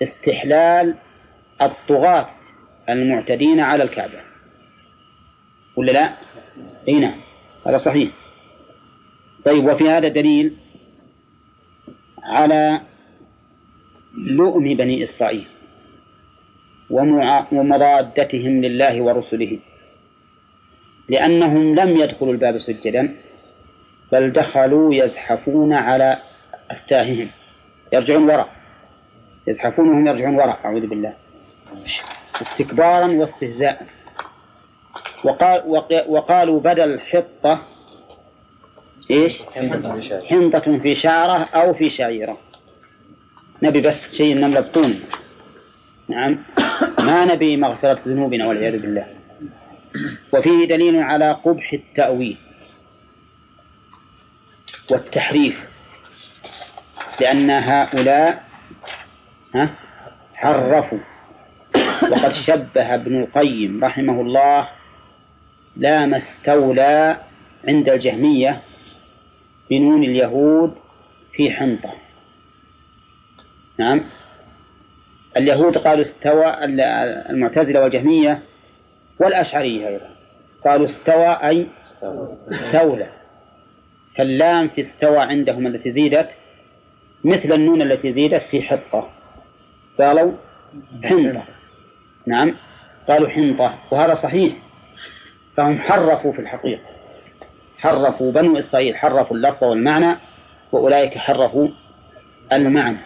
[0.02, 0.94] استحلال
[1.62, 2.28] الطغاة
[2.88, 4.20] المعتدين على الكعبة
[5.76, 6.16] ولا لا؟
[6.88, 7.20] إي نعم
[7.66, 8.10] هذا صحيح
[9.44, 10.56] طيب وفي هذا دليل
[12.22, 12.80] على
[14.14, 15.46] لؤم بني إسرائيل
[17.52, 19.58] ومضادتهم لله ورسله
[21.08, 23.16] لأنهم لم يدخلوا الباب سجدا
[24.12, 26.18] بل دخلوا يزحفون على
[26.70, 27.28] أستاههم
[27.92, 28.48] يرجعون وراء
[29.46, 31.14] يزحفون وهم يرجعون وراء أعوذ بالله.
[32.42, 33.86] استكبارا واستهزاء.
[35.24, 35.62] وقال
[36.08, 37.62] وقالوا بدل حطة
[39.10, 39.42] إيش؟
[40.30, 42.38] حنطة في شعرة أو في شعيرة.
[43.62, 45.00] نبي بس شيء نملى بطون
[46.08, 46.38] نعم.
[46.98, 49.15] ما نبي مغفرة ذنوبنا والعياذ بالله.
[50.32, 52.36] وفيه دليل على قبح التأويل
[54.90, 55.68] والتحريف
[57.20, 58.44] لأن هؤلاء
[60.34, 60.98] حرفوا.
[62.02, 64.68] وقد شبه ابن القيم رحمه الله
[65.76, 67.20] لا ما استولى
[67.68, 68.62] عند الجهمية
[69.70, 70.74] بنون اليهود
[71.32, 71.92] في حنطة.
[73.78, 74.04] نعم.
[75.36, 76.64] اليهود قالوا استوى
[77.30, 78.42] المعتزلة والجهمية
[79.20, 80.10] والأشعرية أيضا.
[80.64, 81.66] قالوا استوى أي
[82.50, 83.08] استولى.
[84.16, 86.28] فاللام في استوى عندهم التي زيدت
[87.24, 89.10] مثل النون التي زيدت في حطة.
[89.98, 90.32] قالوا
[91.04, 91.44] حنطة.
[92.26, 92.54] نعم.
[93.08, 93.78] قالوا حنطة.
[93.90, 94.54] وهذا صحيح.
[95.56, 96.82] فهم حرفوا في الحقيقة.
[97.78, 100.16] حرفوا بنو إسرائيل حرفوا اللفظ والمعنى
[100.72, 101.68] وأولئك حرفوا
[102.52, 102.98] المعنى.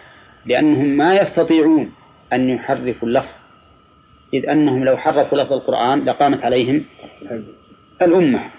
[0.45, 1.93] لأنهم ما يستطيعون
[2.33, 3.40] أن يحرفوا اللفظ.
[4.33, 6.85] إذ أنهم لو حرفوا لفظ القرآن لقامت عليهم
[8.01, 8.49] الأمة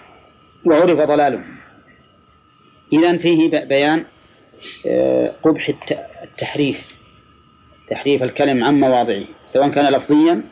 [0.65, 1.55] وعرف ضلالهم.
[2.93, 4.05] إذا فيه بيان
[4.87, 5.73] آه، قبح
[6.23, 6.77] التحريف
[7.89, 10.43] تحريف الكلم عن مواضعه سواء كان لفظيا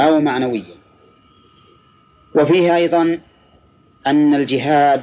[0.00, 0.74] أو معنويا.
[2.34, 3.18] وفيه أيضا
[4.06, 5.02] أن الجهاد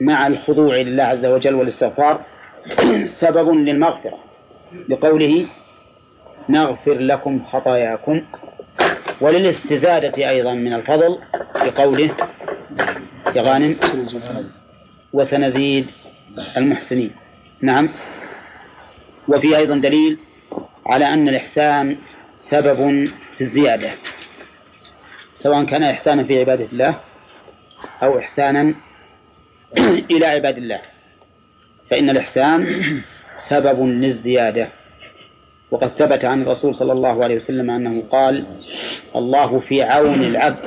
[0.00, 2.20] مع الخضوع لله عز وجل والاستغفار
[3.22, 4.18] سبب للمغفرة
[4.88, 5.46] لقوله
[6.48, 8.22] نغفر لكم خطاياكم
[9.20, 11.18] وللاستزادة أيضا من الفضل
[11.54, 12.16] بقوله
[13.34, 13.76] يا غانم
[15.12, 15.90] وسنزيد
[16.56, 17.10] المحسنين.
[17.60, 17.88] نعم.
[19.28, 20.18] وفي أيضا دليل
[20.86, 21.96] على أن الإحسان
[22.38, 23.90] سبب في الزيادة.
[25.34, 27.00] سواء كان إحسانا في عبادة الله
[28.02, 28.74] أو إحسانا
[30.12, 30.80] إلى عباد الله.
[31.90, 32.66] فإن الإحسان
[33.36, 34.68] سبب للزيادة.
[35.72, 38.46] وقد ثبت عن الرسول صلى الله عليه وسلم أنه قال
[39.16, 40.58] الله في عون العبد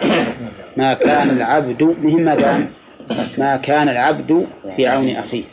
[0.77, 2.69] ما كان العبد مهما كان
[3.37, 5.43] ما كان العبد في عون أخيه.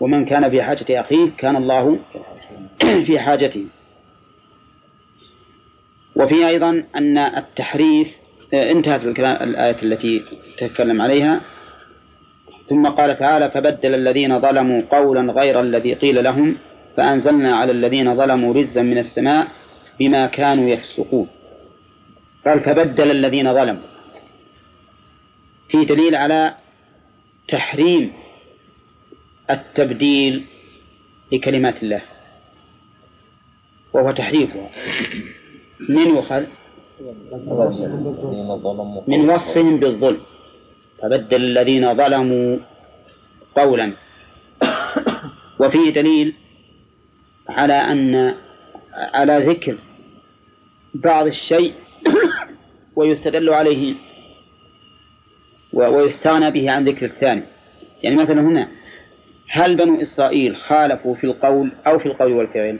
[0.00, 1.98] ومن كان في حاجة أخيه كان الله
[2.78, 3.64] في حاجته.
[6.16, 8.08] وفي أيضا أن التحريف
[8.54, 10.22] انتهت الآية التي
[10.58, 11.40] تتكلم عليها.
[12.68, 16.56] ثم قال تعالى فبدل الذين ظلموا قولا غير الذي قيل لهم.
[16.96, 19.48] فأنزلنا على الذين ظلموا رزا من السماء
[19.98, 21.28] بما كانوا يفسقون.
[22.46, 23.88] قال فبدل الذين ظلموا.
[25.68, 26.54] في دليل على
[27.48, 28.12] تحريم
[29.50, 30.44] التبديل
[31.32, 32.02] لكلمات الله.
[33.92, 34.70] وهو تحريفها
[35.88, 36.44] من يؤخذ
[39.06, 40.20] من وصفهم بالظلم.
[41.02, 42.58] فبدل الذين ظلموا
[43.56, 43.92] قولا.
[45.60, 46.34] وفيه دليل
[47.48, 48.34] على أن
[48.92, 49.78] على ذكر
[50.94, 51.72] بعض الشيء
[52.96, 53.94] ويستدل عليه
[55.72, 57.42] ويستغنى به عن ذكر الثاني.
[58.02, 58.68] يعني مثلا هنا
[59.50, 62.78] هل بنو إسرائيل خالفوا في القول أو في القول والفعل؟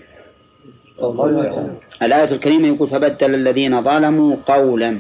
[2.03, 4.99] الآية الكريمة يقول فبدل الذين ظلموا قولا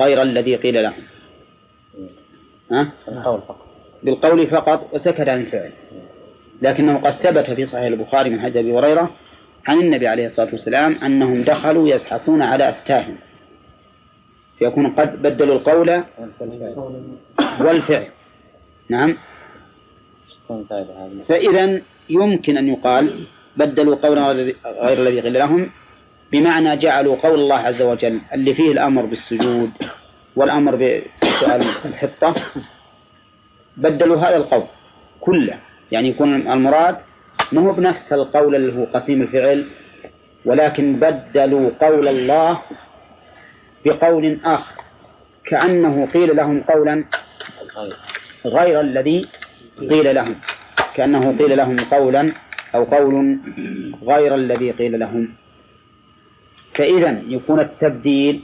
[0.00, 1.02] غير الذي قيل لهم.
[2.72, 2.92] ها؟
[4.02, 5.72] بالقول فقط وسكت عن الفعل.
[6.62, 9.10] لكنه قد ثبت في صحيح البخاري من حديث أبي هريرة
[9.68, 13.16] عن النبي عليه الصلاة والسلام أنهم دخلوا يزحفون على أستاهم
[14.58, 16.02] فيكون قد بدلوا القول
[17.60, 18.06] والفعل.
[18.88, 19.16] نعم.
[21.28, 23.26] فإذا يمكن أن يقال
[23.56, 24.32] بدلوا قولا
[24.66, 25.70] غير الذي قيل لهم
[26.32, 29.70] بمعنى جعلوا قول الله عز وجل اللي فيه الأمر بالسجود
[30.36, 32.34] والأمر بسؤال الحطة.
[33.76, 34.64] بدلوا هذا القول
[35.20, 35.58] كله.
[35.92, 36.96] يعني يكون المراد
[37.52, 39.66] ما هو بنفس القول اللي هو قسيم الفعل
[40.44, 42.62] ولكن بدلوا قول الله
[43.86, 44.82] بقول آخر.
[45.44, 47.04] كأنه قيل لهم قولا
[48.46, 49.28] غير الذي
[49.90, 50.36] قيل لهم.
[50.94, 52.32] كأنه قيل لهم قولا
[52.74, 53.38] أو قول
[54.02, 55.28] غير الذي قيل لهم.
[56.74, 58.42] فإذا يكون التبديل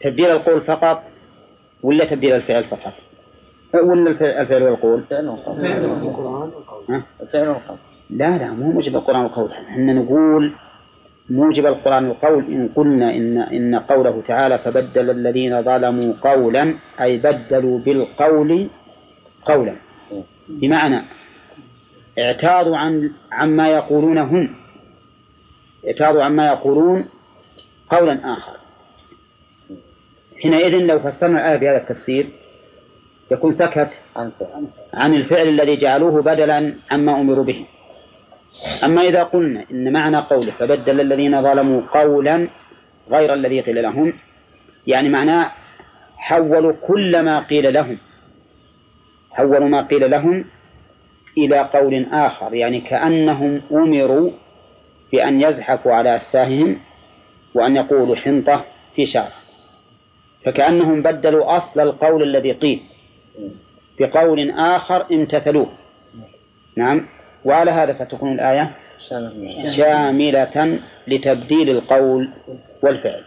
[0.00, 1.04] تبديل القول فقط
[1.82, 3.07] ولا تبديل الفعل فقط؟
[3.74, 5.00] ولا الفعل والقول.
[7.22, 7.78] الفعل والقول.
[8.10, 9.52] لا لا مو موجب القرآن والقول.
[9.52, 10.52] إحنا نقول
[11.30, 17.78] موجب القرآن والقول إن قلنا إن إن قوله تعالى فبدل الذين ظلموا قولا أي بدلوا
[17.78, 18.68] بالقول
[19.44, 19.74] قولا.
[20.48, 21.02] بمعنى
[22.18, 24.54] اعتاضوا عن عما يقولون هم.
[25.86, 27.08] اعتاضوا عما يقولون
[27.90, 28.56] قولا آخر.
[30.42, 32.26] حينئذ لو فسرنا الآية بهذا التفسير
[33.30, 33.90] يكون سكت
[34.94, 37.64] عن الفعل الذي جعلوه بدلا عما أمروا به.
[38.84, 42.48] أما إذا قلنا إن معنى قوله فبدل الذين ظلموا قولا
[43.10, 44.12] غير الذي قيل لهم
[44.86, 45.50] يعني معناه
[46.16, 47.98] حولوا كل ما قيل لهم.
[49.30, 50.44] حولوا ما قيل لهم
[51.38, 54.30] إلى قول آخر يعني كأنهم أمروا
[55.12, 56.76] بأن يزحفوا على أساههم
[57.54, 58.64] وأن يقولوا حنطة
[58.94, 59.30] في شعر
[60.44, 62.80] فكأنهم بدلوا أصل القول الذي قيل.
[64.00, 65.68] بقول آخر امتثلوه.
[66.76, 67.06] نعم.
[67.44, 68.76] وعلى هذا فتكون الآية
[69.76, 70.78] شاملة
[71.08, 72.30] لتبديل القول
[72.82, 73.22] والفعل.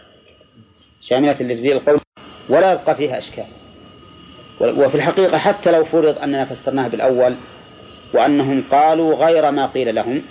[1.00, 1.98] شاملة لتبديل القول
[2.48, 3.44] ولا يبقى فيها أشكال.
[4.60, 7.36] وفي الحقيقة حتى لو فرض أننا فسرناها بالأول
[8.14, 10.22] وأنهم قالوا غير ما قيل لهم.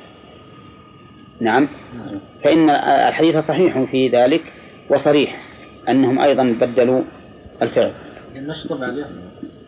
[1.41, 1.69] نعم.
[2.43, 2.69] فإن
[3.09, 4.43] الحديث صحيح في ذلك
[4.89, 5.47] وصريح
[5.89, 7.01] أنهم أيضا بدلوا
[7.61, 7.93] الفعل.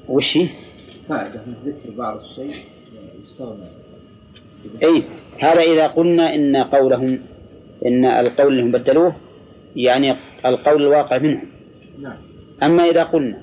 [0.09, 0.39] وش؟
[1.09, 2.55] فائدة ذكر بعض الشيء
[3.23, 3.65] يستغنى.
[4.83, 5.03] أي
[5.39, 7.19] هذا إذا قلنا إن قولهم
[7.85, 9.15] إن القول اللي هم بدلوه
[9.75, 10.15] يعني
[10.45, 11.47] القول الواقع منهم.
[12.01, 12.17] نعم.
[12.63, 13.41] أما إذا قلنا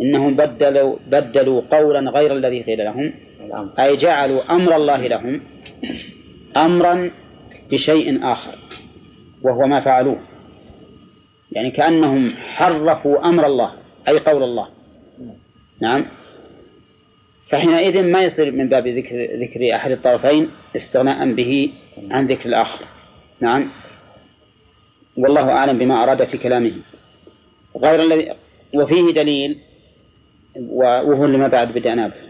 [0.00, 3.12] إنهم بدلوا بدلوا قولا غير الذي قيل لهم
[3.78, 5.40] أي جعلوا أمر الله لهم
[6.56, 7.10] أمرا
[7.70, 8.58] بشيء آخر
[9.42, 10.18] وهو ما فعلوه.
[11.52, 13.72] يعني كأنهم حرفوا أمر الله
[14.08, 14.68] أي قول الله.
[15.80, 16.06] نعم.
[17.48, 21.72] فحينئذ ما يصير من باب ذكر ذكر أحد الطرفين استغناء به
[22.10, 22.84] عن ذكر الآخر.
[23.40, 23.70] نعم.
[25.16, 26.72] والله أعلم بما أراد في كلامه.
[27.76, 28.32] غير الذي
[28.74, 29.58] وفيه دليل
[30.70, 32.24] وهو لما بعد بدأنا به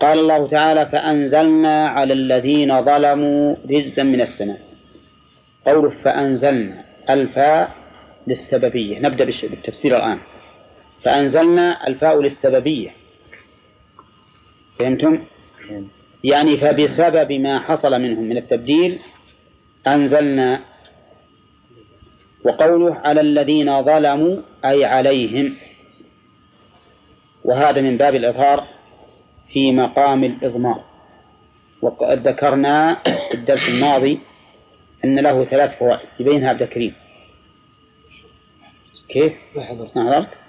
[0.00, 4.60] قال الله تعالى فأنزلنا على الذين ظلموا رجزا من السماء.
[5.66, 7.70] قوله فأنزلنا الفاء
[8.26, 8.98] للسببية.
[8.98, 10.18] نبدأ بالتفسير الآن.
[11.04, 12.90] فأنزلنا الفاء للسببية
[14.78, 15.24] فهمتم؟
[16.24, 18.98] يعني فبسبب ما حصل منهم من التبديل
[19.86, 20.64] أنزلنا
[22.44, 25.56] وقوله على الذين ظلموا أي عليهم
[27.44, 28.66] وهذا من باب الإظهار
[29.52, 30.84] في مقام الإضمار
[31.82, 34.18] وقد ذكرنا في الدرس الماضي
[35.04, 36.94] أن له ثلاث فوائد يبينها عبد الكريم
[39.08, 40.45] كيف؟ ما حضرت ما حضرت؟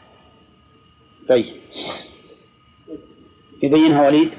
[1.29, 1.55] طيب.
[3.63, 4.31] يبينها وليد.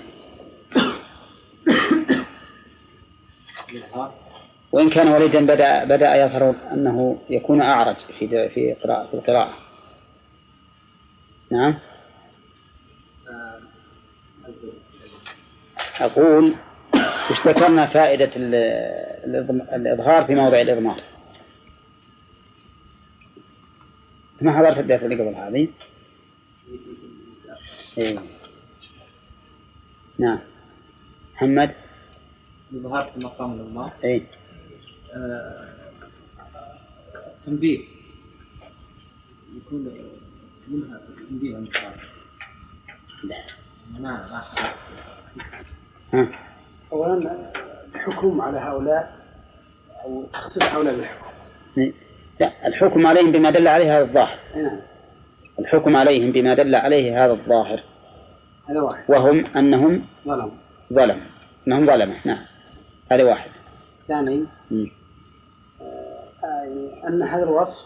[4.72, 9.54] وإن كان وليدا بدأ بدأ يظهر أنه يكون أعرج في في قراءة في القراءة.
[11.50, 11.78] نعم.
[16.00, 16.54] أقول
[17.30, 18.30] وش ذكرنا فائدة
[19.76, 21.02] الإظهار في موضع الإضمار.
[24.40, 25.68] ما حضرت الدرس اللي قبل هذه؟
[27.98, 28.18] إيه.
[30.18, 30.38] نعم.
[31.34, 31.74] محمد؟
[32.70, 32.76] في
[33.16, 34.22] مقام الإضمار أي.
[35.14, 35.68] آه،
[37.46, 37.80] تنبيه.
[39.56, 39.92] يكون
[40.68, 41.68] منها تنبيه عن
[43.90, 44.44] ما ما
[46.12, 46.28] ها.
[46.92, 47.52] أولا
[47.94, 49.18] الحكم على هؤلاء
[50.04, 51.26] أو تخصيص هؤلاء بالحكم.
[52.40, 54.38] لا الحكم عليهم بما دل عليه هذا الظاهر.
[54.56, 54.80] نعم.
[55.60, 57.82] الحكم عليهم بما دل عليه هذا الظاهر.
[58.68, 59.04] هذا واحد.
[59.10, 60.50] وهم أنهم ظلم
[60.92, 61.20] ظلم
[61.68, 62.44] أنهم ظلمة نعم.
[63.12, 63.50] هذا واحد.
[64.08, 64.44] ثاني.
[65.82, 67.84] آه، أن هذا الوصف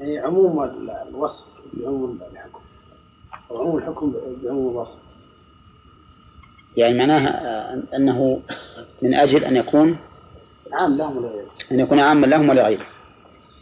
[0.00, 2.60] يعني عموم ال- الوصف بعموم الحكم.
[3.50, 4.14] أو عموم الحكم
[4.44, 5.02] بعموم الوصف.
[6.76, 8.40] يعني معناها آه، أنه
[9.02, 9.96] من أجل أن يكون
[10.72, 11.48] عام لهم ولا غيرهم.
[11.72, 12.86] أن يكون عاما لهم ولغيرهم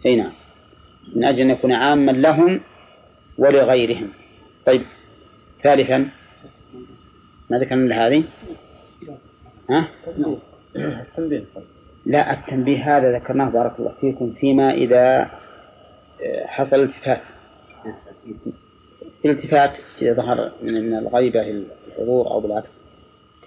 [0.07, 0.33] أي نعم.
[1.17, 2.61] من أجل أن يكون عاما لهم
[3.39, 4.11] ولغيرهم.
[4.67, 4.83] طيب
[5.63, 6.11] ثالثا
[7.51, 8.25] ما ذكرنا إلا هذه؟
[9.71, 9.89] ها؟
[10.77, 11.45] التنبيه.
[12.07, 15.31] لا التنبيه هذا ذكرناه بارك الله فيكم فيما إذا
[16.23, 17.21] آه، حصل التفات
[19.25, 19.73] الالتفات
[20.03, 22.83] إذا ظهر من من الغيبة الحضور أو بالعكس.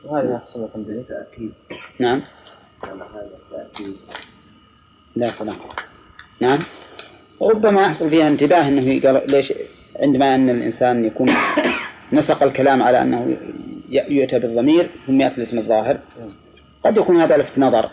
[0.05, 1.53] وهذا ما حصل التنبيه تأكيد
[1.99, 2.21] نعم.
[2.83, 3.95] على هذا تأكيد.
[5.15, 5.55] لا سلام
[6.41, 6.65] نعم.
[7.41, 9.53] ربما يحصل فيها انتباه إنه قال ليش
[10.01, 11.29] عندما أن الإنسان يكون
[12.13, 13.37] نسق الكلام على أنه
[13.89, 15.99] يؤتى بالضمير ثم ياتي الاسم الظاهر.
[16.83, 17.85] قد يكون هذا لفت نظر.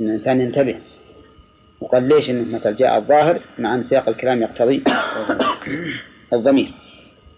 [0.00, 0.76] إن الإنسان ينتبه.
[1.80, 4.84] وقال ليش انه مثلا جاء الظاهر مع أن سياق الكلام يقتضي
[6.32, 6.70] الضمير.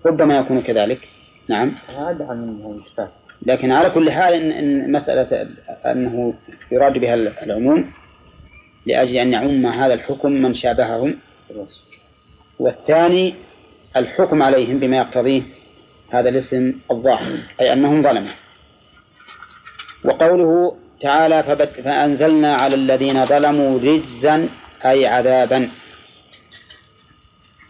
[0.07, 1.09] ربما يكون كذلك.
[1.49, 1.73] نعم.
[1.99, 3.09] هذا الاشتاك
[3.47, 5.49] لكن على كل حال إن مسألة
[5.87, 6.35] أنه
[6.73, 7.91] يراد بها العموم
[8.87, 11.19] لأجل أن يعم هذا الحكم من شابههم.
[12.59, 13.35] والثاني
[13.97, 15.43] الحكم عليهم بما يقتضيه
[16.11, 18.33] هذا الاسم الظاهر أي أنهم ظلموا.
[20.05, 21.43] وقوله تعالى
[21.85, 24.49] فأنزلنا على الذين ظلموا رجزا
[24.85, 25.71] أي عذابا.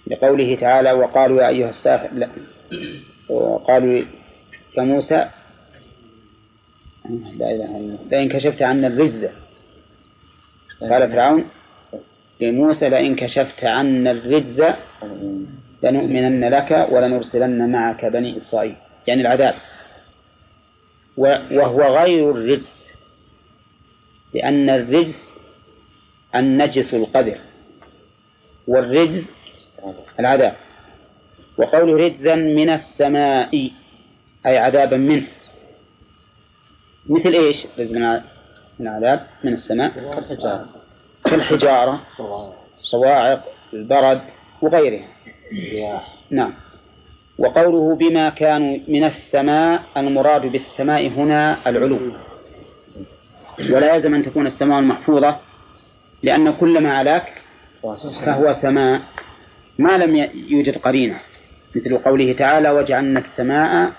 [0.06, 2.28] لقوله تعالى وقالوا يا أيها الساحر لا.
[3.28, 4.02] وقالوا
[4.78, 5.28] يا موسى
[7.38, 7.98] لا إله إلا الله.
[8.10, 9.45] لئن كشفت عنا الرجز
[10.80, 11.44] قال فرعون
[12.40, 14.64] لموسى لئن كشفت عنا الرجز
[15.82, 18.74] لنؤمنن لك ولنرسلن معك بني إسرائيل.
[19.06, 19.54] يعني العذاب.
[21.16, 22.86] وهو غير الرجس
[24.34, 25.34] لأن الرجس
[26.34, 27.38] النجس القذر
[28.66, 29.30] والرجز
[30.20, 30.56] العذاب.
[31.58, 33.70] وقول رجزا من السماء
[34.46, 35.26] أي عذابا منه.
[37.08, 38.20] مثل إيش؟ رجز من
[38.78, 39.90] من العذاب من السماء.
[41.24, 42.00] كالحجارة.
[42.76, 43.44] الصواعق
[43.74, 44.20] البرد
[44.62, 45.08] وغيرها.
[46.30, 46.52] نعم.
[47.38, 52.12] وقوله بما كانوا من السماء المراد بالسماء هنا العلو.
[53.60, 55.36] ولا يلزم أن تكون السماء المحفوظة
[56.22, 57.42] لأن كل ما علاك
[58.26, 59.00] فهو سماء.
[59.78, 60.16] ما لم
[60.48, 61.20] يوجد قرينة.
[61.76, 63.92] مثل قوله تعالى وجعلنا السماء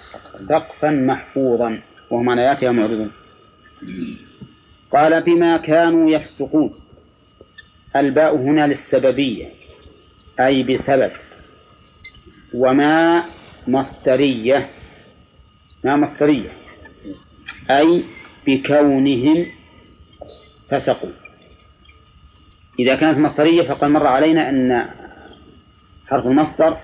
[0.50, 1.82] سقفا محفوظا.
[2.12, 3.12] وهم عن آياتها معرضون
[4.94, 6.80] قال بما كانوا يفسقون.
[7.96, 9.50] الباء هنا للسببية
[10.40, 11.12] أي بسبب.
[12.54, 13.26] وما
[13.68, 14.70] مصدرية
[15.84, 16.50] ما مصدرية
[17.70, 18.04] أي
[18.48, 19.46] بكونهم
[20.70, 21.12] فسقوا.
[22.80, 24.90] إذا كانت مصدرية فقد مر علينا أن
[26.08, 26.78] حرف المصدر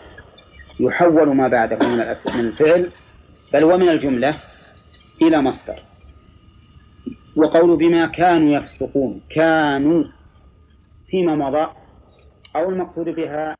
[0.79, 1.99] يحول ما بعده من
[2.39, 2.91] الفعل
[3.53, 4.39] بل ومن الجملة
[5.21, 5.79] إلى مصدر.
[7.37, 10.03] وقول بما كانوا يفسقون كانوا
[11.07, 11.67] فيما مضى
[12.55, 13.55] أو المقصود بها